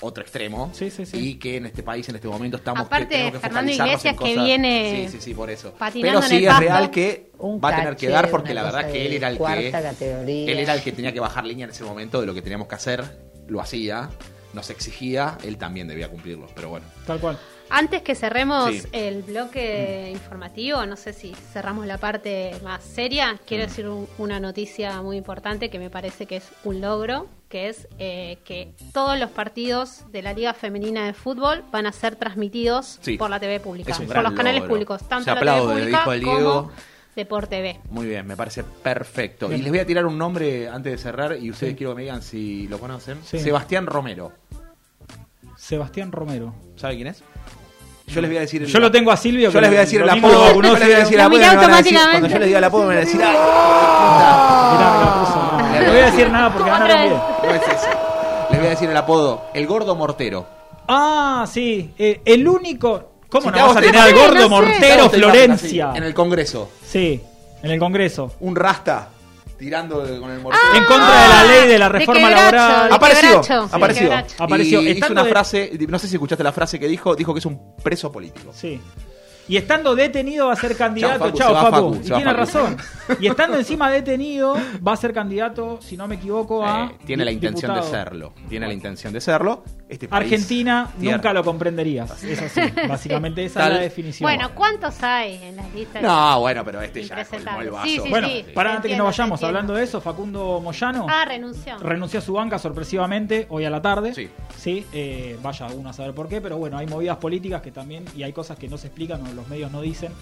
[0.00, 0.70] otro extremo.
[0.74, 1.16] Sí, sí, sí.
[1.18, 4.36] Y que en este país, en este momento, estamos Aparte, que que Fernando Iglesias, que
[4.36, 5.72] viene Sí, sí, sí, por eso.
[5.74, 8.54] patinando Pero en sí el es real que Un va a tener que dar porque
[8.54, 9.70] la verdad que él era el que.
[9.70, 10.52] categoría.
[10.52, 12.68] Él era el que tenía que bajar línea en ese momento de lo que teníamos
[12.68, 13.04] que hacer.
[13.48, 14.08] Lo hacía,
[14.54, 16.46] nos exigía, él también debía cumplirlo.
[16.54, 16.86] Pero bueno.
[17.06, 17.38] Tal cual.
[17.70, 18.82] Antes que cerremos Sí.
[18.92, 24.38] el bloque informativo, no sé si cerramos la parte más seria, quiero decir un- una
[24.38, 29.16] noticia muy importante que me parece que es un logro, que es eh, que todos
[29.16, 33.16] los partidos de la Liga Femenina de Fútbol van a ser transmitidos Sí.
[33.16, 34.70] por la TV pública, Es un por los canales logro.
[34.74, 36.52] públicos, tanto Se la aplaude, TV pública dijo el Diego.
[36.64, 36.72] como
[37.14, 37.78] de por TV.
[37.90, 39.52] Muy bien, me parece perfecto.
[39.52, 42.02] Y les voy a tirar un nombre antes de cerrar y ustedes quiero que me
[42.02, 43.20] digan si lo conocen.
[43.22, 43.38] Sí.
[43.38, 44.32] Sebastián Romero.
[45.56, 46.54] Sebastián Romero.
[46.74, 47.22] ¿Sabe quién es?
[48.06, 49.50] Yo les voy a decir el Yo lo tengo a Silvio.
[49.50, 50.54] Yo les voy a decir el apodo.
[50.54, 51.36] Yo les voy a decir el Lo apodo.
[51.36, 52.10] y miré me van a decir- automáticamente.
[52.20, 53.36] Cuando yo les diga el apodo me van a decir, ¡ay!
[54.72, 55.40] Mirá, me la puso.
[55.84, 57.12] No voy a decir nada porque ganaron bien.
[57.44, 57.88] No es ese.
[58.50, 59.44] Les voy a decir el apodo.
[59.54, 60.46] El gordo mortero.
[60.88, 61.92] Ah, sí.
[61.98, 63.10] eh, el único.
[63.28, 64.48] ¿Cómo Si no vas a tener al gordo no.
[64.48, 65.92] Mortero Florencia?
[65.94, 66.70] En el Congreso.
[66.86, 67.20] Sí,
[67.62, 68.32] en el Congreso.
[68.40, 69.08] Un rasta
[69.58, 70.74] tirando con el mortero.
[70.74, 72.88] En contra de la ley de la de reforma quebracho, laboral.
[72.88, 74.02] de Apareció, quebracho, sí, apareció.
[74.02, 74.34] quebracho.
[74.42, 74.80] Apareció.
[74.82, 77.32] Y hizo Estando una de- frase, no sé si escuchaste la frase que dijo, dijo
[77.32, 78.50] que es un preso político.
[78.52, 78.80] Sí.
[79.46, 81.24] Y estando detenido va a ser candidato.
[81.26, 81.70] Facu, Chao, Facu.
[81.70, 82.36] Facu, Y tiene Facu.
[82.36, 82.76] razón.
[83.20, 86.86] Y estando encima detenido, va a ser candidato, si no me equivoco, a.
[86.86, 88.32] Eh, tiene la intención de serlo.
[88.48, 89.62] Tiene la intención de serlo.
[89.86, 91.16] Este país- Argentina tierra.
[91.18, 92.24] nunca lo comprenderías.
[92.24, 92.60] Es así.
[92.88, 94.24] Básicamente esa Tal- es la definición.
[94.26, 96.02] Bueno, ¿cuántos hay en las listas?
[96.02, 97.84] No, bueno, pero este ya colmó el vaso.
[97.86, 98.46] Sí, sí, Bueno, sí.
[98.54, 101.76] para Te antes que entiendo, no te vayamos hablando de eso, Facundo Moyano Ah, renunció.
[101.78, 104.14] renunció a su banca sorpresivamente hoy a la tarde.
[104.14, 104.30] Sí.
[104.56, 108.06] Sí, eh, vaya uno a saber por qué, pero bueno, hay movidas políticas que también,
[108.16, 110.12] y hay cosas que no se explican o los medios no dicen,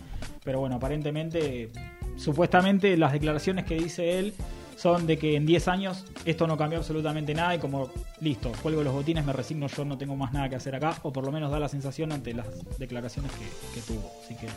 [0.45, 1.71] pero bueno, aparentemente,
[2.17, 4.35] supuestamente las declaraciones que dice él
[4.77, 7.91] son de que en 10 años esto no cambió absolutamente nada y como,
[8.21, 11.13] listo, cuelgo los botines, me resigno, yo no tengo más nada que hacer acá, o
[11.13, 12.47] por lo menos da la sensación ante las
[12.79, 14.11] declaraciones que, que tuvo.
[14.25, 14.49] Así que...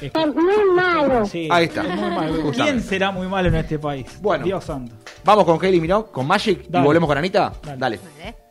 [0.00, 1.24] Es muy malo.
[1.50, 1.82] Ahí está.
[1.82, 2.52] muy malo.
[2.52, 4.06] ¿Quién será muy malo en este país?
[4.20, 4.44] Bueno.
[4.44, 4.94] Dios santo.
[5.24, 6.84] Vamos con Kelly Miró, con Magic Dale.
[6.84, 7.52] y volvemos con Anita.
[7.62, 7.78] Dale.
[7.78, 8.45] Dale.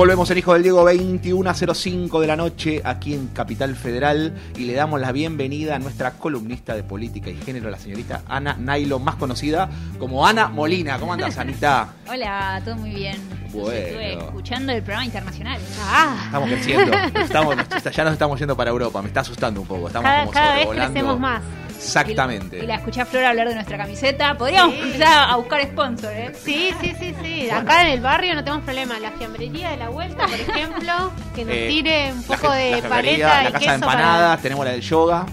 [0.00, 4.72] Volvemos en Hijo del Diego 21.05 de la noche aquí en Capital Federal y le
[4.72, 9.16] damos la bienvenida a nuestra columnista de política y género, la señorita Ana Nailo, más
[9.16, 10.98] conocida como Ana Molina.
[10.98, 11.88] ¿Cómo andas, Anita?
[12.08, 13.18] Hola, todo muy bien.
[13.52, 13.72] Bueno.
[13.72, 15.60] Estuve escuchando el programa internacional.
[15.82, 17.56] Ah, Estamos creciendo, estamos,
[17.92, 20.54] ya nos estamos yendo para Europa, me está asustando un poco, estamos cada, como cada
[20.54, 21.42] vez crecemos más.
[21.84, 22.58] Exactamente.
[22.62, 24.36] Y la escuché a Flora hablar de nuestra camiseta.
[24.36, 24.80] Podríamos Sí.
[24.82, 26.32] empezar a buscar sponsor, ¿eh?
[26.44, 27.50] Sí, sí, sí, sí.
[27.50, 28.98] Acá en el barrio no tenemos problema.
[29.00, 32.88] La fiambrería de la vuelta, por ejemplo, que nos Eh, tire un poco de la
[32.88, 35.26] paleta la y casa queso de empanadas, tenemos la del yoga,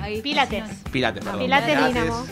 [0.00, 0.64] Ahí, Pilates.
[0.90, 1.40] pilates, perdón.
[1.42, 2.26] Pilates Dinamo.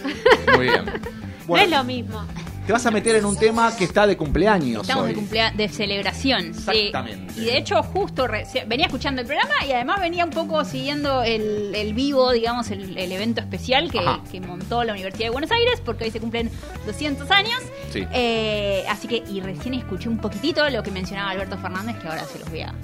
[0.57, 0.85] Muy bien.
[1.49, 2.23] No es lo mismo.
[2.69, 5.09] Te vas a meter en un tema que está de cumpleaños Estamos hoy.
[5.09, 6.53] de cumpleaños, de celebración.
[6.53, 6.59] sí.
[6.69, 7.41] Exactamente.
[7.41, 8.27] Y de hecho, justo
[8.67, 12.99] venía escuchando el programa y además venía un poco siguiendo el, el vivo, digamos, el,
[12.99, 13.99] el evento especial que,
[14.31, 16.51] que montó la Universidad de Buenos Aires, porque hoy se cumplen
[16.85, 17.63] 200 años.
[17.91, 18.05] Sí.
[18.13, 22.27] Eh, así que, y recién escuché un poquitito lo que mencionaba Alberto Fernández, que ahora
[22.27, 22.75] se los voy a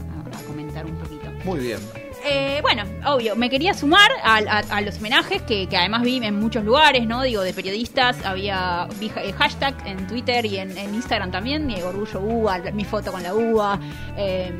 [0.46, 1.30] comentar un poquito.
[1.44, 1.78] Muy bien.
[2.26, 7.06] Eh, bueno, obvio, me quería sumar a, los homenajes que, además vi en muchos lugares,
[7.06, 7.22] ¿no?
[7.22, 12.58] Digo, de periodistas, había vi eh, hashtag en Twitter y en, Instagram también, Orgullo UBA,
[12.72, 13.78] mi foto con la UBA.
[14.16, 14.58] eh,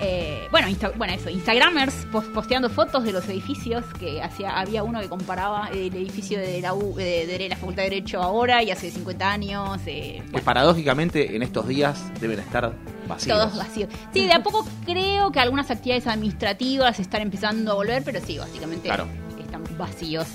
[0.00, 4.82] eh, bueno, Insta- bueno, eso, Instagramers pos- posteando fotos de los edificios, que hacía, había
[4.82, 8.62] uno que comparaba el edificio de la, U- de, de la Facultad de Derecho ahora
[8.62, 9.80] y hace 50 años.
[9.86, 12.72] eh, Que paradójicamente en estos días deben estar
[13.08, 13.38] vacíos.
[13.38, 13.88] todos vacíos.
[14.12, 18.38] Sí, de a poco creo que algunas actividades administrativas están empezando a volver, pero sí,
[18.38, 19.06] básicamente Claro.
[19.40, 20.26] están vacíos.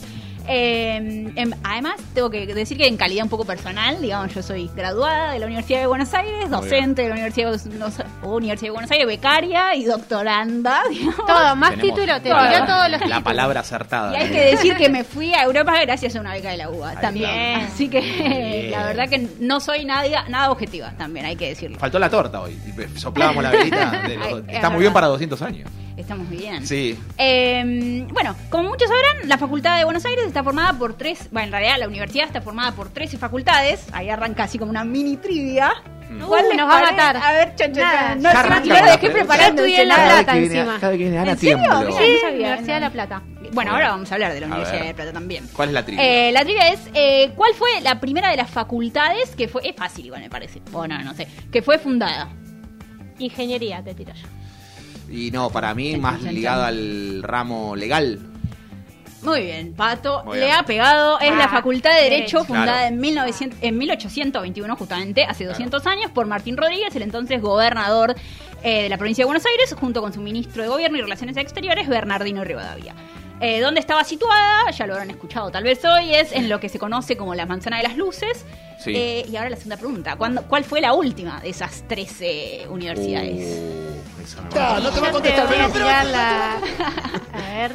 [0.48, 4.70] Eh, em, además, tengo que decir que en calidad un poco personal, digamos, yo soy
[4.76, 8.72] graduada de la Universidad de Buenos Aires, docente de la Universidad de, Buenos- Universidad de
[8.72, 11.16] Buenos Aires, becaria y doctoranda, digamos.
[11.26, 13.24] Todo, más Tenemos título, te la- tiró todos los La títulos.
[13.24, 14.12] palabra acertada.
[14.14, 16.70] Y hay que decir que me fui a Europa gracias a una beca de la
[16.70, 17.62] UBA también.
[17.62, 18.72] Así que Bien.
[18.72, 21.78] la verdad que no soy nada, nada objetiva, también hay que decirlo.
[21.80, 22.58] Faltó la torta hoy.
[22.96, 24.02] Soplábamos la velita.
[24.08, 25.70] de los- Ay, es está muy bien para 200 años.
[26.02, 26.66] Estamos bien.
[26.68, 26.98] Sí.
[27.18, 31.46] Eh, bueno, como muchos sabrán, la Facultad de Buenos Aires está formada por tres, bueno,
[31.48, 35.18] en realidad la universidad está formada por 13 facultades, ahí arranca así como una mini
[35.18, 35.72] trivia.
[36.10, 36.24] Mm.
[36.24, 37.16] ¿Cuál Uh, nos va a matar.
[37.18, 38.22] A ver, chan, chan.
[38.22, 39.62] No, Ya es que arranca yo la dejé preparando.
[39.62, 40.80] Ya estudié en La Plata que viene- encima.
[40.80, 41.38] cada vez que ¿En serio?
[41.38, 42.80] Sí, no sabía, Universidad de no.
[42.80, 43.22] La Plata.
[43.54, 44.88] Bueno, ahora vamos a hablar de la Universidad ver.
[44.88, 45.48] de Plata también.
[45.54, 46.04] ¿Cuál es la trivia?
[46.04, 49.76] Eh, la trivia es, eh, ¿cuál fue la primera de las facultades que fue, es
[49.76, 52.28] fácil igual me parece, o no, no sé, que fue fundada?
[53.20, 54.28] Ingeniería, te tiro yo.
[55.12, 56.36] Y no, para mí Chan, más chan, chan.
[56.36, 58.20] ligado al ramo legal.
[59.24, 61.20] Muy bien, Pato Muy le ha pegado.
[61.20, 62.46] Es Ah, la Facultad de Derecho, Derecho.
[62.46, 62.88] fundada Claro.
[62.96, 68.16] en, 1900 en 1821, justamente, hace 200 años, por Martín Rodríguez, el entonces gobernador
[68.64, 71.38] eh, de la provincia de Buenos Aires, junto con su ministro de Gobierno y Relaciones
[71.38, 72.96] Exteriores, Bernardino Rivadavia.
[73.42, 74.70] Eh, ¿Dónde estaba situada?
[74.72, 77.46] Ya lo habrán escuchado tal vez hoy, es en lo que se conoce como la
[77.48, 78.46] Manzana de las Luces.
[78.80, 78.94] Sí.
[78.96, 83.58] Eh, y ahora la segunda pregunta, ¿cuándo- ¿cuál fue la última de esas 13 universidades?
[83.60, 86.54] Uh, esa no Ah, te va a contestar, voy a pero- la...
[87.34, 87.72] A ver.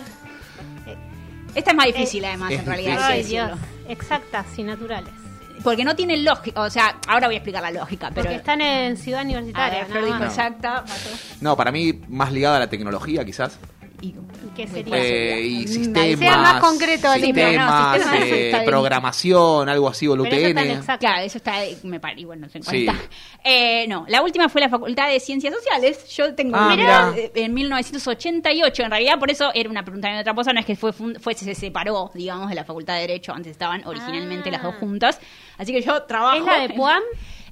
[1.54, 2.98] Esta es más difícil además, es en realidad.
[3.02, 3.22] Ay.
[3.24, 3.50] Dios.
[3.88, 5.10] Exactas y naturales.
[5.64, 8.22] Porque no tienen lógica, o sea, ahora voy a explicar la lógica, pero...
[8.24, 9.78] Porque están en Ciudad Universitaria.
[9.78, 10.32] ver, Flor nada dijo más.
[10.38, 11.10] exacta, Pato.
[11.40, 13.58] No, para mí más ligado a la tecnología quizás.
[14.00, 14.14] Y-
[14.54, 14.96] ¿Qué sería?
[14.96, 16.18] Eh, y sistemas.
[16.18, 20.06] sea más concreto, no, sistemas, eh, programación, algo así,
[20.80, 21.00] exacto.
[21.06, 22.86] Claro, eso está, me parece, bueno, no sé en cuál Sí.
[22.86, 22.98] está.
[23.44, 26.08] Eh, no, la última fue la Facultad de Ciencias Sociales.
[26.14, 27.28] Yo tengo Ah, mirá, mirá.
[27.34, 28.82] en 1988.
[28.84, 31.34] En realidad, por eso era una pregunta de otra cosa, no es que fue, fue
[31.34, 33.32] se separó, digamos, de la Facultad de Derecho.
[33.32, 34.52] Antes estaban originalmente Ah.
[34.52, 35.20] las dos juntas.
[35.58, 36.36] Así que yo trabajo.
[36.38, 37.02] ¿Es la de en- Puam?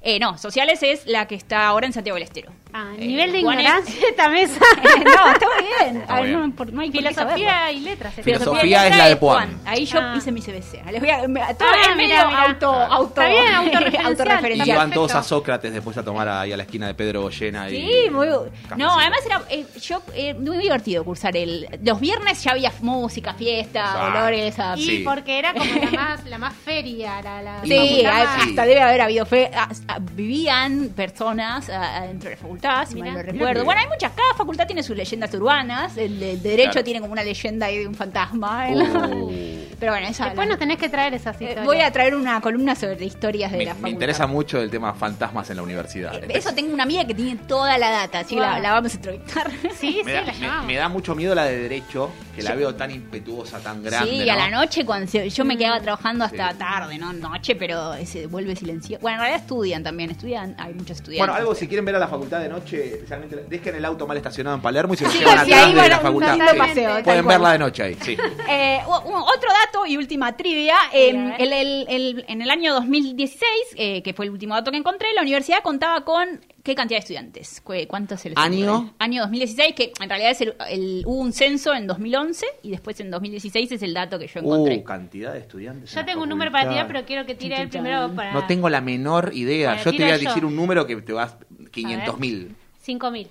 [0.01, 2.51] Eh, no, Sociales es la que está ahora en Santiago del Estero.
[2.77, 4.59] Ah, Eh, nivel de ignorancia esta mesa.
[5.05, 6.01] no, está muy bien.
[6.01, 6.51] Está A ver, muy no, bien.
[6.51, 8.13] por- no hay Filosofía y letras.
[8.15, 9.61] Filosofía y es la de Puan.
[9.65, 10.13] Ahí yo Ah.
[10.17, 10.83] hice mi CBC.
[10.91, 12.41] Les voy a, me- todo Ah, es medio mirá, mirá.
[12.43, 14.67] auto, auto, Está bien, autorreferencial.
[14.67, 17.69] Y van todos a Sócrates después a tomar ahí a la esquina de Pedro Goyena.
[17.69, 18.27] y- Sí, muy
[18.75, 23.33] No, además era eh, yo eh, muy divertido cursar el los viernes ya había música,
[23.35, 25.01] fiesta, Ah, olores a Y Sí.
[25.05, 29.25] porque era como la más, la más feria, la, la Sí, hasta debe haber habido
[29.25, 33.07] fe, a- a- vivían personas a- adentro de la facultad, si Mirá.
[33.13, 33.63] mal no recuerdo.
[33.65, 36.83] Bueno, hay muchas, cada facultad tiene sus leyendas urbanas, el de derecho Claro.
[36.85, 38.67] tiene como una leyenda ahí de un fantasma.
[38.69, 39.31] Uh.
[39.79, 41.65] Pero bueno, esa Después la- nos tenés que traer esas eh, historias.
[41.65, 43.91] voy a traer una columna sobre historias de Me, la me facultad.
[43.93, 46.13] interesa mucho el tema fantasmas en la universidad.
[46.31, 48.61] Eso tengo una amiga que tiene toda la data, así que la, Wow.
[48.61, 49.51] la vamos a entrevistar.
[49.75, 50.65] Sí, me, sí, da, la me- llamamos.
[50.67, 54.09] me da mucho miedo la de derecho, que la veo tan impetuosa, tan grande.
[54.09, 54.31] sí, ¿no?
[54.33, 55.57] a la noche cuando se- yo me Mm.
[55.57, 56.57] quedaba trabajando hasta Sí.
[56.57, 58.97] tarde, no noche, pero se vuelve silencio.
[59.01, 61.19] Bueno, en realidad estudian también, estudian, hay muchos estudiantes.
[61.27, 64.17] Bueno, algo si quieren ver a la facultad de noche, especialmente dejen el auto mal
[64.17, 66.33] estacionado en Palermo y se lo Sí, llevan sí, atrás ahí de la facultad.
[66.35, 66.57] Sí.
[66.57, 68.17] paseo, Pueden verla de noche ahí, sí.
[68.49, 70.75] Eh, otro dato y última trivia.
[70.93, 73.41] eh, el- el- el- en el año 2016,
[73.75, 77.01] eh, que fue el último dato que encontré, la universidad contaba con ¿qué cantidad de
[77.01, 77.61] estudiantes?
[77.61, 78.93] ¿Cu- ¿Cuántos se les ¿Año?
[78.97, 82.99] Año 2016, que en realidad es el, el- hubo un censo en 2011 y después
[82.99, 84.77] en 2016 es el dato que yo encontré.
[84.77, 85.93] Uh, cantidad de estudiantes.
[85.93, 88.31] Yo tengo un número para tirar, pero quiero que tire el primero para...
[88.33, 89.69] No tengo la menor idea.
[89.75, 90.27] Bueno, yo te voy a yo.
[90.29, 91.35] decir un número que te vas
[91.75, 92.55] 500 mil.
[92.85, 93.27] 5.000.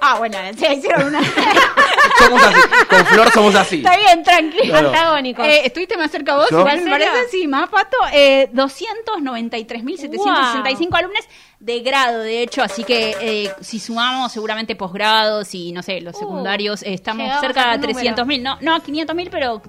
[0.00, 1.20] Ah, bueno, sí, hicieron una.
[2.18, 2.60] Somos así.
[2.88, 3.76] Con Flor somos así.
[3.76, 4.64] Está bien, tranquilo.
[4.64, 4.88] Claro.
[4.88, 5.46] Antagónicos.
[5.46, 6.48] Eh, ¿Estuviste más cerca vos?
[6.50, 6.60] ¿Yo?
[6.60, 7.96] Igual ¿En me parece, sí, más pato.
[8.12, 11.24] Eh, 293.765 alumnos
[11.60, 16.14] de grado, de hecho, así que eh, si sumamos seguramente posgrados y no sé, los
[16.16, 18.16] Uh, secundarios, eh, estamos cerca de un número.
[18.16, 19.60] 300.000, no, no, 500.000, pero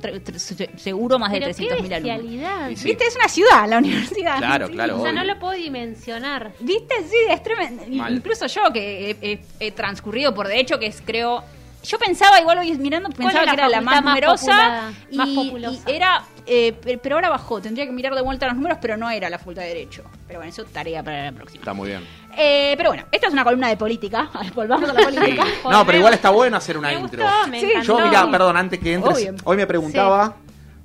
[0.77, 2.79] seguro más de Pero qué 300.000 alumnos.
[2.79, 2.85] sí.
[2.87, 3.05] ¿Viste?
[3.07, 4.37] Es una ciudad la universidad.
[4.37, 4.99] Claro, claro.
[4.99, 6.53] O sea, no lo puedo dimensionar.
[6.59, 6.95] ¿Viste?
[7.09, 7.83] Sí, es tremendo.
[7.89, 8.13] Mal.
[8.15, 11.43] Incluso yo que he, he- he transcurrido por derecho, que es creo...
[11.83, 15.89] Yo pensaba, igual hoy mirando, pensaba que era la más más numerosa y, más populosa?
[15.91, 16.23] y era...
[16.45, 19.29] eh, pe- pero ahora bajó, tendría que mirar de vuelta los números, pero no era
[19.29, 20.03] la facultad de Derecho.
[20.27, 21.59] Pero bueno, eso tarea para la próxima.
[21.61, 22.05] Está muy bien.
[22.37, 24.29] Eh, pero bueno, esta es una columna de política.
[24.55, 25.05] Volvamos a la Sí.
[25.15, 25.43] política.
[25.69, 27.23] No, pero igual está bueno hacer una Me intro.
[27.23, 27.97] gustó, me Sí, encantó.
[27.99, 29.35] Yo, mira, perdón, antes que entres, Obvio.
[29.43, 30.35] hoy me preguntaba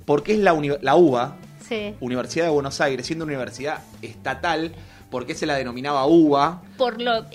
[0.05, 1.35] por qué es la, uni- la UBA,
[1.67, 1.93] Sí.
[1.99, 4.73] Universidad de Buenos Aires, siendo una universidad estatal,
[5.09, 6.61] por qué se la denominaba UBA.
[6.77, 7.25] Por lo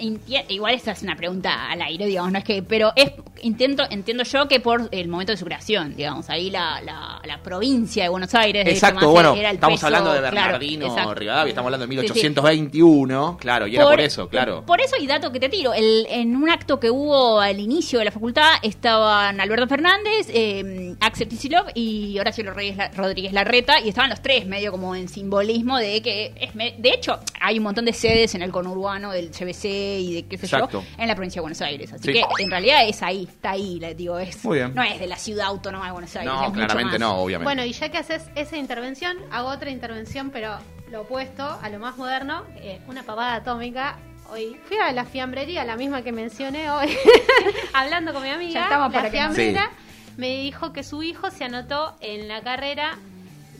[0.48, 3.12] igual esta es una pregunta al aire, digamos, no es que, pero es
[3.42, 7.38] intento entiendo yo que por el momento de su creación, digamos, ahí la, la, la
[7.42, 11.14] provincia de Buenos Aires, Exacto, bueno, era el estamos peso, hablando de Bernardino.
[11.14, 12.28] Rivadavia, estamos hablando de Sí, sí.
[12.28, 14.64] 1821, claro, y era por eso, claro.
[14.64, 17.98] Por eso, y dato que te tiro, el- en un acto que hubo al inicio
[17.98, 23.88] de la facultad estaban Alberto Fernández, eh, Axel Kicillof y Horacio Rodríguez, Rodríguez Larreta, y
[23.88, 27.84] estaban los tres medio como en simbolismo de que, es de hecho, hay un montón
[27.84, 29.64] de sedes en el conurbano del CBC
[30.00, 30.82] y de qué sé Exacto.
[30.82, 31.92] yo, en la provincia de Buenos Aires.
[31.92, 32.12] Así Sí.
[32.12, 34.74] que en realidad es ahí, está ahí, le digo, es, Muy bien.
[34.74, 36.32] no es de la ciudad autónoma de Buenos Aires.
[36.32, 37.00] No, es mucho claramente más.
[37.00, 37.44] no, obviamente.
[37.44, 40.56] Bueno, y ya que haces esa intervención, hago otra intervención, pero
[40.90, 43.96] lo opuesto a lo más moderno, eh, una pavada atómica.
[44.30, 46.96] Hoy fui a la fiambrería, la misma que mencioné hoy,
[47.74, 48.52] hablando con mi amiga.
[48.52, 49.70] Ya estamos la para que fiambrera
[50.16, 52.98] me dijo que su hijo se anotó en la carrera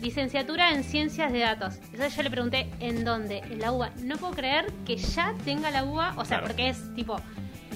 [0.03, 1.77] licenciatura en ciencias de datos.
[1.93, 3.39] Entonces yo le pregunté, ¿en dónde?
[3.39, 3.91] En la UBA.
[4.03, 6.47] No puedo creer que ya tenga la UBA, o sea, Claro.
[6.49, 7.19] porque es tipo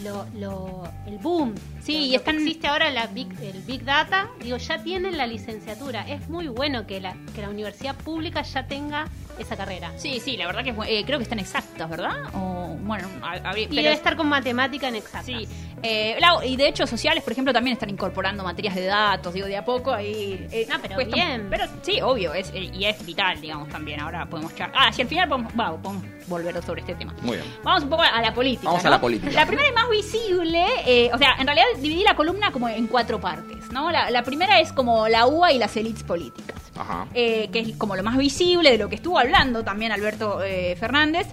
[0.05, 1.55] lo, lo, el boom.
[1.81, 5.27] Sí, Lo- y están- existe ahora la big, el Big Data, digo, ya tienen la
[5.27, 6.07] licenciatura.
[6.07, 9.07] Es muy bueno que la, que la universidad pública ya tenga
[9.39, 9.93] esa carrera.
[9.97, 12.14] Sí, sí, la verdad que es eh, creo que están exactas, ¿verdad?
[12.35, 15.22] O, bueno, a- a- Y pero- debe estar con matemática en exacta.
[15.27, 15.49] Sí,
[15.87, 19.57] eh, y de hecho sociales, por ejemplo, también están incorporando materias de datos, digo, de
[19.57, 20.47] a poco ahí...
[20.51, 21.47] eh, No, pero cuesta- bien.
[21.51, 24.01] Pero sí, obvio, es, eh, y es vital, digamos, también.
[24.01, 24.76] Ahora podemos charlar.
[24.89, 27.14] Ah, si al final podemos, va, podemos volver sobre este tema.
[27.22, 27.49] Muy bien.
[27.62, 28.68] Vamos un poco a la política.
[28.68, 28.91] Vamos a ¿no?
[28.97, 29.32] la política.
[29.32, 32.87] La primera y más visible, eh, o sea, en realidad dividí la columna como en
[32.89, 33.91] cuatro partes, ¿no?
[33.91, 36.57] La, la primera es como la UA y las élites políticas.
[36.78, 37.07] Ajá.
[37.14, 40.76] eh, que es como lo más visible de lo que estuvo hablando también Alberto eh,
[40.78, 41.26] Fernández.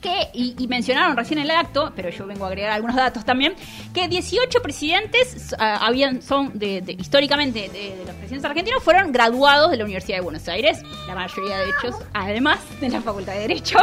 [0.00, 3.22] Que, y, y mencionaron recién en el acto, pero yo vengo a agregar algunos datos
[3.24, 3.54] también,
[3.92, 9.12] que 18 presidentes ah, habían, son de, de- históricamente de, de los presidentes argentinos fueron
[9.12, 13.34] graduados de la Universidad de Buenos Aires, la mayoría de ellos, además de la Facultad
[13.34, 13.76] de Derecho.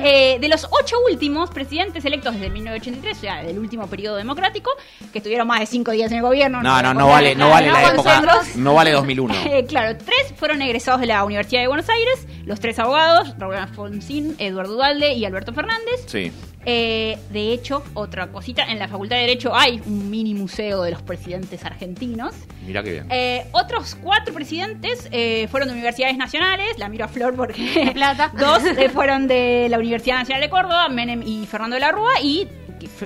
[0.00, 4.70] Eh, de los ocho últimos presidentes electos desde 1983, o sea, del último periodo democrático,
[5.12, 6.62] que estuvieron más de cinco días en el gobierno.
[6.62, 8.56] No, no, no vale, no vale la época, centros.
[8.56, 9.34] no vale 2001.
[9.48, 13.56] Eh, claro, tres fueron egresados de la Universidad de Buenos Aires, los tres abogados, Raúl
[13.56, 16.04] Alfonsín, Eduardo Dualde y Alberto Fernández.
[16.06, 16.32] Sí.
[16.64, 20.90] Eh, de hecho, otra cosita, en la Facultad de Derecho hay un mini museo de
[20.90, 22.34] los presidentes argentinos.
[22.66, 23.06] Mira qué bien.
[23.10, 28.32] Eh, otros cuatro presidentes eh, fueron de universidades nacionales, la miro a Flor porque Plata.
[28.38, 32.20] dos eh, fueron de la Universidad Nacional de Córdoba, Menem y Fernando de la Rúa,
[32.22, 32.46] y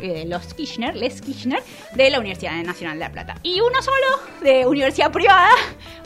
[0.01, 1.63] eh, los Kirchner, Les Kirchner,
[1.95, 3.37] de la Universidad Nacional de La Plata.
[3.45, 5.49] Y uno solo de universidad privada,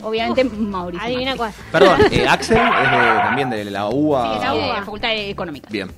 [0.03, 1.05] obviamente Mauricio.
[1.07, 1.51] adivina cuál.
[1.71, 4.33] Perdón, eh, Axel es de- también de la UBA.
[4.51, 5.69] Sí, de la Facultad de Económica.
[5.71, 5.89] Bien.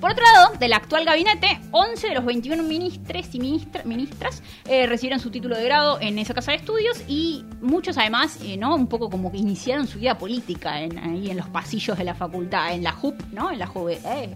[0.00, 4.86] Por otro lado, del actual gabinete, 11 de los 21 ministres y ministra- ministras eh,
[4.86, 8.74] recibieron su título de grado en esa casa de estudios y muchos además, eh, ¿no?
[8.74, 12.14] Un poco como que iniciaron su vida política en, ahí en los pasillos de la
[12.14, 13.50] facultad, en la JUP, ¿no?
[13.50, 14.34] En la juve- eh,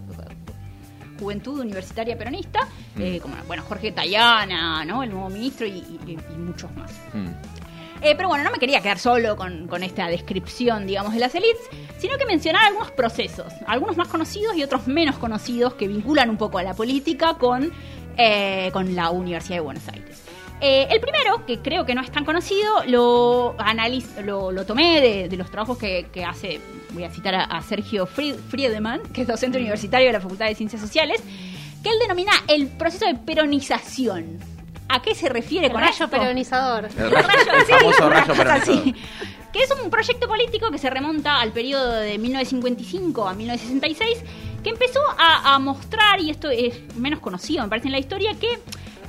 [1.18, 2.58] Juventud Universitaria Peronista,
[2.98, 5.02] eh, como, bueno, Jorge Tayana, ¿no?
[5.02, 6.90] El nuevo ministro y, y- y muchos más.
[7.14, 7.28] Mm.
[8.02, 11.62] Eh, pero bueno, no me quería quedar solo con, esta descripción, digamos, de las elites,
[11.98, 16.36] sino que mencionar algunos procesos, algunos más conocidos y otros menos conocidos que vinculan un
[16.36, 17.72] poco a la política con,
[18.16, 20.22] eh, con la Universidad de Buenos Aires.
[20.60, 23.54] Eh, el primero, que creo que no es tan conocido, lo,
[24.52, 29.02] lo, tomé de, los trabajos que, hace, voy a citar a, a Sergio Fried- Friedemann,
[29.12, 31.22] que es docente universitario de la Facultad de Ciencias Sociales,
[31.82, 34.53] que él denomina el proceso de peronización.
[34.88, 36.08] ¿A qué se refiere El con rayo esto?
[36.10, 36.84] peronizador.
[36.86, 38.78] El rayo- el famoso rayo una cosa peronizador.
[38.78, 38.94] así.
[39.52, 44.24] Que es un proyecto político que se remonta al periodo de 1955 a 1966,
[44.62, 48.34] que empezó a, a mostrar, y esto es menos conocido, me parece, en la historia,
[48.38, 48.58] que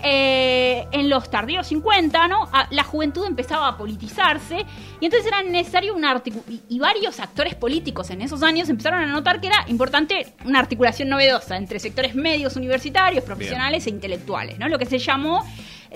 [0.08, 2.44] eh, en los tardíos 50, ¿no?
[2.54, 4.64] A- la juventud empezaba a politizarse
[5.00, 9.02] y entonces era necesario una articu- y, y varios actores políticos en esos años empezaron
[9.02, 14.60] a notar que era importante una articulación novedosa entre sectores medios universitarios, profesionales e intelectuales,
[14.60, 14.68] ¿no?
[14.70, 15.44] Lo que se llamó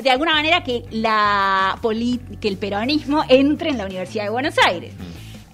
[0.02, 1.78] de alguna manera que la
[2.42, 4.94] que el peronismo entre en la Universidad de Buenos Aires.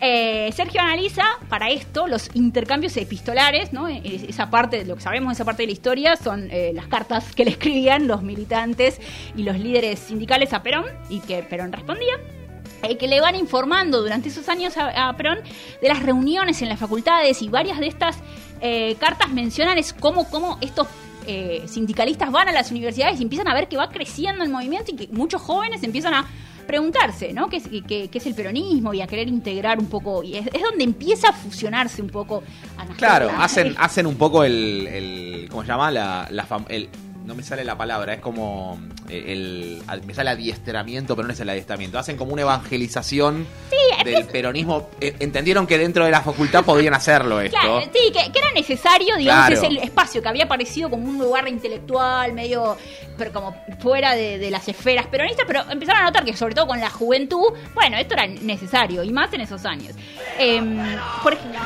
[0.02, 3.88] Eh, Sergio analiza para esto los intercambios epistolares, ¿no?
[3.88, 6.88] Eh, Esa parte, lo que sabemos de esa parte de la historia son eh, las
[6.88, 9.00] cartas que le escribían los militantes
[9.38, 12.16] y los líderes sindicales a Perón y que Perón respondía.
[12.84, 15.39] eh, que le van informando durante esos años a, Perón
[15.82, 18.18] de las reuniones en las facultades y varias de estas
[18.62, 20.88] eh, cartas mencionan es cómo, cómo estos
[21.66, 24.96] sindicalistas van a las universidades y empiezan a ver que va creciendo el movimiento y
[24.96, 26.28] que muchos jóvenes empiezan a
[26.66, 27.47] preguntarse, ¿no?
[27.49, 28.93] ¿Qué es, qué- qué es el peronismo?
[28.93, 32.43] Y a querer integrar un poco, y es, donde empieza a fusionarse un poco
[32.78, 32.95] Anastasio.
[32.97, 35.91] Claro, hacen, hacen un poco el, el ¿cómo se llama?
[35.91, 36.28] La,
[36.70, 36.89] el,
[37.26, 41.40] no me sale la palabra, es como eh, el, me sale adiestramiento, pero no es
[41.40, 41.98] el adiestramiento.
[41.98, 43.48] Hacen como una evangelización
[44.04, 44.90] del peronismo.
[45.02, 47.58] Eh, Entendieron que dentro de la facultad podían hacerlo esto.
[47.60, 49.68] Claro, sí, que, que era necesario, digamos, Claro.
[49.76, 52.78] ese espacio que había aparecido como un lugar intelectual, medio,
[53.18, 56.68] pero como fuera de, de las esferas peronistas, pero empezaron a notar que sobre todo
[56.68, 59.96] con la juventud, bueno, esto era necesario, y más en esos años.
[60.38, 60.78] Em,
[61.24, 61.60] por ejemplo,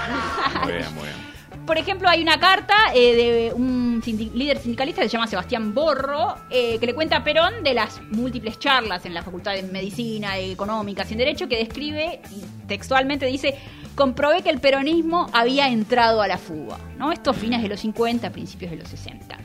[0.63, 1.28] Muy bien, muy bien.
[1.69, 6.35] Por ejemplo, hay una carta eh, de un líder sindicalista que se llama Sebastián Borro,
[6.49, 10.39] eh, que le cuenta a Perón de las múltiples charlas en la Facultad de Medicina,
[10.39, 13.53] Económicas y Derecho, que describe, y textualmente dice,
[13.93, 17.11] comprobé que el peronismo había entrado a la fuga, ¿no?
[17.11, 19.37] Estos fines de los 50, principios de los 60.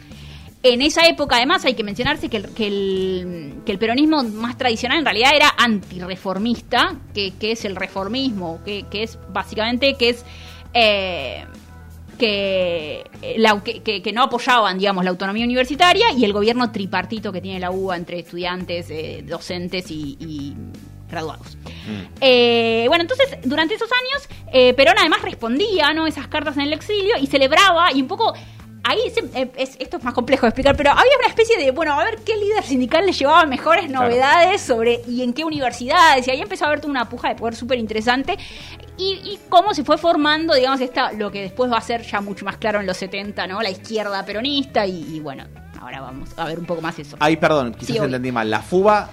[0.63, 4.57] En esa época, además, hay que mencionarse que el, que el, que el peronismo más
[4.57, 10.09] tradicional en realidad era antirreformista, que, que es el reformismo, que, que es básicamente que
[10.09, 10.25] es
[10.73, 11.45] eh,
[12.19, 17.33] que, eh, la- que, que- no apoyaban, digamos, la autonomía universitaria y el gobierno tripartito
[17.33, 20.55] que tiene la UBA entre estudiantes, eh, docentes y, y
[21.11, 21.57] graduados.
[22.21, 26.07] Eh, bueno, entonces, durante esos años, eh, Perón además respondía ¿no?
[26.07, 28.35] esas cartas en el exilio y celebraba y un poco...
[28.87, 31.71] Ahí se- eh, es- esto es más complejo de explicar, pero había una especie de,
[31.71, 34.05] bueno, a ver qué líder sindical le llevaba mejores Claro.
[34.09, 37.35] novedades sobre y en qué universidades, y ahí empezó a haber toda una puja de
[37.37, 38.37] poder súper interesante,
[38.99, 42.21] y, y cómo se fue formando, digamos, esta, lo que después va a ser ya
[42.21, 43.63] mucho más claro en los 70, ¿no?
[43.63, 45.45] La izquierda peronista, y, y bueno,
[45.81, 47.17] ahora vamos a ver un poco más eso.
[47.21, 48.51] Ay, perdón, quizás Sí, entendí mal.
[48.51, 49.09] La FUBA,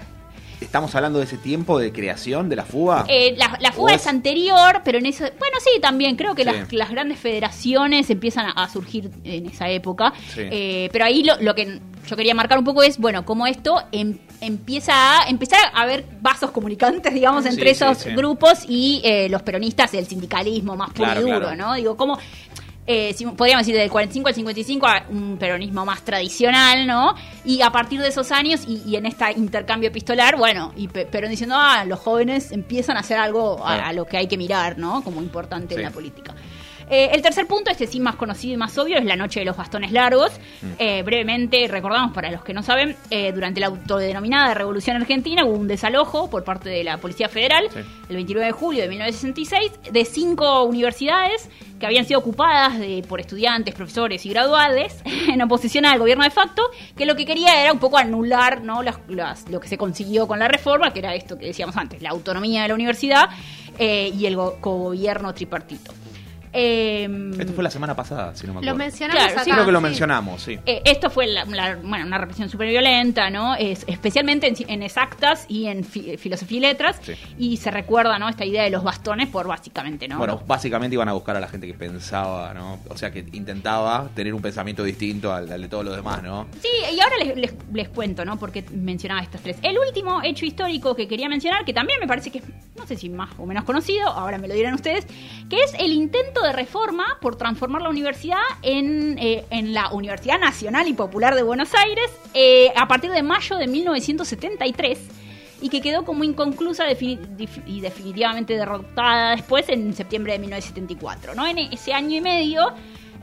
[0.62, 3.06] estamos hablando de ese tiempo de creación de la FUBA.
[3.08, 5.26] Eh, la, la ¿O fuga es- es anterior, pero en eso.
[5.40, 6.16] Bueno, sí, también.
[6.16, 6.50] Creo que Sí.
[6.52, 10.14] las, las grandes federaciones empiezan a, a surgir en esa época.
[10.34, 10.42] Sí.
[10.50, 13.82] Eh, pero ahí lo, lo que yo quería marcar un poco es, bueno, cómo esto
[13.92, 19.30] em- empieza a empezar a haber vasos comunicantes, digamos, entre Sí, esos grupos y eh,
[19.30, 21.56] los peronistas del sindicalismo más puro Claro, y duro, claro.
[21.56, 21.74] ¿no?
[21.76, 22.18] Digo, cómo.
[22.94, 27.16] Eh, si- podríamos decir del 45 al 55 a un peronismo más tradicional, ¿no?
[27.46, 31.06] Y a partir de esos años y, y en este intercambio epistolar, bueno, y Pe-
[31.06, 34.78] Perón diciendo, ah, los jóvenes empiezan a hacer algo a, lo que hay que mirar,
[34.78, 35.04] ¿no?
[35.04, 35.80] Como importante Sí.
[35.80, 36.34] en la política.
[36.92, 39.46] Eh, el tercer punto, este sí más conocido y más obvio, es la noche de
[39.46, 40.32] los bastones largos.
[40.62, 40.66] Mm.
[40.78, 45.54] Eh, brevemente, recordamos para los que no saben, eh, durante la autodenominada Revolución Argentina hubo
[45.58, 47.80] un desalojo por parte de la Policía Federal Sí.
[48.10, 53.20] el 29 de julio de 1966 de cinco universidades que habían sido ocupadas de- por
[53.22, 54.94] estudiantes, profesores y graduados
[55.34, 56.62] en oposición al gobierno de facto,
[56.98, 58.84] que lo que quería era un poco anular ¿no?
[58.84, 62.02] las- las- lo que se consiguió con la reforma, que era esto que decíamos antes,
[62.02, 63.30] la autonomía de la universidad
[63.80, 65.94] eh, y el go- gobierno tripartito.
[66.54, 68.74] Eh, Esto fue la semana pasada, si no me acuerdo.
[68.74, 69.44] Lo mencionamos Claro, acá.
[69.46, 69.52] sí.
[69.52, 69.84] Creo que lo sí.
[69.84, 70.60] mencionamos, sí.
[70.66, 73.56] Eh, esto fue la- la- bueno, una represión súper violenta, ¿no?
[73.56, 77.00] Es, especialmente en, exactas y en fi- filosofía y letras.
[77.02, 77.14] Sí.
[77.38, 78.28] Y se recuerda, ¿no?
[78.30, 80.18] Esta idea de los bastones por básicamente, ¿no?
[80.18, 82.80] Bueno, básicamente iban a buscar a la gente que pensaba, ¿no?
[82.90, 86.48] O sea, que intentaba tener un pensamiento distinto al, al de todos los demás, ¿no?
[86.62, 88.38] Sí, y ahora les, les- les cuento, ¿no?
[88.38, 89.58] Porque mencionaba estos tres.
[89.62, 92.44] El último hecho histórico que quería mencionar, que también me parece que es,
[92.78, 95.06] no sé si más o menos conocido, ahora me lo dirán ustedes,
[95.50, 100.40] que es el intento de reforma por transformar la universidad en, eh, en la Universidad
[100.40, 105.00] Nacional y Popular de Buenos Aires eh, a partir de mayo de 1973
[105.62, 111.36] y que quedó como inconclusa y definitivamente derrotada después en septiembre de 1974.
[111.36, 111.46] ¿no?
[111.46, 112.74] En ese año y medio,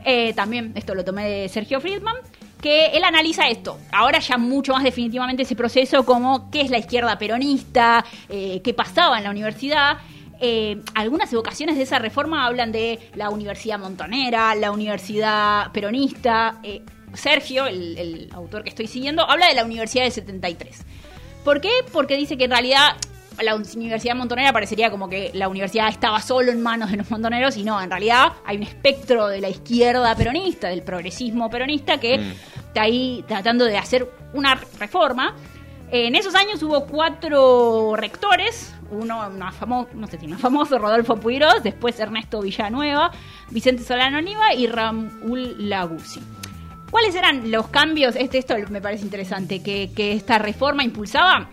[0.05, 2.15] eh, también esto lo tomé de Sergio Friedman,
[2.61, 6.77] que él analiza esto, ahora ya mucho más definitivamente ese proceso como qué es la
[6.77, 9.97] izquierda peronista, qué pasaba en la universidad.
[10.41, 16.59] Eh, algunas evocaciones de esa reforma hablan de la Universidad Montonera, la Universidad Peronista.
[16.63, 16.81] eh,
[17.13, 20.85] Sergio, el, el autor que estoy siguiendo, habla de la Universidad del 73.
[21.43, 21.69] ¿Por qué?
[21.91, 22.95] Porque dice que en realidad
[23.41, 27.57] la Universidad Montonera parecería como que la universidad estaba solo en manos de los montoneros
[27.57, 32.17] y no, en realidad hay un espectro de la izquierda peronista, del progresismo peronista que
[32.19, 32.31] Mm.
[32.67, 35.35] está ahí tratando de hacer una reforma.
[35.91, 41.15] En esos años hubo cuatro rectores, uno una famo- no sé si más famoso, Rodolfo
[41.17, 43.11] Puigros, después Ernesto Villanueva,
[43.49, 46.21] Vicente Solano Oliva y Raúl Laguzzi.
[46.91, 48.15] ¿Cuáles eran los cambios?
[48.15, 51.47] Este, esto me parece interesante, que, que esta reforma impulsaba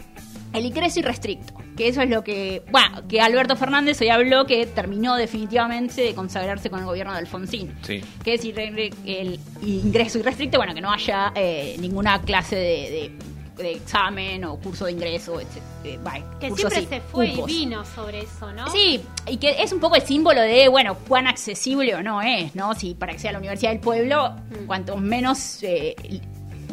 [0.53, 1.53] el ingreso irrestricto.
[1.77, 6.15] Que eso es lo que, bueno, que Alberto Fernández hoy habló que terminó definitivamente de
[6.15, 7.75] consagrarse con el gobierno de Alfonsín.
[7.83, 8.01] Sí.
[8.25, 13.19] Que es el ingreso irrestricto, bueno, que no haya eh, ninguna clase de, de-
[13.57, 15.49] de examen o curso de ingreso, etc.
[15.85, 15.99] Eh,
[16.41, 17.51] Que siempre así, se fue cupos.
[17.51, 18.69] y vino sobre eso, ¿no?
[18.71, 22.55] Sí, y que es un poco el símbolo de, bueno, cuán accesible o no es,
[22.55, 22.75] ¿no?
[22.75, 24.35] Si para que sea la Universidad del Pueblo,
[24.67, 25.97] cuanto menos eh,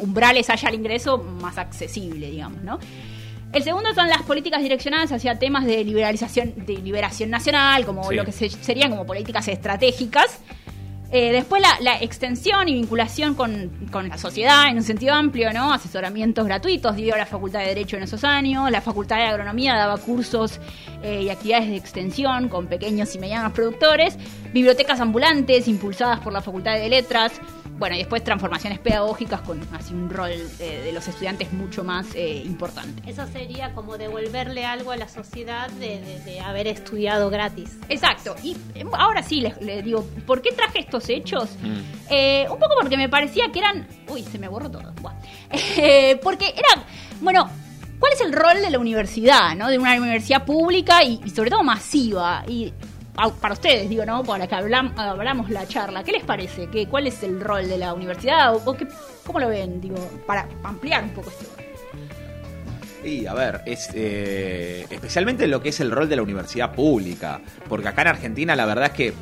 [0.00, 2.78] umbrales haya al ingreso, más accesible, digamos, ¿no?
[3.52, 8.16] El segundo son las políticas direccionadas hacia temas de liberalización, de liberación nacional, como Sí.
[8.16, 10.40] lo que se- serían como políticas estratégicas.
[11.16, 15.72] Eh, después la, extensión y vinculación con, con la sociedad en un sentido amplio, ¿no?
[15.72, 19.96] Asesoramientos gratuitos dio la Facultad de Derecho en esos años, la Facultad de Agronomía daba
[19.98, 20.58] cursos
[21.04, 24.18] eh, y actividades de extensión con pequeños y medianos productores,
[24.54, 27.32] bibliotecas ambulantes impulsadas por la Facultad de Letras,
[27.76, 32.06] bueno, y después transformaciones pedagógicas con así un rol de, de los estudiantes mucho más
[32.14, 33.02] eh, importante.
[33.10, 37.76] Eso sería como devolverle algo a la sociedad de, de- de haber estudiado gratis.
[37.88, 38.36] Exacto.
[38.44, 41.50] Y eh, ahora sí les, les digo, ¿por qué traje estos hechos?
[41.60, 41.80] Mm.
[42.10, 43.88] Eh, un poco porque me parecía que eran.
[44.08, 44.92] Uy, se me borró todo.
[45.02, 45.14] Buah.
[45.76, 46.84] Eh, porque eran.
[47.20, 47.50] Bueno,
[47.98, 49.68] ¿cuál es el rol de la universidad, no?
[49.68, 52.44] De una universidad pública y, y sobre todo masiva.
[52.46, 52.72] Y
[53.40, 54.22] para ustedes, digo, ¿no?
[54.24, 56.02] Para que hablam- hablamos la charla.
[56.02, 56.68] ¿Qué les parece?
[56.68, 58.54] ¿Qué, ¿Cuál es el rol de la universidad?
[58.54, 58.88] ¿O, o qué-
[59.24, 59.80] cómo lo ven?
[59.80, 59.96] Digo,
[60.26, 61.44] para ampliar un poco esto.
[63.04, 67.40] Y a ver, es eh, especialmente lo que es el rol de la universidad pública,
[67.68, 69.12] porque acá en Argentina la verdad es que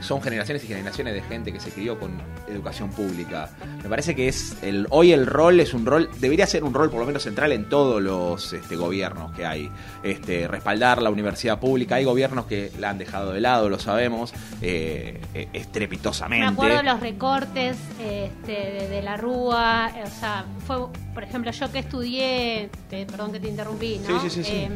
[0.00, 2.12] son generaciones y generaciones de gente que se crió con
[2.48, 3.50] educación pública.
[3.82, 6.90] Me parece que es el hoy el rol es un rol debería ser un rol
[6.90, 9.70] por lo menos central en todos los este, gobiernos que hay.
[10.02, 11.96] Este, respaldar la universidad pública.
[11.96, 14.32] Hay gobiernos que la han dejado de lado, lo sabemos,
[14.62, 16.46] eh, eh, estrepitosamente.
[16.46, 20.76] Me acuerdo los recortes este, de, de la Rúa, eh, o sea, fue,
[21.14, 24.20] por ejemplo, yo que estudié, te- perdón que te interrumpí, ¿no?
[24.20, 24.68] Sí, sí, sí, sí.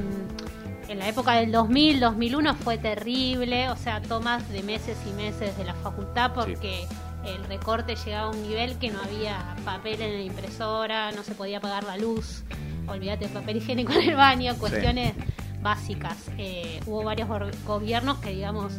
[0.88, 5.56] En la época del 2000, 2001 fue terrible, o sea, tomas de meses y meses
[5.56, 6.86] de la facultad porque
[7.24, 11.34] el recorte llegaba a un nivel que no había papel en la impresora, no se
[11.34, 12.44] podía pagar la luz,
[12.86, 15.14] olvídate de papel higiénico en el baño, cuestiones
[15.62, 16.16] básicas.
[16.36, 17.28] Eh, hubo varios
[17.66, 18.74] gobiernos que, digamos,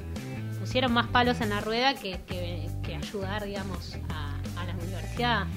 [0.60, 5.48] pusieron más palos en la rueda que, que- que ayudar, digamos, a, a la universidad.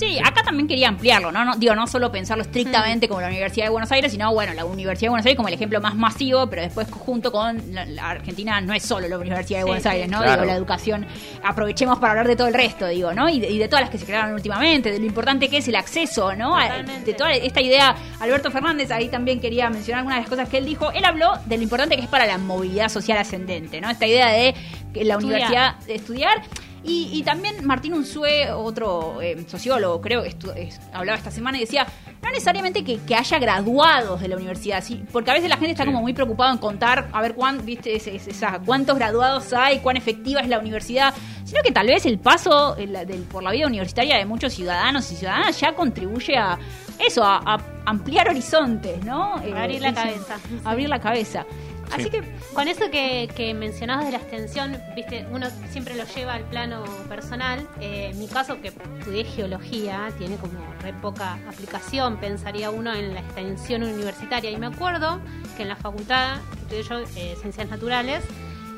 [0.00, 1.44] Sí, acá también quería ampliarlo, ¿no?
[1.44, 4.64] no digo, no solo pensarlo estrictamente como la Universidad de Buenos Aires, sino, bueno, la
[4.64, 8.10] Universidad de Buenos Aires como el ejemplo más masivo, pero después junto con la, la
[8.10, 9.86] Argentina no es solo la Universidad de Sí, Buenos.
[9.86, 10.18] Aires, ¿no?
[10.22, 10.32] Claro.
[10.42, 11.06] Digo, la educación,
[11.44, 13.28] aprovechemos para hablar de todo el resto, digo, ¿no?
[13.28, 15.68] Y de, y de todas las que se crearon últimamente, de lo importante que es
[15.68, 16.56] el acceso, ¿no?
[16.56, 20.48] A- de toda esta idea, Alberto Fernández, ahí también quería mencionar algunas de las cosas
[20.48, 23.80] que él dijo, él habló de lo importante que es para la movilidad social ascendente,
[23.80, 23.90] ¿no?
[23.90, 24.54] Esta idea de
[24.94, 25.22] que la Estudiar.
[25.24, 26.42] universidad de estudiar.
[26.82, 31.60] Y, y también Martín Unzué, otro eh, sociólogo, creo que es- hablaba esta semana y
[31.62, 31.86] decía,
[32.22, 35.02] no necesariamente que, que haya graduados de la universidad, ¿sí?
[35.12, 35.88] porque a veces la gente está Sí.
[35.90, 37.94] como muy preocupada en contar, a ver cuán, ¿viste?
[37.96, 41.12] Es- es- esa- cuántos graduados hay, cuán efectiva es la universidad,
[41.44, 44.54] sino que tal vez el paso eh, la- del- por la vida universitaria de muchos
[44.54, 46.58] ciudadanos y ciudadanas ya contribuye a
[46.98, 49.40] eso, a, a ampliar horizontes, ¿no?
[49.42, 50.36] Eh, Abrir la eso, cabeza.
[50.64, 51.46] Abrir la cabeza.
[51.92, 52.22] Así que
[52.54, 56.84] con eso que, que mencionabas de la extensión, viste, uno siempre lo lleva al plano
[57.08, 57.68] personal.
[57.80, 63.14] Eh, en mi caso, que estudié geología, tiene como re poca aplicación, pensaría uno en
[63.14, 64.50] la extensión universitaria.
[64.50, 65.20] Y me acuerdo
[65.56, 68.24] que en la facultad, que estudié yo, eh, Ciencias Naturales,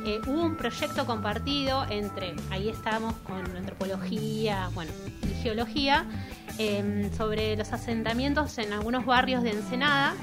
[0.04, 4.90] eh, hubo un proyecto compartido entre, ahí estábamos con antropología, bueno,
[5.22, 6.06] y geología,
[6.58, 10.14] eh, sobre los asentamientos en algunos barrios de Ensenada.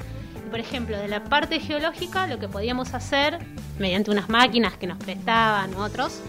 [0.49, 3.39] Por ejemplo, de la parte geológica, lo que podíamos hacer,
[3.77, 6.19] mediante unas máquinas que nos prestaban otros,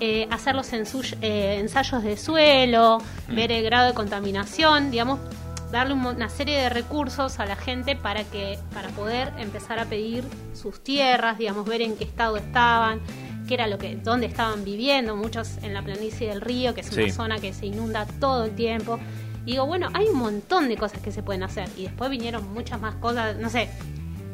[0.00, 5.18] eh, hacer los eh, ensayos de suelo, ver el grado de contaminación, digamos,
[5.72, 10.22] darle una serie de recursos a la gente para que para poder empezar a pedir
[10.54, 13.00] sus tierras, digamos, ver en qué estado estaban,
[13.48, 16.92] qué era lo que dónde estaban viviendo, muchos en la planicie del río, que es
[16.92, 17.10] una Sí.
[17.10, 18.98] zona que se inunda todo el tiempo.
[19.46, 22.52] Y digo, bueno, hay un montón de cosas que se pueden hacer y después vinieron
[22.52, 23.70] muchas más cosas, no sé.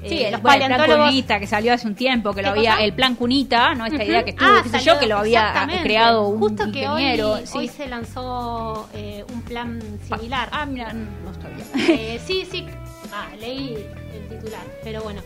[0.04, 2.52] Sí, eh, el, los bueno, el plan Cunita que salió hace un tiempo, que lo
[2.54, 2.84] ¿Qué había, cosa?
[2.84, 3.86] el plan Cunita, ¿no?
[3.86, 6.82] Esta idea que estuvo, Ah, qué sé yo, que lo había creado un Justo que
[6.82, 7.34] ingeniero.
[7.34, 7.58] hoy, sí.
[7.58, 10.48] hoy se lanzó eh, un plan similar.
[10.50, 11.94] Ah, mira, no sabía.
[11.94, 12.66] Eh, sí, sí.
[13.12, 13.76] Ah, leí
[14.14, 15.20] el titular, pero bueno.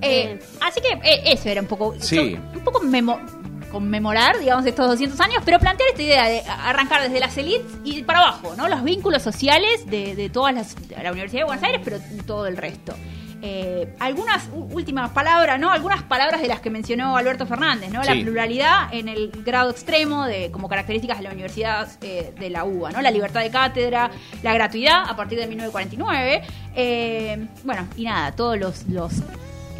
[0.00, 1.94] Eh, así que eh, eso era un poco.
[2.00, 2.36] Sí.
[2.56, 3.20] un poco memo-
[3.70, 8.02] conmemorar, digamos, estos 200 años, pero plantear esta idea de arrancar desde las élites y
[8.02, 8.68] para abajo, ¿no?
[8.68, 10.74] Los vínculos sociales de, de todas las.
[10.88, 12.94] de la Universidad de Buenos Aires, pero todo el resto.
[13.40, 15.70] Eh, algunas últimas palabras, ¿no?
[15.70, 18.02] Algunas palabras de las que mencionó Alberto Fernández, ¿no?
[18.02, 22.64] La pluralidad en el grado extremo de como características de la Universidad eh, de la
[22.64, 23.00] UBA, ¿no?
[23.00, 24.10] La libertad de cátedra,
[24.42, 26.42] la gratuidad a partir de 1949.
[26.74, 29.12] eh, bueno, y nada, todos los, los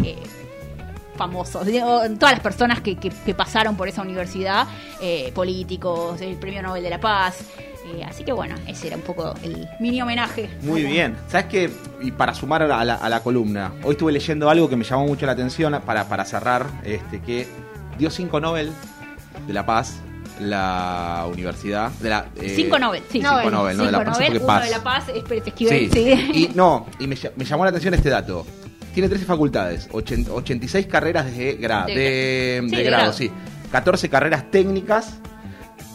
[0.04, 0.16] eh,
[1.18, 4.66] famosos, digo, todas las personas que, que- que pasaron por esa universidad,
[5.02, 7.40] eh, políticos, el Premio Nobel de la Paz.
[7.94, 10.50] eh, así que bueno, ese era un poco el mini homenaje.
[10.62, 11.16] Muy bien.
[11.28, 11.70] ¿Sabes qué?
[12.02, 15.06] Y para sumar a la, a la columna, hoy estuve leyendo algo que me llamó
[15.06, 17.46] mucho la atención para, para cerrar, este, que
[17.98, 18.70] dio cinco Nobel
[19.46, 20.00] de la Paz
[20.40, 21.90] la universidad.
[22.00, 23.20] De la, eh, Cinco Nobel, sí.
[23.20, 24.64] Cinco Nobel, no de la Cinco Paz, Nobel, porque uno Paz.
[24.64, 25.90] de la Paz, es Pérez Sí.
[25.92, 26.30] Sí.
[26.34, 28.46] Y no, y me llamó la atención este dato.
[28.98, 33.12] Tiene 13 facultades, 80 86 carreras de, gra- De- de, sí, de grado, grado.
[33.12, 33.30] sí.
[33.70, 35.14] 14 carreras técnicas,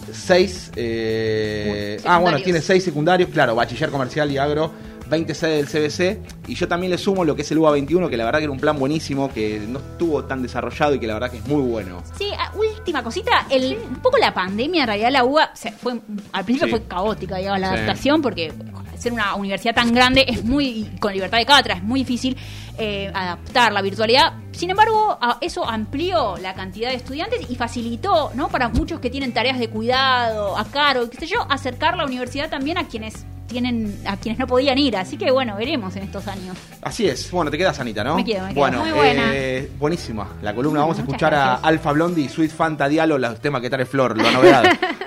[0.09, 0.71] 6...
[0.77, 4.71] eh, ah, bueno, tiene 6 secundarios, claro, bachiller comercial y agro,
[5.14, 6.49] 20 sedes del CBC.
[6.49, 8.44] Y yo también le sumo lo que es el UBA 21, que la verdad que
[8.45, 11.48] era un plan buenísimo, que no estuvo tan desarrollado y que la verdad que es
[11.48, 12.03] muy bueno.
[12.18, 15.99] Sí, ah, última cosita, el, un poco la pandemia, en realidad la UBA fue,
[16.31, 16.72] al principio Sí.
[16.80, 17.73] fue caótica, digamos, la Sí.
[17.76, 18.52] adaptación, porque
[18.98, 22.38] ser una universidad tan grande es muy, con libertad de cátedra, es muy difícil
[22.77, 24.34] eh, adaptar la virtualidad.
[24.52, 28.48] Sin embargo, a- eso amplió la cantidad de estudiantes y facilitó, ¿no?
[28.49, 32.49] Para muchos que tienen tareas de cuidado, a cargo, qué sé yo, acercar la universidad
[32.49, 34.97] también a quienes tienen, a quienes no podían ir.
[34.97, 36.57] Así que bueno, veremos en estos años.
[36.81, 37.31] Así es.
[37.31, 38.15] Bueno, te quedas, Anita, ¿no?
[38.17, 38.59] Me quedo, me quedo.
[38.59, 39.31] Bueno, Muy buena.
[39.34, 40.81] eh, buenísima la columna.
[40.81, 41.55] Vamos a escuchar a.
[41.55, 44.63] Alfa Blondie Sweet Fanta Dialo, los temas que trae Flor, la novedad.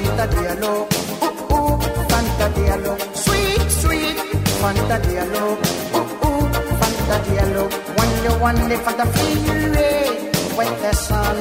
[0.00, 0.88] Fanta Diallo.
[1.22, 1.76] Ooh, ooh,
[2.08, 2.92] Fanta Diallo.
[3.14, 4.16] Sweet, sweet
[4.60, 5.44] Fanta Diallo.
[5.94, 6.44] Ooh, ooh,
[6.80, 7.64] Fanta Diallo.
[7.98, 9.44] Wonder, wonder, Fanta feel
[10.56, 11.36] with the sun.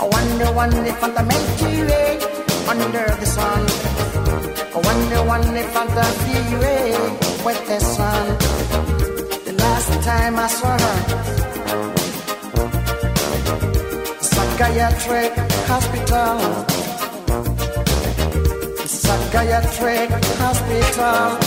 [0.00, 2.18] I wonder, wonder, Fanta Milky Way
[2.66, 3.62] under the sun.
[4.74, 6.64] I wonder, wonder, Fanta feel
[7.44, 8.26] with the sun.
[9.44, 10.98] The last time I saw her.
[14.32, 15.32] Psychiatric
[15.68, 16.83] hospital.
[19.34, 21.38] Psychiatric hospital.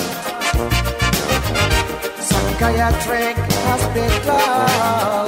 [2.20, 5.24] Psychiatric hospital.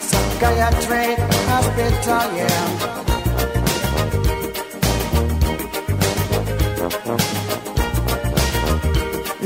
[0.00, 1.18] Psychiatric
[1.52, 2.48] hospital, yeah.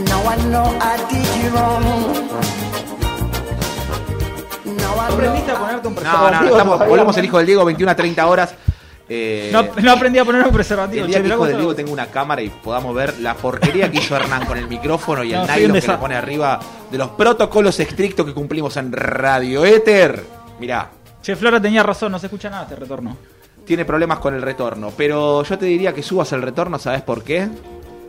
[0.07, 1.83] Now I know I did you wrong.
[4.77, 7.47] Now I ¿Aprendiste a know ponerte un No, no, no, estamos, volvemos el hijo del
[7.47, 8.55] Diego, 21 a 30 horas.
[9.13, 11.03] Eh, No, no aprendí a poner un preservativo.
[11.05, 13.91] el día che, que hijo del Diego tenga una cámara y podamos ver la porquería
[13.91, 16.61] que hizo Hernán con el micrófono y el No, nylon que le pone arriba
[16.91, 20.23] de los protocolos estrictos que cumplimos en Radio Éter.
[20.61, 20.91] Mirá,
[21.23, 23.17] Che, Flora tenía razón, no se escucha nada este retorno.
[23.67, 27.23] tiene problemas con el retorno, pero yo te diría que subas el retorno, ¿sabes por
[27.25, 27.49] qué?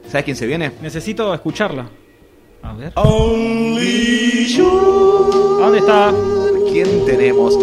[0.08, 0.72] ¿Sabes quién se viene?
[0.82, 1.88] Necesito escucharla.
[2.64, 2.94] A ver.
[2.96, 3.02] ¿A
[5.64, 6.12] dónde está?
[6.72, 7.58] ¿Quién tenemos?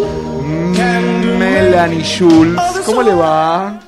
[1.37, 2.59] Melanie Schulz.
[2.85, 3.79] ¿Cómo le va?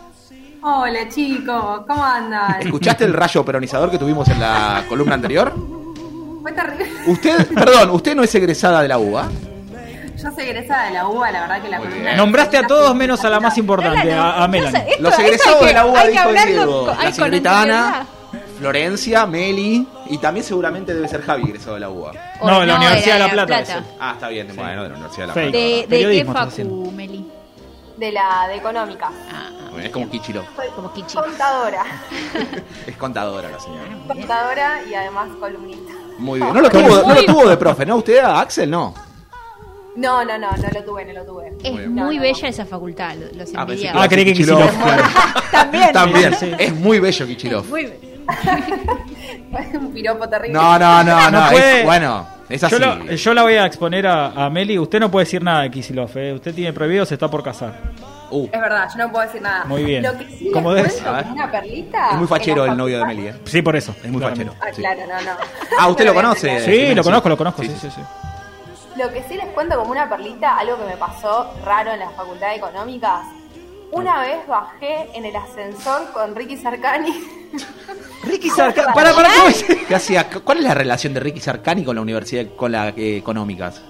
[0.64, 2.62] Hola chicos, ¿cómo andan?
[2.62, 5.54] ¿Escuchaste el rayo peronizador que tuvimos en la columna anterior?
[6.42, 6.88] Fue terrible.
[7.08, 9.28] Usted, perdón, usted no es egresada de la UBA.
[10.22, 12.16] Yo soy egresada de la UBA, la verdad que la columna.
[12.16, 14.98] Nombraste a todos menos a la más importante, a, a Melanie.
[15.00, 16.86] Los egresados de la UBA dijo Diego.
[16.86, 18.06] con- La señorita Ana.
[18.62, 22.12] Florencia, Meli y también seguramente debe ser Javi egresado de la UBA.
[22.44, 23.48] No, de la no, Universidad de La Plata.
[23.48, 23.78] Plata.
[23.80, 23.88] ese.
[24.00, 25.34] Ah, está bien, bueno, de la Universidad de la.
[25.34, 25.50] Plata.
[25.52, 27.28] ¿De, de qué facu, Meli?
[27.98, 29.10] De la de económica.
[29.72, 30.44] Bueno, Es como Kichiro.
[30.76, 31.16] Como Kichi.
[31.18, 31.84] contadora.
[32.88, 33.90] Es contadora la señora.
[34.08, 35.94] Contadora y además columnista.
[36.20, 36.54] Muy bien.
[36.54, 37.96] No lo tuvo, no lo tuvo de profe, ¿no?
[37.98, 38.94] ¿Usted, a Axel, no?
[39.96, 41.54] No, no, no, no lo tuve, no lo tuve.
[41.64, 44.04] Es muy No, no, bella esa facultad, lo- los Ah, pensé envidiaba.
[44.04, 44.46] Ah, creí que.
[45.52, 45.92] También.
[45.92, 46.36] También.
[46.36, 46.52] Sí.
[46.58, 47.66] Es muy bello Kichirov.
[47.68, 48.11] Muy bien.
[49.80, 50.54] Un piropo terrible.
[50.54, 51.42] No, no, no, no.
[51.42, 52.76] No es- bueno, es así.
[52.76, 54.78] Yo, lo- yo la voy a exponer a, a Meli.
[54.80, 56.10] Usted no puede decir nada de Kisilov.
[56.18, 56.34] eh.
[56.34, 57.74] Usted tiene prohibido, se está por casar.
[58.30, 59.66] Uh, Es verdad, yo no puedo decir nada.
[59.66, 60.04] Muy bien.
[60.04, 60.54] Lo que sí ver.
[60.54, 62.12] como una perlita.
[62.12, 63.36] es muy fachero el novio de Meli, ¿eh?
[63.46, 63.94] Sí, por eso.
[64.04, 64.54] Es muy claramente.
[64.56, 64.72] fachero.
[64.72, 64.82] Ah, Sí.
[64.82, 65.38] claro, no, no.
[65.78, 66.60] Ah, ¿usted lo conoce?
[66.62, 67.62] Sí, lo conozco, lo conozco.
[67.62, 67.90] Sí, Sí, sí.
[67.90, 68.02] sí, sí.
[69.02, 72.10] Lo que sí les cuento como una perlita, algo que me pasó raro en la
[72.12, 73.22] Facultad de Económicas.
[73.92, 77.14] Una vez bajé en el ascensor con Ricky Sarkani.
[78.24, 78.94] Ricky Sarkani.
[78.94, 79.64] Para, para, ¿cómo es?
[79.88, 80.30] ¿Qué hacía?
[80.30, 83.82] ¿Cuál es la relación de Ricky Sarkani con la universidad, con la eh, económicas?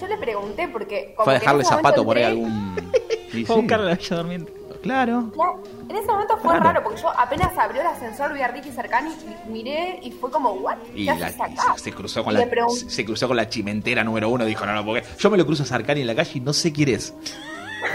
[0.00, 1.12] Yo le pregunté porque.
[1.16, 2.92] como ¿Fue a que en dejarle momento zapato por ahí entré- algún.?
[3.30, 3.62] Sí, Fue a sí.
[3.62, 4.52] buscar a la bella durmiente.
[4.82, 5.30] Claro.
[5.34, 8.72] Claro, En ese momento fue raro porque yo apenas abrió el ascensor, vi a Ricky
[8.72, 9.12] Sarkani,
[9.48, 10.78] miré y fue como, ¿what?
[10.94, 11.74] Y ¿Qué la- haces acá?
[11.76, 14.64] se cruzó con Y la le pregun- se cruzó con la chimentera número uno dijo
[14.66, 16.72] no no porque yo me lo cruzo a Sarkani en la calle y no sé
[16.72, 17.14] quién es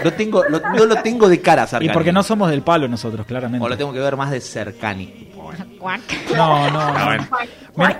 [0.04, 2.62] lo tengo lo- no lo tengo de cara a Y Sarkani porque no somos del
[2.62, 3.64] palo nosotros, claramente.
[3.64, 5.32] o lo tengo que ver más de Cercani
[6.36, 6.80] No, no.
[6.80, 7.28] Ah, bueno.
[7.76, 7.98] Mira,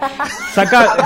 [0.54, 0.96] saca.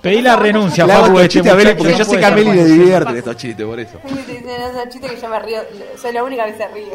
[0.00, 2.24] Pedí la renuncia, Le Facu, este chistes a Meli muchacho, porque no yo sé que
[2.24, 5.20] a Meli le divierten estos chistes por eso Sí, sí, sí, no, es chiste que
[5.20, 5.60] yo me río,
[6.00, 6.86] soy la única que se ríe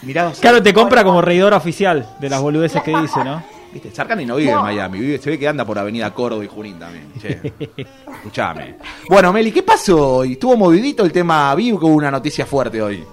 [0.00, 3.44] mirá Claro, te compra como reidora oficial de las boludeces que dice, ¿no?
[3.82, 4.58] Viste Sarkani no vive No.
[4.58, 7.52] en Miami vive, se ve que anda por Avenida Córdoba y Junín también che.
[8.16, 8.76] escuchame
[9.08, 10.32] bueno Meli ¿qué pasó hoy?
[10.32, 13.04] estuvo movidito el tema vi que hubo una noticia fuerte hoy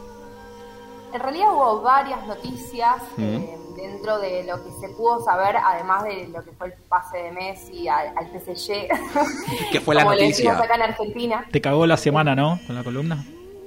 [1.13, 3.75] En realidad hubo varias noticias eh, Mm.
[3.75, 7.17] de dentro de lo que se pudo saber, además de lo que fue el pase
[7.17, 8.87] de Messi al, al PSG,
[9.71, 10.63] Que fue la como le decimos noticia.
[10.63, 11.45] acá en Argentina.
[11.51, 12.59] Te cagó la semana, ¿no?
[12.65, 13.23] Con la columna.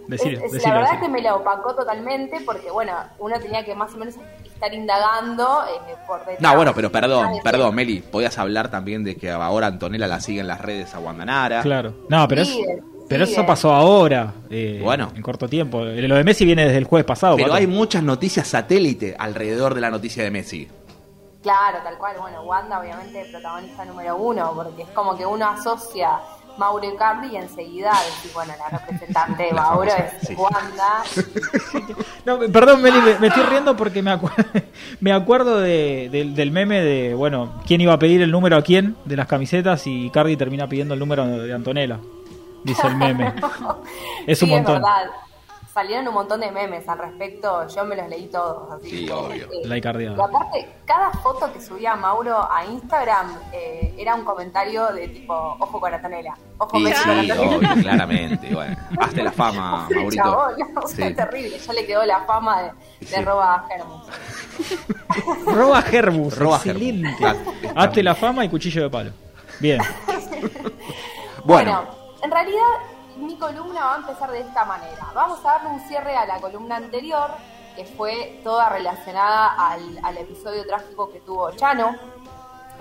[0.09, 1.07] Decilo, Es- es- decilo, la verdad decilo.
[1.15, 4.15] que me lo opacó totalmente porque, bueno, uno tenía que más o menos
[4.57, 6.41] estar indagando eh, por detrás.
[6.41, 8.01] No, bueno, pero perdón, perdón, Meli.
[8.01, 11.63] Podías hablar también de que ahora Antonella la sigue en las redes a Guandanara.
[11.63, 11.95] Claro.
[12.09, 14.33] No, pero, es- Sigue, pero eso pasó ahora.
[14.51, 15.13] eh, Bueno.
[15.15, 15.81] En corto tiempo.
[15.85, 17.37] Lo de Messi viene desde el jueves pasado.
[17.37, 20.69] Pero hay muchas noticias satélite alrededor de la noticia de Messi.
[21.43, 22.17] Claro, tal cual.
[22.21, 26.19] Bueno, Wanda obviamente protagonista número uno, porque es como que uno asocia
[26.59, 30.35] Mauro Icardi y enseguida decís, bueno, la representante de Mauro es sí.
[30.35, 31.03] Wanda.
[32.25, 34.33] No, perdón, Meli, me, me estoy riendo porque me, acu-
[35.01, 38.63] me acuerdo de- del- del meme de, bueno, quién iba a pedir el número a
[38.63, 41.99] quién de las camisetas y Cardi termina pidiendo el número de Antonella.
[42.65, 43.33] Dice el meme.
[44.27, 44.77] Es un Sí, montón.
[44.77, 45.11] Es verdad.
[45.77, 48.73] Salieron un montón de memes al respecto, yo me los leí todos.
[48.73, 49.45] Así Sí, que, obvio.
[49.45, 54.87] eh, La y aparte, cada foto que subía Mauro a Instagram eh, era un comentario
[54.95, 58.55] de tipo, ojo con Antonella, ojo Sí, con sí, obvio, claramente.
[58.55, 60.23] Bueno, hazte la fama, Maurito.
[60.23, 61.15] Chabón, no, o sea, Sí.
[61.15, 62.71] terrible, ya le quedó la fama de,
[63.01, 63.21] de Sí.
[63.23, 65.47] roba Hermes.
[65.47, 66.39] Roba Herbus.
[66.39, 67.11] Roba excelente.
[67.11, 67.37] Está-
[67.83, 69.11] Hazte la fama y cuchillo de palo.
[69.61, 69.79] Bien.
[71.45, 71.85] Bueno,
[72.23, 72.61] en realidad
[73.27, 75.11] mi columna va a empezar de esta manera.
[75.15, 77.31] Vamos a darle un cierre a la columna anterior,
[77.75, 81.95] que fue toda relacionada al, al episodio trágico que tuvo Chano.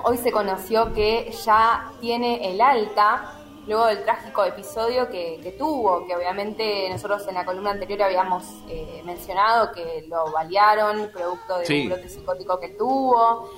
[0.04, 3.32] Hoy se conoció que ya tiene el alta,
[3.66, 8.44] luego del trágico episodio que, que tuvo, que obviamente nosotros en la columna anterior habíamos
[8.70, 11.82] eh, mencionado que lo balearon producto de Sí.
[11.84, 13.50] un brote psicótico que tuvo.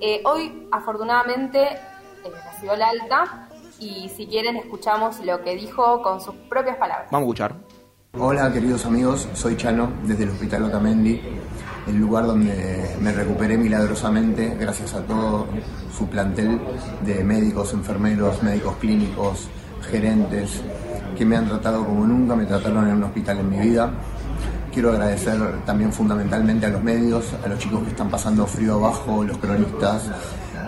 [0.00, 3.43] Eh, hoy, afortunadamente, eh, recibió el alta
[3.84, 7.08] y si quieren escuchamos lo que dijo con sus propias palabras.
[7.10, 7.54] vamos a escuchar.
[8.18, 11.20] Hola queridos amigos, soy Chano desde el Hospital Otamendi,
[11.86, 15.46] el lugar donde me recuperé milagrosamente gracias a todo
[15.96, 16.60] su plantel
[17.04, 19.48] de médicos, enfermeros, médicos clínicos,
[19.90, 20.62] gerentes,
[21.18, 23.92] que me han tratado como nunca me trataron en un hospital en mi vida.
[24.72, 29.22] Quiero agradecer también fundamentalmente a los medios, a los chicos que están pasando frío abajo,
[29.22, 30.10] los cronistas.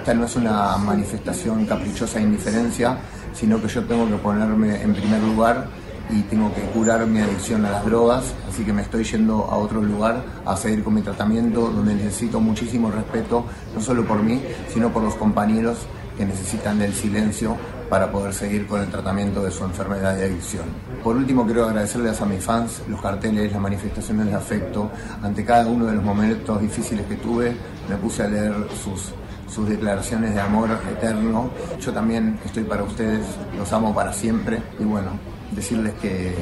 [0.07, 2.97] Esta no es una manifestación caprichosa de indiferencia,
[3.35, 5.67] sino que yo tengo que ponerme en primer lugar
[6.09, 9.57] y tengo que curar mi adicción a las drogas, así que me estoy yendo a
[9.57, 14.41] otro lugar a seguir con mi tratamiento donde necesito muchísimo respeto, no solo por mí,
[14.73, 15.79] sino por los compañeros
[16.17, 17.57] que necesitan del silencio
[17.91, 20.67] para poder seguir con el tratamiento de su enfermedad de adicción.
[21.03, 24.89] Por último, quiero agradecerles a mis fans los carteles, las manifestaciones de afecto.
[25.21, 27.57] Ante cada uno de los momentos difíciles que tuve,
[27.89, 29.13] me puse a leer sus,
[29.49, 31.51] sus declaraciones de amor eterno.
[31.81, 33.25] Yo también estoy para ustedes,
[33.57, 34.63] los amo para siempre.
[34.79, 35.11] Y bueno,
[35.53, 36.35] decirles que,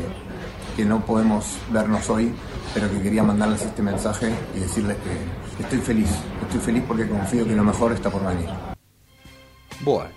[0.77, 2.33] que no podemos vernos hoy,
[2.73, 6.11] pero que quería mandarles este mensaje y decirles que, estoy feliz.
[6.43, 8.49] Estoy feliz porque confío que lo mejor está por venir.
[9.81, 10.11] Bueno,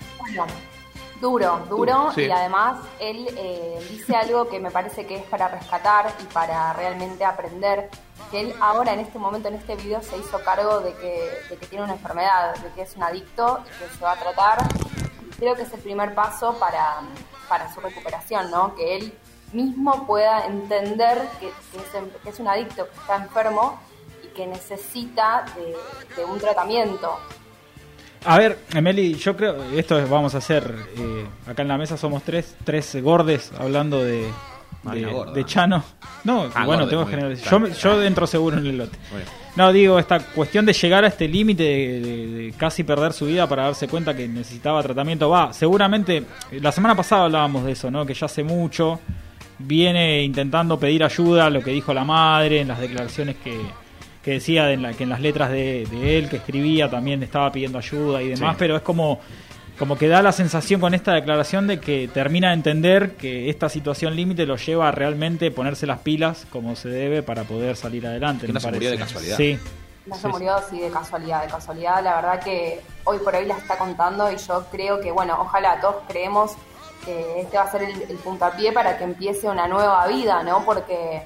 [1.19, 2.23] duro, duro, Sí.
[2.23, 6.73] y además él eh, dice algo que me parece que es para rescatar y para
[6.73, 7.89] realmente aprender,
[8.31, 11.57] que él ahora en este momento, en este video, se hizo cargo de que, de
[11.57, 14.57] que tiene una enfermedad, de que es un adicto y que se va a tratar.
[15.37, 17.01] Creo que es el primer paso para,
[17.47, 18.73] para su recuperación, ¿no?
[18.75, 19.17] Que él
[19.53, 23.79] mismo pueda entender que, que es, que es un adicto, que está enfermo
[24.23, 25.75] y que necesita de,
[26.15, 27.17] de un tratamiento.
[28.27, 31.97] A ver, Emily, yo creo, esto es- vamos a hacer, eh, acá en la mesa
[31.97, 34.27] somos tres, tres gordes hablando de,
[35.33, 35.83] de, Chano.
[36.23, 37.51] No, Ah, bueno, tengo que generalizar.
[37.51, 38.97] Yo, yo entro seguro en el lote.
[39.55, 43.25] No, digo, esta cuestión de llegar a este límite de, de- de casi perder su
[43.25, 47.89] vida para darse cuenta que necesitaba tratamiento, va, seguramente, la semana pasada hablábamos de eso,
[47.89, 48.05] ¿no?
[48.05, 48.99] Que ya hace mucho
[49.59, 53.57] viene intentando pedir ayuda, lo que dijo la madre, en las declaraciones que,
[54.27, 57.49] que decía, en la, que en las letras de, de él que escribía también estaba
[57.49, 58.59] pidiendo ayuda y demás, Sí.
[58.59, 59.21] pero es como,
[59.79, 63.69] como que da la sensación con esta declaración de que termina de entender que esta
[63.69, 68.05] situación límite lo lleva a realmente ponerse las pilas como se debe para poder salir
[68.05, 68.47] adelante.
[68.47, 69.37] Que no se murió de casualidad.
[69.37, 69.57] Sí.
[70.07, 72.03] No se Sí, murió así de casualidad, de casualidad.
[72.03, 75.79] La verdad que hoy por hoy la está contando y yo creo que, bueno, ojalá
[75.79, 76.51] todos creemos
[77.05, 80.65] que este va a ser el, el puntapié para que empiece una nueva vida, ¿no?
[80.65, 81.21] Porque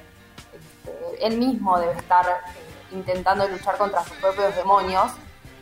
[0.52, 2.60] este, él mismo debe estar eh,
[2.92, 5.12] intentando luchar contra sus propios demonios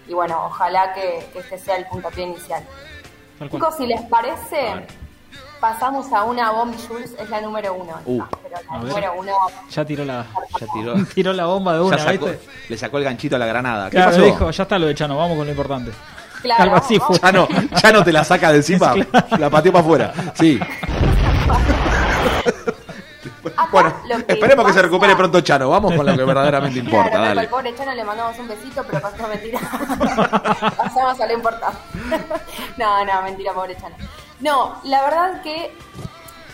[0.08, 2.62] y, bueno, ojalá que, que este sea el puntapié inicial.
[3.50, 4.86] Chicos, si les parece,
[5.60, 7.94] pasamos a una Bomb Jules, es la número uno.
[8.04, 9.32] Uh, pero la número uno
[9.70, 10.26] Ya tiró la,
[10.60, 10.94] ya tiró.
[11.14, 12.40] tiró la bomba de una, Ya sacó- ¿viste?
[12.68, 13.88] le sacó el ganchito a la granada.
[13.88, 14.22] ¿Qué Claro, pasó?
[14.24, 15.92] dijo, ya está lo de Chano, vamos con lo importante.
[16.42, 17.18] Claro, Algo así fue.
[17.18, 17.46] Ya no,
[17.82, 18.94] ya no te la saca de encima,
[19.38, 20.12] la pateó para afuera.
[20.34, 20.58] Sí.
[23.70, 23.94] Bueno,
[24.26, 25.70] esperemos que se recupere pronto Chano.
[25.70, 27.40] Vamos con lo que verdaderamente importa, Claro, dale.
[27.40, 29.60] Al pobre Chano le mandamos un besito, pero pasó mentira.
[30.76, 31.78] Pasamos a lo importante.
[32.76, 33.96] no, no, mentira, pobre Chano.
[34.40, 35.74] No, la verdad que,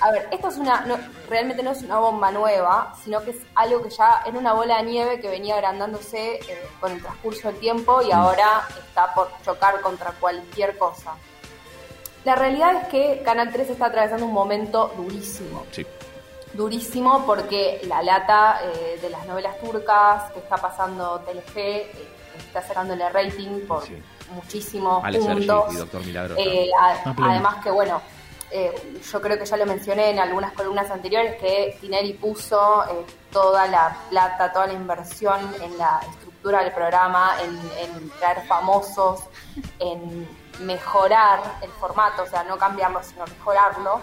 [0.01, 0.97] a ver, esto es una, no,
[1.29, 4.79] realmente no es una bomba nueva, sino que es algo que ya era una bola
[4.79, 9.31] de nieve que venía agrandándose eh, con el transcurso del tiempo y ahora está por
[9.45, 11.13] chocar contra cualquier cosa.
[12.25, 15.87] La realidad es que Canal 3 está atravesando un momento durísimo Sí.
[16.57, 22.09] Durísimo porque la lata eh, de las novelas turcas que está pasando TLG eh,
[22.39, 23.85] está sacándole rating por
[24.31, 25.75] muchísimos Alex Sergi puntos.
[25.75, 26.35] y Doctor Milagro.
[26.39, 27.11] Eh, está.
[27.11, 28.01] a- además que bueno,
[28.51, 33.05] eh, yo creo que ya lo mencioné en algunas columnas anteriores que Tinelli puso eh,
[33.33, 37.51] toda la plata, toda la inversión en la estructura del programa, en,
[37.81, 39.21] en traer famosos,
[39.81, 40.29] en
[40.61, 44.01] mejorar el formato, o sea, no cambiarlo, sino mejorarlo.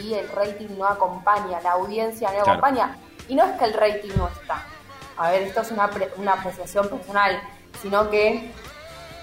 [0.00, 2.50] Y el rating no acompaña, la audiencia no Claro.
[2.52, 2.96] acompaña.
[3.28, 4.64] Y no es que el rating no está.
[5.16, 7.38] A ver, esto es una, pre- una apreciación personal,
[7.82, 8.50] sino que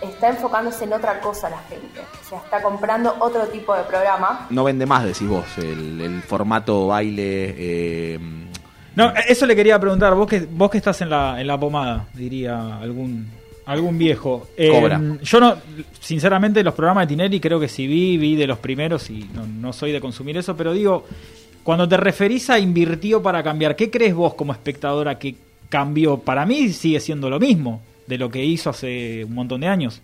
[0.02, 2.00] está enfocándose en otra cosa la gente.
[2.00, 4.48] O sea, está comprando otro tipo de programa.
[4.50, 7.56] No vende más, decís vos, el, el formato baile.
[7.58, 8.20] eh,
[8.96, 12.06] No, eso le quería preguntar, vos que, vos que estás en la, en la pomada,
[12.14, 13.30] diría algún,
[13.70, 14.48] algún viejo.
[14.58, 15.00] Eh, Cobra.
[15.22, 15.56] Yo no,
[16.00, 19.46] sinceramente, los programas de Tinelli creo que sí vi, vi de los primeros y no,
[19.46, 21.06] no soy de consumir eso, pero digo,
[21.64, 25.36] cuando te referís a invirtió para cambiar, ¿qué crees vos como espectadora que
[25.70, 26.18] cambió?
[26.18, 30.02] Para mí sigue siendo lo mismo de lo que hizo hace un montón de años.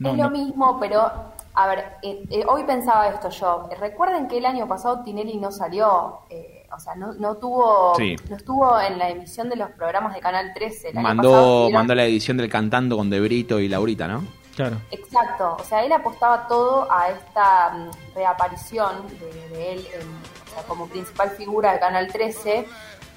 [0.00, 0.24] No, es no.
[0.24, 1.12] lo mismo, pero,
[1.60, 3.68] a ver, eh, eh, hoy pensaba esto yo.
[3.80, 8.14] Recuerden que el año pasado Tinelli no salió, eh, o sea, no, no tuvo, Sí.
[8.30, 10.90] no estuvo en la emisión de los programas de Canal 13.
[10.90, 11.32] El año pasado
[11.64, 14.22] mandó, mandó la edición del cantando con De Brito y Laurita, ¿no?
[14.54, 14.76] Claro.
[14.90, 20.50] Exacto, o sea, él apostaba todo a esta mm, reaparición de, de él en- o
[20.54, 22.66] sea, como principal figura de Canal 13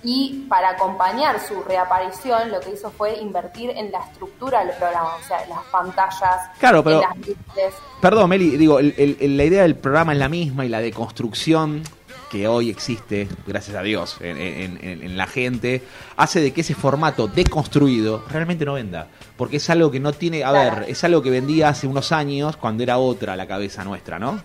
[0.03, 5.15] y para acompañar su reaparición lo que hizo fue invertir en la estructura del programa,
[5.15, 7.73] o sea, en las pantallas, Claro, pero- en las luces.
[8.02, 11.84] Perdón, Meli, digo, el- la idea del programa es la misma y la deconstrucción
[12.32, 15.84] que hoy existe, gracias a Dios, en, en- en- en la gente,
[16.15, 19.07] hace de que ese formato deconstruido realmente no venda.
[19.36, 20.76] Porque es algo que no tiene, a Claro.
[20.78, 24.41] ver, es algo que vendía hace unos años cuando era otra la cabeza nuestra, ¿no?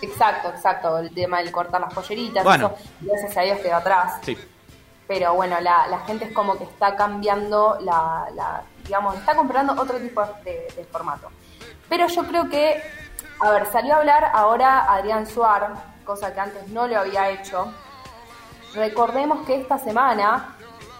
[0.00, 2.72] Exacto, exacto, el tema del cortar las polleritas, Bueno.
[2.74, 4.12] eso gracias a Dios quedó atrás.
[4.22, 4.36] Sí.
[5.10, 9.72] Pero bueno, la, la gente es como que está cambiando la, la- digamos, está comprando
[9.72, 11.28] otro tipo de, de formato.
[11.88, 12.80] Pero yo creo que,
[13.40, 15.74] a ver, salió a hablar ahora Adrián Suar,
[16.04, 17.72] cosa que antes no lo había hecho.
[18.72, 20.54] Recordemos que esta semana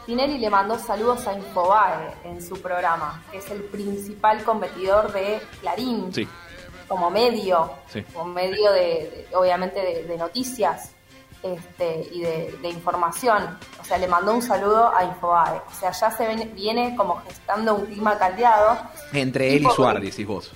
[0.06, 5.40] Tinelli le mandó saludos a Infobae en su programa, que es el principal competidor de
[5.60, 6.28] Clarín Sí,
[6.88, 8.02] como medio, sí.
[8.12, 8.80] como medio de,
[9.30, 10.90] de- obviamente de, de noticias
[11.42, 13.58] este, y de, de información.
[13.80, 15.58] O sea, le mandó un saludo a Infobae.
[15.70, 18.78] O sea, ya se ven- viene como gestando un clima caldeado
[19.12, 20.52] Entre él y Tipo- Suar, decís vos.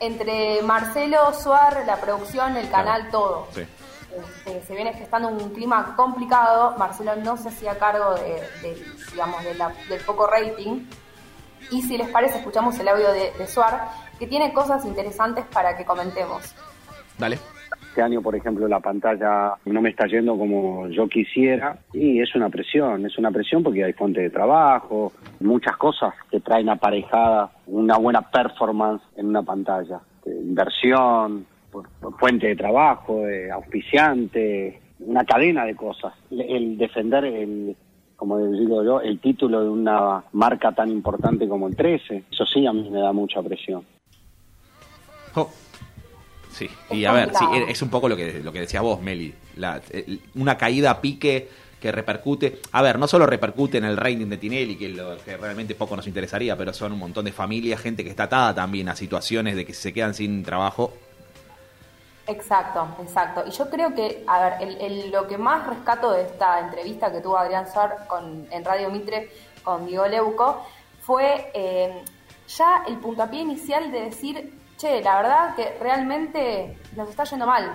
[0.00, 3.48] entre Marcelo, Suar, la producción, el canal, todo.
[3.54, 3.62] Sí.
[4.46, 6.74] Este, se viene gestando un clima complicado.
[6.78, 10.84] Marcelo no se hacía cargo de, de, digamos, de la- del poco rating.
[11.70, 13.88] Y si les parece, escuchamos el audio de, de Suar,
[14.18, 16.42] que tiene cosas interesantes para que comentemos.
[17.18, 17.38] Dale.
[17.88, 22.34] Este año, por ejemplo, la pantalla no me está yendo como yo quisiera y es
[22.34, 27.50] una presión, es una presión porque hay fuente de trabajo, muchas cosas que traen aparejada
[27.66, 31.46] una buena performance en una pantalla, de inversión,
[32.18, 36.12] fuente de trabajo, auspiciante, una cadena de cosas.
[36.30, 37.76] El, defender el
[38.16, 42.66] como digo yo, el título de una marca tan importante como el 13, eso sí
[42.66, 43.84] a mí me da mucha presión.
[45.32, 45.48] Jo.
[46.58, 49.32] Sí, y a ver, sí, es un poco lo que, lo que decías vos, Meli.
[49.56, 51.48] La- el- una caída a pique
[51.80, 52.60] que repercute.
[52.72, 55.94] A ver, no solo repercute en el rating de Tinelli, que, lo, que realmente poco
[55.94, 59.54] nos interesaría, pero son un montón de familias, gente que está atada también a situaciones
[59.54, 60.92] de que se quedan sin trabajo.
[62.26, 63.44] Exacto, exacto.
[63.46, 67.10] Y yo creo que, a ver, el, el- lo que más rescato de esta entrevista
[67.10, 69.30] que tuvo Adrián Suar con, en Radio Mitre
[69.62, 70.66] con Diego Leuco
[71.00, 72.02] fue eh,
[72.54, 77.72] ya el puntapié inicial de decir, che, la verdad que realmente nos está yendo mal.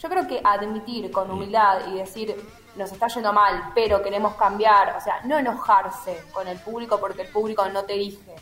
[0.00, 2.34] Yo creo que admitir con humildad y decir,
[2.76, 7.22] nos está yendo mal, pero queremos cambiar, o sea, no enojarse con el público porque
[7.22, 8.34] el público no te elige.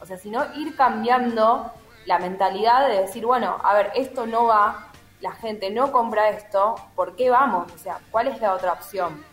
[0.00, 1.72] O sea, sino ir cambiando
[2.04, 4.88] la mentalidad de decir, bueno, a ver, esto no va,
[5.20, 7.72] la gente no compra esto, ¿por qué vamos?
[7.72, 9.24] O sea, ¿cuál es la otra opción?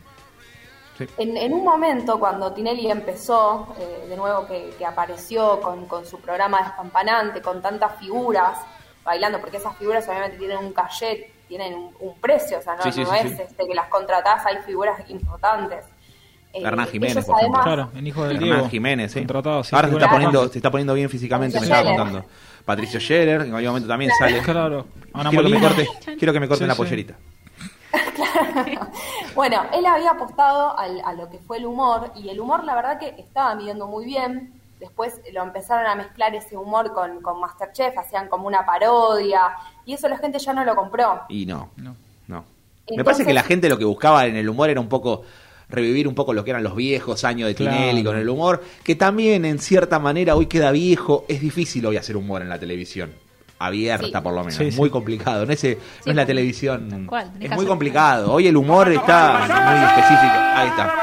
[1.17, 6.05] En, en un momento, cuando Tinelli empezó, eh, de nuevo que, que apareció con, con
[6.05, 8.57] su programa despampanante, con tantas figuras
[9.03, 12.83] bailando, porque esas figuras obviamente tienen un cachet, tienen un, un precio, o sea, no,
[12.83, 13.41] Sí, sí, no sí, es sí.
[13.41, 15.85] este, que las contratás, hay figuras importantes.
[16.53, 18.69] Eh, Hernán Jiménez, por además- Claro, el hijo del Hernán Diego.
[18.69, 21.99] Jiménez, sí, Ahora se está, poniendo, se está poniendo bien físicamente, me estaba Scheller.
[21.99, 22.25] contando.
[22.63, 24.39] Patricio Scherer, en algún momento también sale.
[24.41, 24.85] Claro.
[25.11, 25.87] Ana Quiero que, me corte,
[26.17, 26.77] quiero que me corten Sí, la sí.
[28.53, 28.87] pollerita.
[29.35, 32.75] Bueno, él había apostado al- a lo que fue el humor y el humor la
[32.75, 34.53] verdad que estaba midiendo muy bien.
[34.79, 39.41] Después lo empezaron a mezclar ese humor con, con Masterchef, hacían como una parodia
[39.85, 41.21] y eso la gente ya no lo compró.
[41.29, 41.95] Y no, no.
[42.85, 45.23] Me Entonces- parece que la gente lo que buscaba en el humor era un poco
[45.69, 47.77] revivir un poco lo que eran los viejos años de Claro.
[47.77, 51.23] Tinelli con el humor, que también en cierta manera hoy queda viejo.
[51.29, 53.13] Es difícil hoy hacer humor en la televisión.
[53.65, 54.23] Abierta, Sí.
[54.23, 54.55] por lo menos.
[54.55, 55.45] Sí, muy complicado.
[55.45, 56.89] No es, no es la televisión.
[56.89, 58.33] tenés Es muy complicado.
[58.33, 60.33] Hoy el humor está muy específico.
[60.35, 60.93] Ahí está.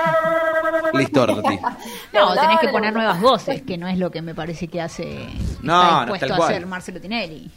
[0.95, 1.27] Listo.
[2.13, 5.29] No, tenés que poner nuevas voces, que no es lo que me parece que hace.
[5.63, 6.51] No, está no, dispuesto tal a cual.
[6.53, 7.51] hacer Marcelo Tinelli.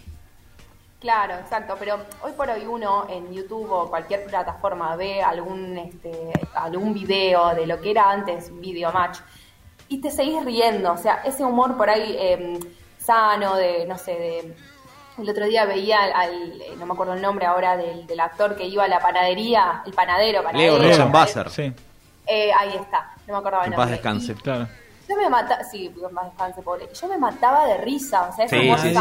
[0.99, 6.31] Claro, exacto, pero hoy por hoy uno en YouTube o cualquier plataforma ve algún este
[6.55, 9.19] algún video de lo que era antes un video match
[9.89, 12.57] y te seguís riendo, o sea, ese humor por ahí eh,
[12.99, 14.55] sano de no sé, de
[15.17, 18.19] el otro día veía al, al- eh, no me acuerdo el nombre ahora del, del
[18.19, 20.77] actor que iba a la panadería, el panadero, panadero.
[20.79, 21.49] Leo Rosenbasser.
[21.49, 21.73] Sí,
[22.25, 23.95] Eh, ahí está, no me acordaba el En paz nombre.
[23.97, 24.35] descanse.
[24.35, 24.67] claro.
[25.09, 26.89] Yo me mataba, sí, en paz descanse, pobre.
[26.99, 28.95] Yo me mataba de risa, o sea, ese Sí, sí, sí.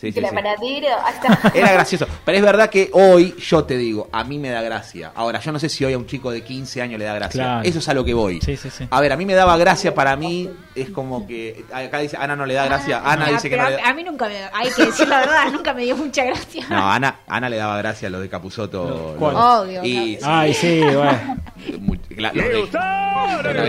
[0.00, 0.34] Sí, sí, la sí.
[1.54, 2.06] Era gracioso.
[2.24, 5.12] Pero es verdad que hoy, yo te digo, a mí me da gracia.
[5.14, 7.42] Ahora, yo no sé si hoy a un chico de 15 años le da gracia.
[7.44, 7.68] Claro.
[7.68, 8.40] Eso es a lo que voy.
[8.40, 8.86] Sí, sí, sí.
[8.90, 11.64] A ver, a mí me daba gracia, para mí es como que.
[11.70, 13.02] Acá dice, Ana no le da gracia.
[13.04, 13.88] Ana Ah, dice que no le a, da.
[13.90, 14.36] a mí nunca me.
[14.54, 16.64] Hay que decir la verdad, nunca me dio mucha gracia.
[16.70, 19.16] No, Ana, Ana le daba gracia a lo de Capuzoto.
[19.20, 21.36] Obvio, Y, Ay, sí, bueno.
[21.78, 23.68] muy- cla- lo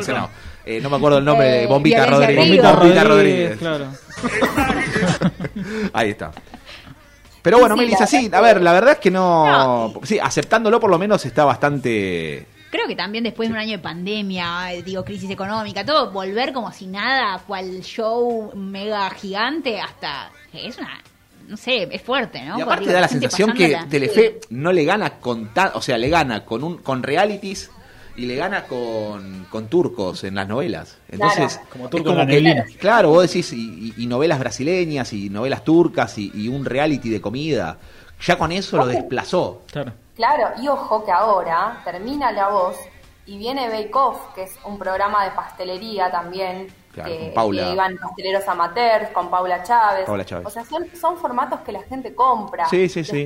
[0.65, 2.38] Eh, no me acuerdo el nombre de Eh, Bombita Rodríguez.
[2.75, 3.57] Bombita Rodríguez.
[3.57, 3.88] Claro.
[5.93, 6.31] Ahí está.
[7.41, 9.93] Pero bueno, Sí, Melissa, sí, a ver, la verdad es que no.
[10.03, 12.45] Sí, aceptándolo por lo menos está bastante.
[12.69, 16.53] Creo que también después de un año de pandemia, eh, digo, crisis económica, todo, volver
[16.53, 20.29] como si nada, cual show mega gigante, hasta.
[20.53, 21.01] Es una.
[21.47, 22.59] No sé, es fuerte, ¿no?
[22.59, 23.77] Y aparte digo, da la sensación que.
[23.89, 27.71] Telefe no le gana con tan, o sea, le gana con un con realities
[28.22, 30.98] y le gana con, con turcos en las novelas.
[31.10, 31.69] Entonces, Claro.
[31.72, 32.65] Como es turco en la que- neblina.
[32.80, 37.10] claro, vos decís y, y- y novelas brasileñas y novelas turcas y, y un reality
[37.10, 37.77] de comida.
[38.26, 39.64] Ya con eso lo desplazó.
[39.72, 39.93] Claro.
[40.15, 42.76] Claro, y ojo que ahora termina la voz
[43.26, 46.68] y viene Bake Off, que es un programa de pastelería también.
[46.93, 47.64] Claro, que, con Paula.
[47.68, 50.06] que iban pasteleros amateurs, con Paula Chávez.
[50.06, 50.45] Paula Chávez.
[50.45, 52.68] O sea, son, son formatos que la gente compra.
[52.68, 53.26] Sí, sí, sí.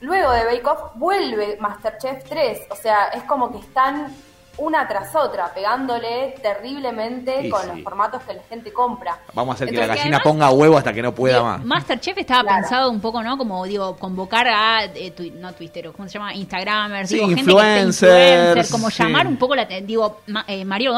[0.00, 2.68] Luego de Bake Off, vuelve Masterchef 3.
[2.70, 4.14] O sea, es como que están
[4.58, 7.68] una tras otra, pegándole terriblemente Sí, con sí.
[7.68, 9.18] los formatos que la gente compra.
[9.32, 11.64] Vamos a hacer que la gallina además- ponga huevo hasta que no pueda Digo, más.
[11.64, 12.56] Masterchef estaba Claro.
[12.62, 13.38] pensado un poco, ¿no?
[13.38, 16.34] Como, digo, convocar a, eh, twi- no Twitter, ¿cómo se llama?
[16.34, 19.02] Instagramers, Sí, digo, gente que influencers, esté influencer, como sí.
[19.02, 19.86] llamar un poco la atención.
[19.86, 20.92] Digo, Ma- eh, Mario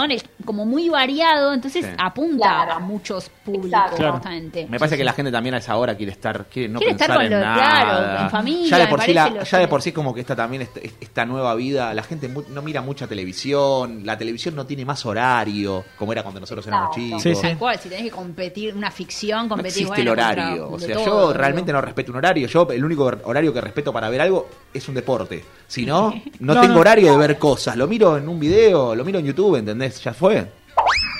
[0.44, 1.90] como muy variado, entonces Sí.
[1.98, 2.72] apunta Claro.
[2.72, 3.70] a muchos públicos.
[3.96, 4.12] Claro.
[4.12, 4.66] justamente.
[4.68, 7.08] Me parece que la gente también a esa hora quiere estar, quiere no Quiere estar
[7.08, 7.54] pensar con en lo- nada.
[7.54, 10.14] claro, en familia, ya de por sí, la- lo ya de que- por sí como
[10.14, 14.16] que esta también esta, esta nueva vida, la gente mu- no mira mucha televisión, la
[14.16, 17.22] televisión no tiene más horario, como era cuando nosotros éramos chicos.
[17.22, 17.42] Sí, sí.
[17.42, 20.70] Tal cual, si tenés que competir, una ficción, No competir existe el contra horario.
[20.70, 22.46] O sea, todo, yo realmente no respeto un horario.
[22.48, 25.44] Yo el único horario que respeto para ver algo es un deporte.
[25.66, 26.10] Si no,
[26.40, 26.80] no, No, tengo no.
[26.80, 27.76] horario de ver cosas.
[27.76, 30.02] Lo miro en un video, lo miro en YouTube, ¿entendés?
[30.02, 30.46] Ya fue.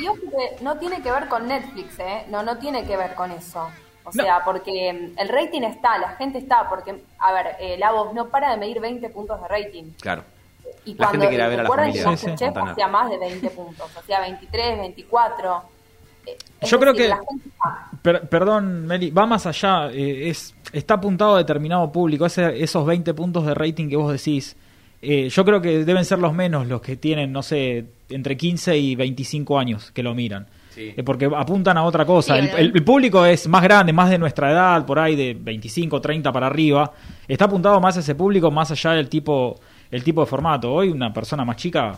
[0.00, 2.24] Y ojo que no tiene que ver con Netflix, ¿eh?
[2.28, 3.68] No, no tiene que ver con eso.
[4.04, 4.24] O No.
[4.24, 8.12] sea, porque mm, el rating está, la gente está, porque, a ver, eh, la voz
[8.14, 9.84] no para de medir 20 puntos de rating.
[10.00, 10.24] Claro.
[10.84, 12.44] Y La gente cuando quiere ver a la recuerden familia de Sí, sí.
[12.44, 15.62] Hacía más de 20 puntos, hacía 23, 24.
[16.26, 17.50] Eh, es Yo creo decir, que- gente.
[18.02, 19.90] Per- perdón, Meli, va más allá.
[19.92, 22.26] eh, es, está apuntado a determinado público.
[22.26, 24.56] Ese- esos 20 puntos de rating que vos decís,
[25.00, 28.76] eh, yo creo que deben ser los menos los que tienen, no sé, entre 15
[28.76, 30.46] y 25 años que lo miran.
[30.70, 30.94] Sí.
[30.96, 32.34] Eh, porque apuntan a otra cosa.
[32.34, 35.36] Sí, el, el- el público es más grande, más de nuestra edad, por ahí de
[35.38, 36.92] 25, 30 para arriba.
[37.28, 39.60] Está apuntado más a ese público, más allá del tipo,
[39.93, 40.73] el tipo de formato.
[40.73, 41.94] Hoy una persona más chica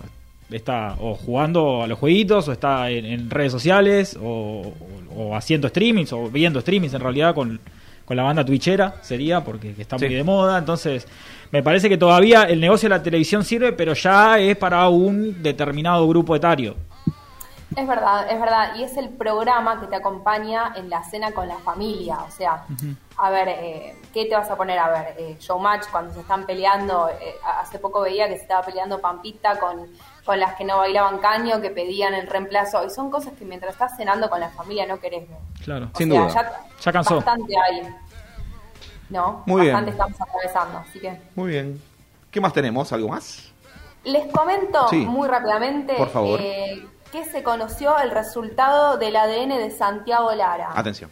[0.50, 4.74] está o jugando a los jueguitos, o está en, en redes sociales, o, o-
[5.16, 7.58] o haciendo streamings, o viendo streamings en realidad con,
[8.04, 10.04] con la banda twitchera, sería, porque que está Sí.
[10.06, 10.58] muy de moda.
[10.58, 11.06] Entonces,
[11.52, 15.42] me parece que todavía el negocio de la televisión sirve, pero ya es para un
[15.42, 16.74] determinado grupo etario.
[17.76, 18.74] Es verdad, es verdad.
[18.76, 22.18] Y es el programa que te acompaña en la cena con la familia.
[22.26, 22.64] O sea,
[23.16, 25.14] a ver, eh, ¿qué te vas a poner a ver?
[25.18, 27.08] Eh, Showmatch, cuando se están peleando.
[27.20, 29.88] eh, hace poco veía que se estaba peleando Pampita con,
[30.24, 32.84] con las que no bailaban caño, que pedían el reemplazo.
[32.84, 35.38] Y son cosas que mientras estás cenando con la familia no querés ver.
[35.64, 35.90] Claro.
[35.92, 36.32] O Sin sea, duda.
[36.34, 37.16] Ya, Ya cansó.
[37.16, 37.94] Bastante ahí.
[39.10, 39.42] ¿no?
[39.46, 40.02] Muy Bastante bien.
[40.02, 41.20] estamos atravesando, así que...
[41.34, 41.82] Muy bien.
[42.30, 42.92] ¿Qué más tenemos?
[42.92, 43.52] ¿Algo más?
[44.04, 45.04] Les comento Sí.
[45.06, 46.40] muy rápidamente Por favor.
[46.42, 50.70] eh, que se conoció el resultado del ADN de Santiago Lara.
[50.74, 51.08] Atención.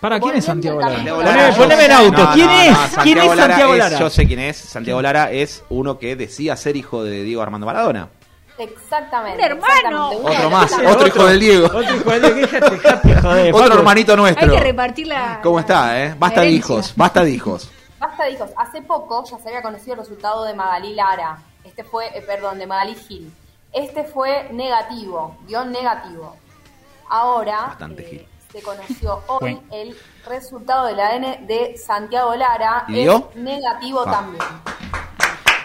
[0.00, 0.94] ¿Para quién es Santiago Lara?
[0.94, 1.16] camino.
[1.16, 2.24] Poneme, poneme en auto.
[2.24, 2.96] No, ¿Quién no, es?
[2.96, 3.98] no, ¿Quién es Santiago es- Lara?
[3.98, 4.56] yo sé quién es.
[4.56, 8.08] Santiago Lara es uno que decía ser hijo de Diego Armando Maradona.
[8.56, 9.36] Exactamente.
[9.38, 10.12] Un hermano.
[10.12, 11.66] exactamente, Otro más, otro hijo del Diego.
[11.66, 14.50] Otro hijo de Déjate, déjate, joder, Otro hermanito Hay nuestro.
[14.50, 15.40] que repartir la.
[15.42, 16.14] ¿Cómo está, eh?
[16.18, 17.70] Basta de hijos, basta de hijos.
[17.98, 18.48] Basta de hijos.
[18.56, 21.36] Hace poco ya se había conocido el resultado de Magalí Lara.
[21.64, 23.30] Este fue, eh, perdón, de Magalí Gil.
[23.74, 26.36] Este fue negativo, guion negativo.
[27.08, 29.96] Ahora eh, se conoció hoy el
[30.26, 32.84] resultado del ADN de Santiago Lara.
[32.88, 33.28] ¿Y dio?
[33.34, 34.10] Es negativo Ah.
[34.12, 34.44] también.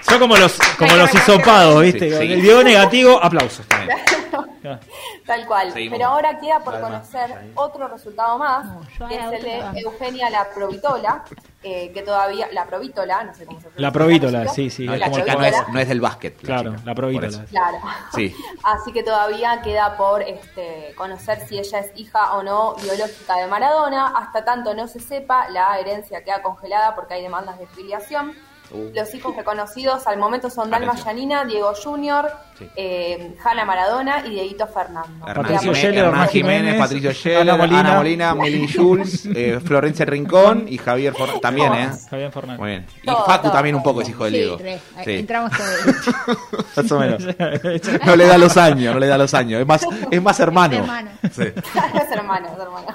[0.01, 2.09] Son como los, como los hisopados, ¿viste?
[2.09, 2.33] Sí, sí.
[2.33, 3.63] El video negativo, aplausos.
[5.27, 5.71] Tal cual.
[5.71, 5.97] Seguimos.
[5.99, 8.65] Pero ahora queda por Además, conocer otro resultado más,
[9.07, 9.81] que es el de.
[9.81, 11.23] Eugenia La Provitola,
[11.61, 13.81] eh, que todavía, la Provítola, no sé cómo se pronuncia.
[13.81, 14.85] La Provítola, sí, sí.
[14.85, 16.41] No, es la chica no es, no es del básquet.
[16.41, 16.81] la Claro, chica.
[16.85, 17.45] la provítola.
[17.49, 17.77] Claro.
[18.15, 18.35] Sí.
[18.63, 23.47] Así que todavía queda por este, conocer si ella es hija o no biológica de
[23.47, 24.07] Maradona.
[24.17, 28.33] Hasta tanto no se sepa, la herencia queda congelada porque hay demandas de filiación.
[28.71, 28.91] Uh.
[28.93, 30.93] Los hijos reconocidos al momento son Dalma.
[30.95, 32.69] Yanina, Diego Junior, Sí.
[32.75, 35.25] eh, Hanna Maradona y Dieguito Fernando.
[35.25, 37.95] Patricio Jiménez, Scheller, Hernán Jiménez, Patricio Scheller, Ana Ana Molina.
[37.95, 41.89] Molina, Melin Schulz, eh, Florencia Rincón y Javier For- también, ¿eh?
[42.09, 42.59] Javier Fernández.
[42.59, 42.85] Muy bien.
[43.01, 43.51] Y Todo, Facu todo.
[43.53, 44.57] también un poco es hijo de Diego.
[45.03, 45.11] Sí.
[45.15, 46.37] Entramos todos.
[46.77, 47.23] Más o menos.
[48.05, 49.61] No le da los años, no le da los años.
[49.61, 50.75] Es más, es más hermano.
[50.77, 51.09] Hermano.
[51.31, 51.41] Sí.
[51.43, 52.87] es hermano, es hermano.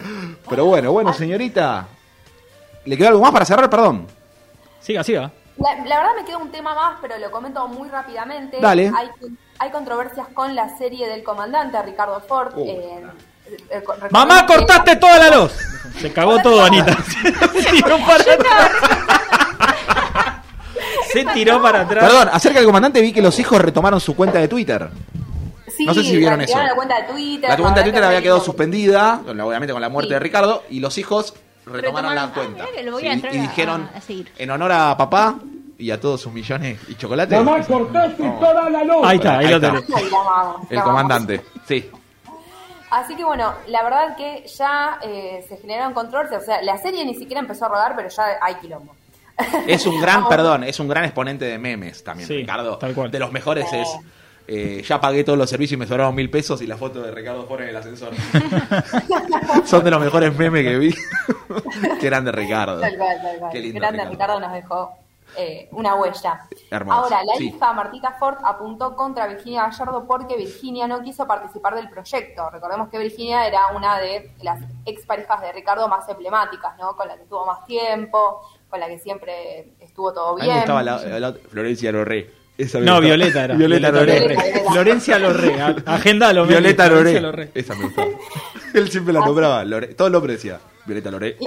[0.48, 1.86] Pero bueno, bueno, señorita.
[2.84, 3.68] ¿Le quedó algo más para cerrar?
[3.70, 4.06] Perdón.
[4.80, 5.30] Siga, siga.
[5.56, 8.59] La, la verdad me queda un tema más, pero lo comento muy rápidamente.
[8.60, 8.90] Dale.
[8.97, 9.09] Hay,
[9.59, 12.52] hay controversias con la serie del comandante Ricardo Ford.
[12.56, 12.64] Uh.
[12.68, 13.02] eh,
[13.70, 15.52] eh, ¡Mamá, cortaste toda la luz!
[16.01, 16.97] Se cagó todo, Anita.
[17.52, 18.70] Se tiró para atrás.
[21.12, 22.05] Se tiró para atrás.
[22.05, 24.89] Perdón, acerca del comandante vi que los hijos retomaron su cuenta de Twitter.
[25.76, 26.56] Sí, No sé si vieron eso.
[26.59, 27.51] la cuenta de Twitter.
[27.51, 30.14] La cuenta de Twitter había quedado suspendida suspendida, obviamente con la muerte Sí.
[30.14, 31.35] de Ricardo, y los hijos
[31.66, 32.65] retomaron la cuenta.
[32.65, 35.36] Ah, mira que lo voy Sí, a entrar y dijeron, a en honor a papá
[35.78, 37.39] y a todos sus millones y chocolates.
[37.66, 38.97] cortaste toda la luz.
[39.05, 39.73] Ahí está, ahí, Ahí lo está.
[39.73, 40.70] tenés.
[40.70, 41.91] El comandante, sí.
[42.91, 46.43] Así que bueno, la verdad que ya eh, se generaron controversias.
[46.43, 48.95] O sea, la serie ni siquiera empezó a rodar, pero ya hay quilombo.
[49.66, 52.78] Es un gran, perdón, es un gran exponente de memes también, Sí, Ricardo.
[52.78, 53.11] tal cual.
[53.11, 53.89] De los mejores es.
[54.46, 57.10] Eh, ya pagué todos los servicios y me sobraron mil pesos y la foto de
[57.10, 58.12] Ricardo Ford en el ascensor.
[59.64, 60.94] Son de los mejores memes que vi.
[62.00, 62.80] Qué grande Ricardo.
[62.80, 63.52] Tal cual, tal cual.
[63.52, 64.12] Qué lindo Grande Ricardo.
[64.38, 64.40] Ricardo.
[64.40, 64.92] nos dejó
[65.36, 66.46] eh, una huella.
[66.70, 67.48] Hermoso, Ahora, la sí.
[67.48, 72.50] hija Martita Ford apuntó contra Virginia Gallardo porque Virginia no quiso participar del proyecto.
[72.50, 76.94] Recordemos que Virginia era una de las exparejas de Ricardo más emblemáticas, ¿no?
[76.96, 80.46] Con la que tuvo más tiempo, con la que siempre estuvo todo A mí me
[80.46, 80.56] bien.
[80.58, 82.43] gustaba la, la- Florencia Lorré.
[82.56, 83.01] Esa me No, gustaba.
[83.16, 83.55] Violeta era.
[83.56, 84.18] Violeta Loré.
[84.20, 84.70] Violeta, Violeta.
[84.72, 85.60] Florencia Lorre.
[85.60, 87.51] A- Agendalo, Meli, Violeta Florencia Loré.
[87.55, 88.09] Esa me gustaba.
[88.74, 89.64] Él siempre la nombraba.
[89.64, 89.89] Loré.
[89.94, 90.60] Todo el nombre decía.
[90.86, 91.36] Violeta Loré.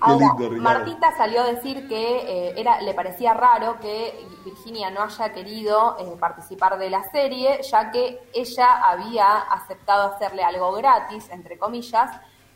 [0.00, 0.60] Ahora, lindo.
[0.62, 4.12] Martita salió a decir que eh, era, le parecía raro que
[4.44, 10.42] Virginia no haya querido eh, participar de la serie, ya que ella había aceptado hacerle
[10.42, 12.10] algo gratis, entre comillas,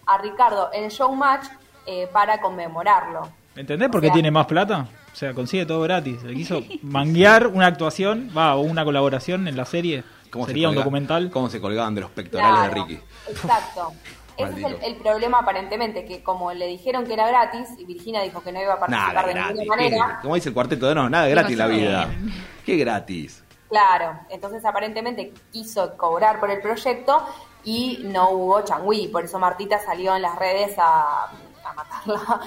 [0.07, 1.47] a Ricardo en el Showmatch
[1.87, 3.29] eh, para conmemorarlo.
[3.55, 4.87] ¿Entendés por qué O sea- tiene más plata?
[5.21, 6.23] O sea, consigue todo gratis.
[6.23, 10.03] Le quiso manguear una actuación, va, o una colaboración en la serie.
[10.31, 11.31] ¿Cómo se Sería un documental.
[11.31, 13.05] ¿Cómo se colgaban de los pectorales Claro, de Ricky?
[13.29, 13.93] Exacto.
[14.39, 18.43] Ese es el, problema aparentemente, que como le dijeron que era gratis y Virginia dijo
[18.43, 19.57] que no iba a participar Nada de gratis.
[19.59, 22.09] ninguna ¿Qué- manera, Como dice el cuarteto de no, nada Digo, gratis la vida.
[22.65, 23.45] Qué gratis.
[23.69, 27.27] Claro, entonces aparentemente quiso cobrar por el proyecto
[27.63, 31.31] y no hubo changüí, por eso Martita salió en las redes a,
[31.71, 32.41] a matarla.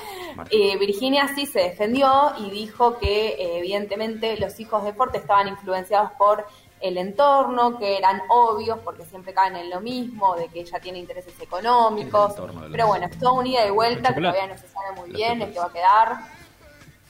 [0.49, 5.47] Eh, Virginia sí se defendió y dijo que eh, evidentemente los hijos de Forte estaban
[5.47, 6.45] influenciados por
[6.81, 10.99] el entorno, que eran obvios porque siempre caen en lo mismo, de que ella tiene
[10.99, 14.47] intereses económicos, entorno de los- pero bueno, es toda una ida y vuelta que todavía
[14.47, 16.17] no se sabe muy bien en qué va a quedar.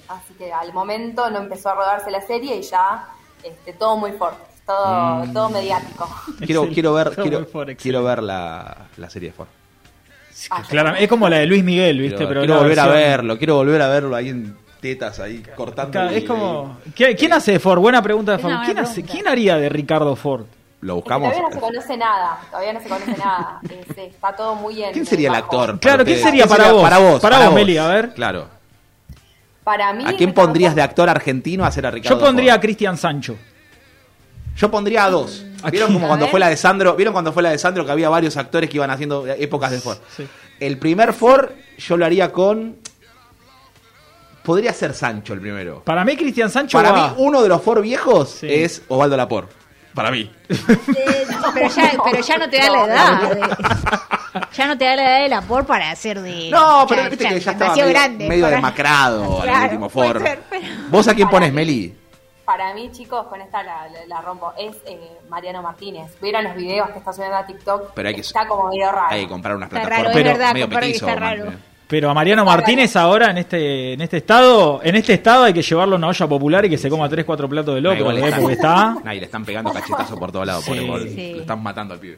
[0.10, 3.07] Así que al momento no empezó a rodarse la serie y ya
[3.41, 5.34] este, todo muy fuerte, todo, Mm.
[5.34, 6.07] todo mediático.
[6.45, 9.48] Quiero, quiero ver, quiero, quiero ver la, la serie de Ford.
[10.50, 12.16] Ah, Claro, es como la de Luis Miguel, ¿viste?
[12.18, 15.44] Quiero, Pero quiero la volver a verlo, quiero volver a verlo ahí en tetas, ahí
[15.56, 15.92] cortando.
[15.92, 16.78] Claro, y- Es como.
[16.96, 17.80] ¿Quién, quién hace de Ford?
[17.80, 18.52] Buena pregunta de Ford.
[18.52, 19.12] ¿Quién, buena hace- pregunta.
[19.14, 20.46] ¿Quién haría de Ricardo Ford?
[20.82, 21.30] Lo Es que buscamos.
[21.32, 23.60] todavía no se conoce nada, todavía no se conoce nada.
[23.90, 25.80] Es- está todo muy en ¿Quién sería el actor?
[25.80, 26.82] Claro, ¿quién sería para vos?
[26.84, 28.14] Para vos, Para vos, Meli, a ver.
[28.14, 28.48] Claro.
[29.64, 32.52] Para mí, ¿A quién Ricardo pondrías de actor argentino a hacer a Ricardo Yo pondría
[32.54, 32.62] a Ford?
[32.64, 33.38] Cristian Sancho.
[34.56, 35.46] Yo pondría a dos.
[35.72, 36.96] ¿Vieron como cuando fue la de Sandro?
[36.96, 39.80] ¿Vieron cuando fue la de Sandro que había varios actores que iban haciendo épocas de
[39.80, 39.98] Ford?
[40.16, 40.28] Sí.
[40.60, 42.78] El primer Ford yo lo haría con.
[44.44, 45.82] Podría ser Sancho el primero.
[45.86, 49.48] Para mí, Cristian Sancho Para va- mí, uno de los Ford viejos es Osvaldo Lapor.
[49.94, 50.30] Para mí.
[50.48, 53.30] Pero ya, pero ya no te da la edad.
[53.36, 53.42] de-
[54.54, 56.50] ya no te da la edad de la por para hacer de.
[56.50, 58.28] No, pero viste que ya estaba medio, grande.
[58.28, 60.24] medio para- demacrado al Claro, último puede Ford.
[60.24, 61.94] ser, pero- ¿Vos a quién pones, Meli?
[62.45, 64.52] Para mí, chicos, con esta la, la- la rompo.
[64.57, 64.99] Es eh,
[65.30, 66.11] Mariano Martínez.
[66.22, 67.91] ¿Vieron los videos que está subiendo a TikTok?
[67.95, 69.07] Pero hay que- Está como medio raro.
[69.10, 70.14] Hay que comprar unas Está plataformas.
[70.14, 71.38] raro, es pero verdad, medio petizo, está man.
[71.40, 71.52] raro.
[71.88, 75.61] Pero a Mariano Martínez ahora en este en este estado, en este estado hay que
[75.61, 78.34] llevarlo a una olla popular y que se coma 3 4 platos de loco, ¿eh?
[78.41, 80.64] porque está Nah, y le están pegando cachetazos por todos lados.
[80.64, 80.72] Sí.
[80.72, 81.10] pobre, pobre.
[81.10, 81.34] Sí.
[81.36, 82.18] Lo están matando al pibe.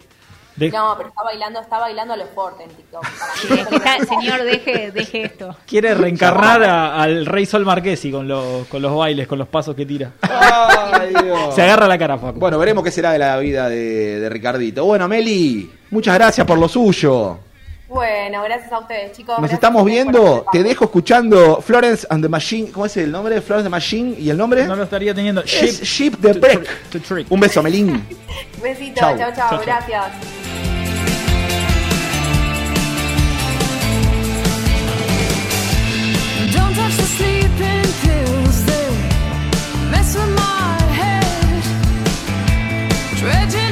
[0.56, 3.06] De- No, pero está bailando, está bailando a los Forte en TikTok.
[3.42, 5.56] Sí, está- señor, deje, deje esto.
[5.68, 9.76] quiere reencarnar a- al Rey Sol Marquesi con los con los bailes, con los pasos
[9.76, 10.12] que tira.
[10.22, 11.54] Ay, Dios.
[11.56, 12.40] Se agarra la cara, Facu.
[12.40, 14.86] Bueno, veremos qué será de la vida de, de Ricardito.
[14.86, 17.40] Bueno, Meli, muchas gracias por lo suyo.
[17.88, 19.34] Bueno, gracias a ustedes, chicos.
[19.36, 20.38] Nos Gracias estamos viendo.
[20.38, 22.72] hacer Te dejo escuchando Florence and the Machine.
[22.72, 23.40] ¿Cómo es el nombre?
[23.42, 24.16] Florence and the Machine.
[24.20, 24.66] ¿Y el nombre?
[24.66, 25.44] No lo estaría teniendo.
[25.44, 26.90] Ship Ship the Break.
[26.90, 27.28] to Trick.
[27.32, 28.04] Un beso, Melín.
[28.62, 30.45] Besito, chao, chao, gracias.
[43.26, 43.65] Treading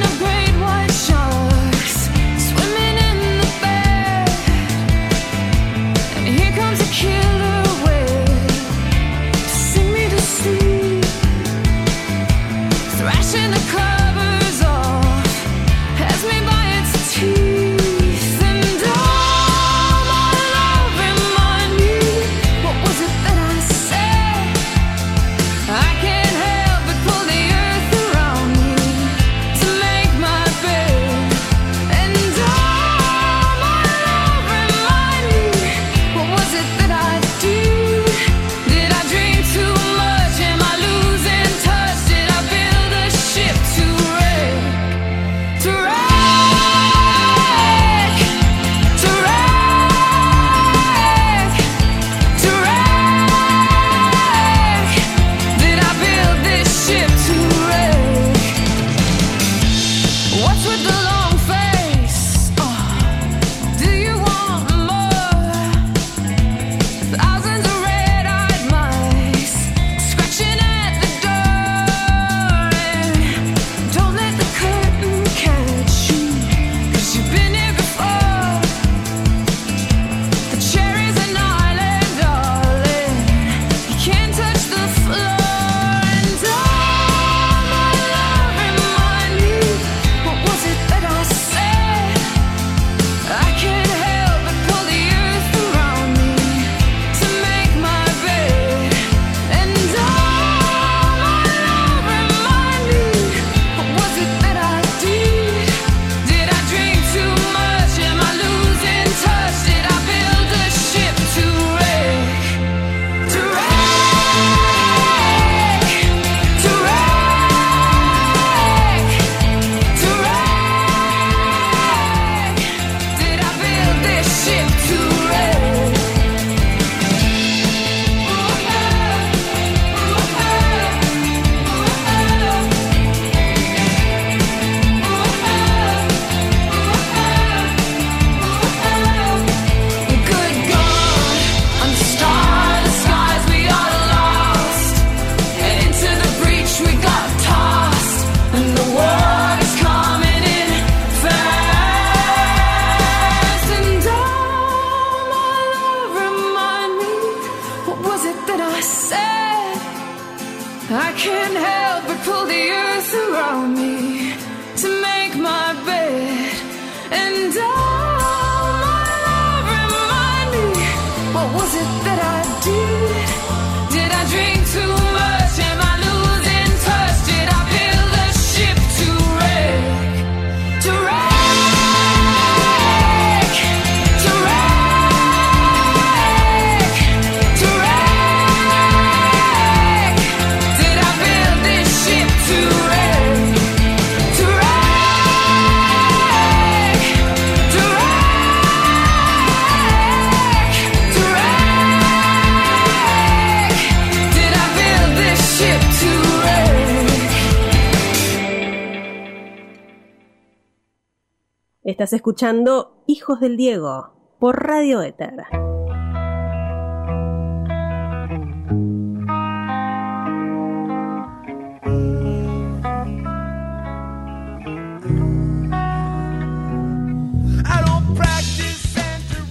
[211.94, 214.10] Estás escuchando Hijos del Diego
[214.40, 215.44] por Radio Éter.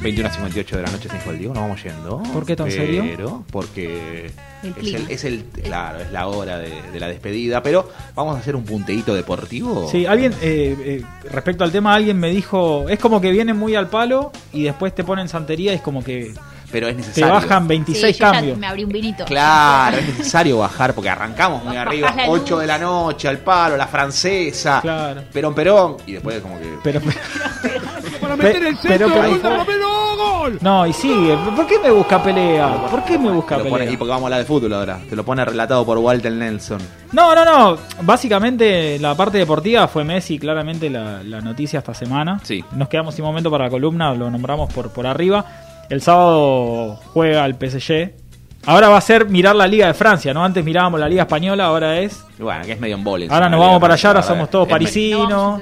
[0.04, 2.22] 21 a 58 de la noche, del Diego, nos vamos yendo.
[2.34, 3.44] ¿Por qué tan pero, serio?
[3.52, 4.30] Porque
[4.62, 7.64] El es, el, es el- claro, es la hora de, de la despedida.
[7.64, 9.88] Pero vamos a hacer un punteíto deportivo.
[9.90, 13.76] Sí, alguien, eh, eh, respecto al tema, alguien me dijo, es como que vienen muy
[13.76, 16.34] al palo y después te ponen santería y es como que
[16.74, 17.34] Pero es te necesario.
[17.34, 18.58] bajan 26 Sí, yo ya cambios.
[18.58, 19.24] me abrí un vinito.
[19.26, 22.60] Claro, es necesario bajar porque arrancamos muy arriba, la 8 luz.
[22.62, 25.22] de la noche, al palo, la francesa, Claro.
[25.32, 26.74] Perón Perón, y después como que...
[26.84, 27.00] Pero,
[28.22, 30.58] Para meter el pero- centro, pero- Romero, gol.
[30.62, 31.38] no, y sigue.
[31.56, 32.88] ¿Por qué me busca pelea?
[32.90, 33.94] ¿Por qué me busca te lo pone- pelea?
[33.94, 35.00] y porque vamos a hablar de fútbol ahora.
[35.10, 36.80] Te lo pone relatado por Walter Nelson.
[37.12, 37.78] No, no, no.
[38.02, 42.40] Básicamente la parte deportiva fue Messi, claramente la, la noticia esta semana.
[42.44, 42.64] Sí.
[42.72, 45.46] Nos quedamos sin momento para la columna, lo nombramos por, por arriba.
[45.90, 48.12] El sábado juega el PSG.
[48.66, 50.44] Ahora va a ser mirar la Liga de Francia, ¿no?
[50.44, 52.26] Antes mirábamos la Liga Española, ahora es.
[52.40, 53.28] Bueno, que es medio embole.
[53.30, 55.62] Ahora nos vamos para allá, ahora somos todos parisinos.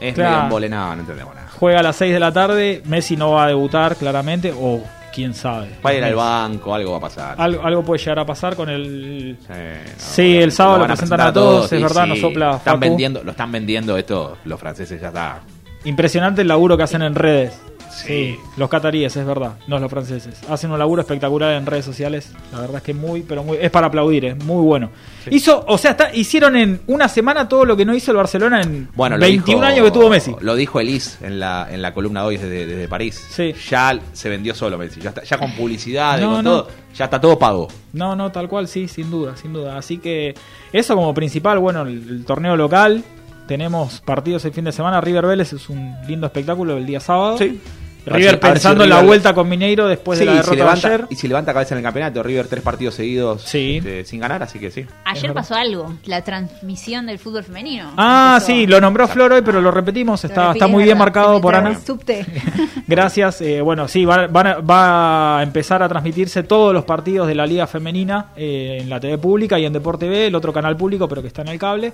[0.00, 0.30] Es Claro.
[0.30, 1.48] medio embole, no, no entendemos nada.
[1.58, 2.82] Juega a las 6 de la tarde.
[2.86, 4.54] Messi no va a debutar, claramente.
[4.58, 4.80] O
[5.12, 5.68] quién sabe.
[5.84, 7.34] Va a ir al banco, algo va a pasar.
[7.36, 9.36] Algo, algo puede llegar a pasar con el.
[9.40, 12.46] Sí, no, Sí, el sábado lo a presentan a todos, es verdad, sí, nos sopla
[12.56, 12.80] están Facu.
[12.80, 15.40] vendiendo, Lo están vendiendo esto, los franceses ya está.
[15.84, 17.60] Impresionante el laburo que hacen en redes.
[17.90, 20.40] Sí, los cataríes, es verdad, no los franceses.
[20.48, 22.32] Hacen un laburo espectacular en redes sociales.
[22.52, 23.58] La verdad es que muy, pero muy.
[23.60, 24.90] Es para aplaudir, es muy bueno.
[25.30, 28.60] Hizo, o sea, está- hicieron en una semana todo lo que no hizo el Barcelona
[28.62, 30.34] en Bueno, lo 21 dijo- años que tuvo Messi.
[30.40, 33.26] Lo dijo Elis en la, en la columna de hoy desde, desde París.
[33.68, 35.00] Ya se vendió solo Messi.
[35.00, 36.50] Ya, está- ya con publicidad, No, con no.
[36.62, 36.68] todo.
[36.94, 37.68] Ya está todo pago.
[37.92, 39.76] No, no, tal cual, sí, sin duda, sin duda.
[39.78, 40.34] Así que
[40.72, 43.04] eso como principal, bueno, el, el torneo local.
[43.48, 45.00] Tenemos partidos el fin de semana.
[45.00, 47.36] River Vélez es un lindo espectáculo el día sábado.
[47.38, 47.60] Sí.
[48.06, 50.70] River si- si pensando en la vuelta con Mineiro después Sí, de la derrota de
[50.70, 51.06] ayer.
[51.10, 54.58] Y si levanta cabeza en el campeonato, River tres partidos seguidos este, sin ganar, así
[54.58, 54.86] que sí.
[55.04, 57.92] Ayer pasó algo, la transmisión del fútbol femenino.
[57.98, 58.46] Ah, Empezó.
[58.46, 60.24] sí, lo nombró Flor hoy, pero lo repetimos.
[60.24, 61.78] Está, está es muy bien marcado por Ana.
[61.78, 62.24] subte.
[62.86, 63.42] Gracias.
[63.42, 67.28] eh, bueno, sí, van a- van a- va a empezar a transmitirse todos los partidos
[67.28, 70.52] de la Liga Femenina eh, en la TV pública y en Deporte B, el otro
[70.52, 71.92] canal público, pero que está en el cable.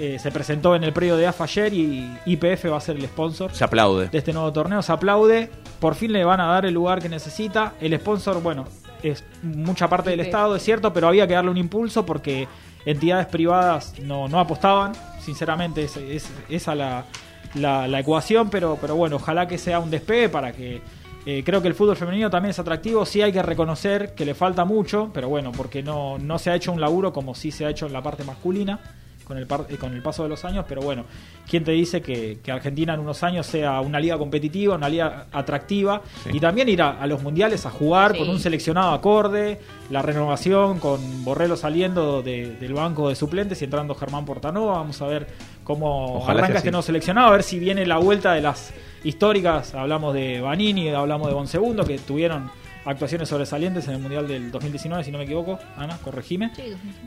[0.00, 3.04] Eh, se presentó en el predio de AFA ayer y IPF va a ser el
[3.06, 4.06] sponsor Se aplaude.
[4.08, 4.80] de este nuevo torneo.
[4.80, 5.50] Se aplaude.
[5.80, 7.74] Por fin le van a dar el lugar que necesita.
[7.80, 8.64] El sponsor, bueno,
[9.02, 10.20] es mucha parte del.
[10.20, 12.46] Estado, es cierto, pero había que darle un impulso porque
[12.86, 14.92] entidades privadas no, no apostaban.
[15.20, 17.04] Sinceramente, es, es- esa la,
[17.54, 20.80] la, la ecuación, pero, pero bueno, ojalá que sea un despegue para que.
[21.26, 23.04] eh, creo que el fútbol femenino también es atractivo.
[23.04, 26.54] Sí hay que reconocer que le falta mucho, pero bueno, porque no, no se ha
[26.54, 28.78] hecho un laburo como sí se ha hecho en la parte masculina
[29.28, 31.04] con el, par- eh, con el paso de los años, pero bueno,
[31.48, 35.26] ¿quién te dice que, que Argentina en unos años sea una liga competitiva, una liga
[35.30, 36.00] atractiva
[36.32, 38.18] y también ir a, a los mundiales a jugar Sí.
[38.18, 39.60] con un seleccionado acorde,
[39.90, 45.00] la renovación con Borrello saliendo de- del banco de suplentes y entrando Germán Portanova, vamos
[45.02, 45.26] a ver
[45.62, 48.72] cómo Ojalá arranca este nuevo seleccionado, a ver si viene la vuelta de las
[49.04, 52.50] históricas, hablamos de Vanini, hablamos de Bonsegundo, que tuvieron
[52.88, 56.50] actuaciones sobresalientes en el Mundial del 2019, si no me equivoco, Ana, corregime.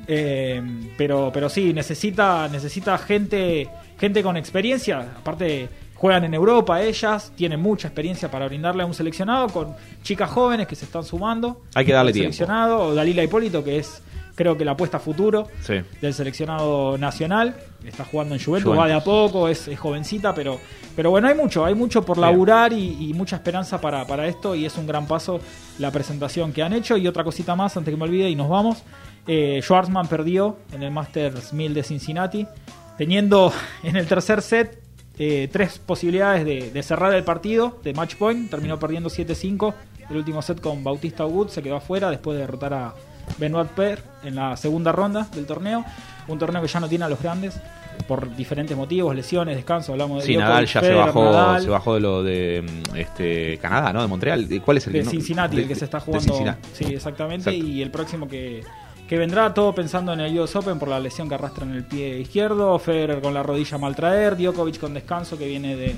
[0.07, 0.61] Eh,
[0.95, 3.67] pero, pero sí, necesita, necesita gente,
[3.99, 4.99] gente con experiencia.
[5.17, 10.29] Aparte, juegan en Europa ellas, tienen mucha experiencia para brindarle a un seleccionado con chicas
[10.29, 11.61] jóvenes que se están sumando.
[11.73, 12.31] Hay que darle tiempo.
[12.31, 14.03] seleccionado, o Dalila Hipólito, que es
[14.41, 15.75] creo que la apuesta a futuro Sí.
[16.01, 17.55] del seleccionado nacional.
[17.85, 18.83] Está jugando en Juventus, Juventus.
[18.83, 20.59] va de a poco, es, es jovencita, pero,
[20.95, 24.53] pero bueno, hay mucho, hay mucho por laburar y, y mucha esperanza para, para esto
[24.55, 25.39] y es un gran paso
[25.79, 26.97] la presentación que han hecho.
[26.97, 28.83] Y otra cosita más, antes que me olvide y nos vamos.
[29.27, 32.47] Eh, Schwarzman perdió en el Masters 1000 de Cincinnati,
[32.97, 33.51] teniendo
[33.83, 34.81] en el tercer set
[35.19, 38.49] eh, tres posibilidades de, de cerrar el partido de match point.
[38.49, 39.73] Terminó perdiendo 7-5.
[40.09, 42.93] El último set con Bautista Wood se quedó afuera después de derrotar a
[43.37, 45.83] Benoit Per en la segunda ronda del torneo.
[46.27, 47.59] Un torneo que ya no tiene a los grandes
[48.07, 49.91] por diferentes motivos, lesiones, descanso.
[49.91, 52.65] Hablamos de Sí, Nadal ya se bajó, Nadal, se bajó de lo de
[52.95, 54.01] este Canadá, ¿no?
[54.01, 54.47] De Montreal.
[54.47, 55.05] ¿De ¿Cuál es el de?
[55.05, 56.33] Cincinnati, de- el que se está jugando.
[56.73, 57.49] Sí, exactamente.
[57.51, 57.67] Exacto.
[57.71, 58.63] Y el próximo que,
[59.07, 61.83] que vendrá, todo pensando en el US Open por la lesión que arrastra en el
[61.83, 62.77] pie izquierdo.
[62.79, 64.35] Federer con la rodilla mal traer.
[64.37, 65.95] Djokovic con descanso que viene de,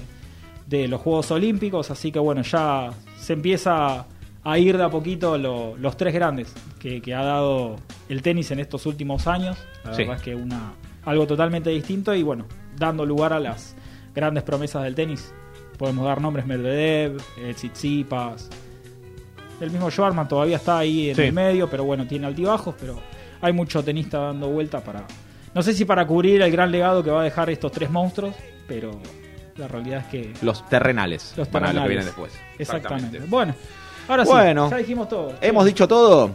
[0.68, 1.90] de los Juegos Olímpicos.
[1.92, 2.90] Así que bueno, ya
[3.20, 4.06] se empieza
[4.46, 7.78] a ir de a poquito lo- los tres grandes que, que ha dado
[8.10, 9.58] el tenis en estos últimos años.
[9.86, 10.02] La Sí.
[10.04, 10.74] verdad es que una
[11.06, 12.46] algo totalmente distinto y bueno,
[12.78, 13.76] dando lugar a las
[14.16, 15.34] grandes promesas del tenis.
[15.78, 18.50] Podemos dar nombres Medvedev, eh, Tsitsipas,
[19.60, 21.22] el mismo Schwarman todavía está ahí en Sí.
[21.24, 23.00] el medio, pero bueno, tiene altibajos, pero
[23.42, 25.06] hay mucho tenista dando vuelta para...
[25.54, 28.36] No sé si para cubrir el gran legado que va a dejar estos tres monstruos,
[28.68, 28.92] pero
[29.56, 30.34] La realidad es que.
[30.42, 31.36] Los terrenales.
[31.38, 31.90] Los van a lo que terrenales.
[31.90, 32.34] vienen después.
[32.58, 33.20] Exactamente.
[33.28, 33.54] Bueno,
[34.08, 34.70] ahora sí, Bueno.
[34.70, 35.34] ya dijimos todo.
[35.42, 36.32] Hemos dicho todo.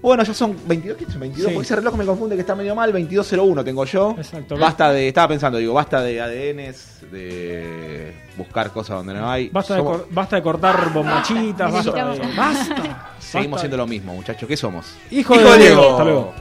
[0.00, 1.48] Bueno, ya son 22, ¿qué son 22?
[1.48, 1.54] Sí.
[1.54, 2.92] Porque ese reloj me confunde que está medio mal.
[2.92, 4.14] 2201 tengo yo.
[4.16, 4.56] Exacto.
[4.56, 9.48] Basta de, estaba pensando, digo, basta de ADNs, de buscar cosas donde no hay.
[9.48, 13.10] Basta de, cor- basta de cortar bombachitas, basta de- Basta.
[13.18, 13.58] Seguimos Basta.
[13.58, 14.48] siendo lo mismo, muchachos.
[14.48, 14.86] ¿Qué somos?
[15.10, 15.90] Hijo de Diego.
[15.90, 16.32] Hasta luego.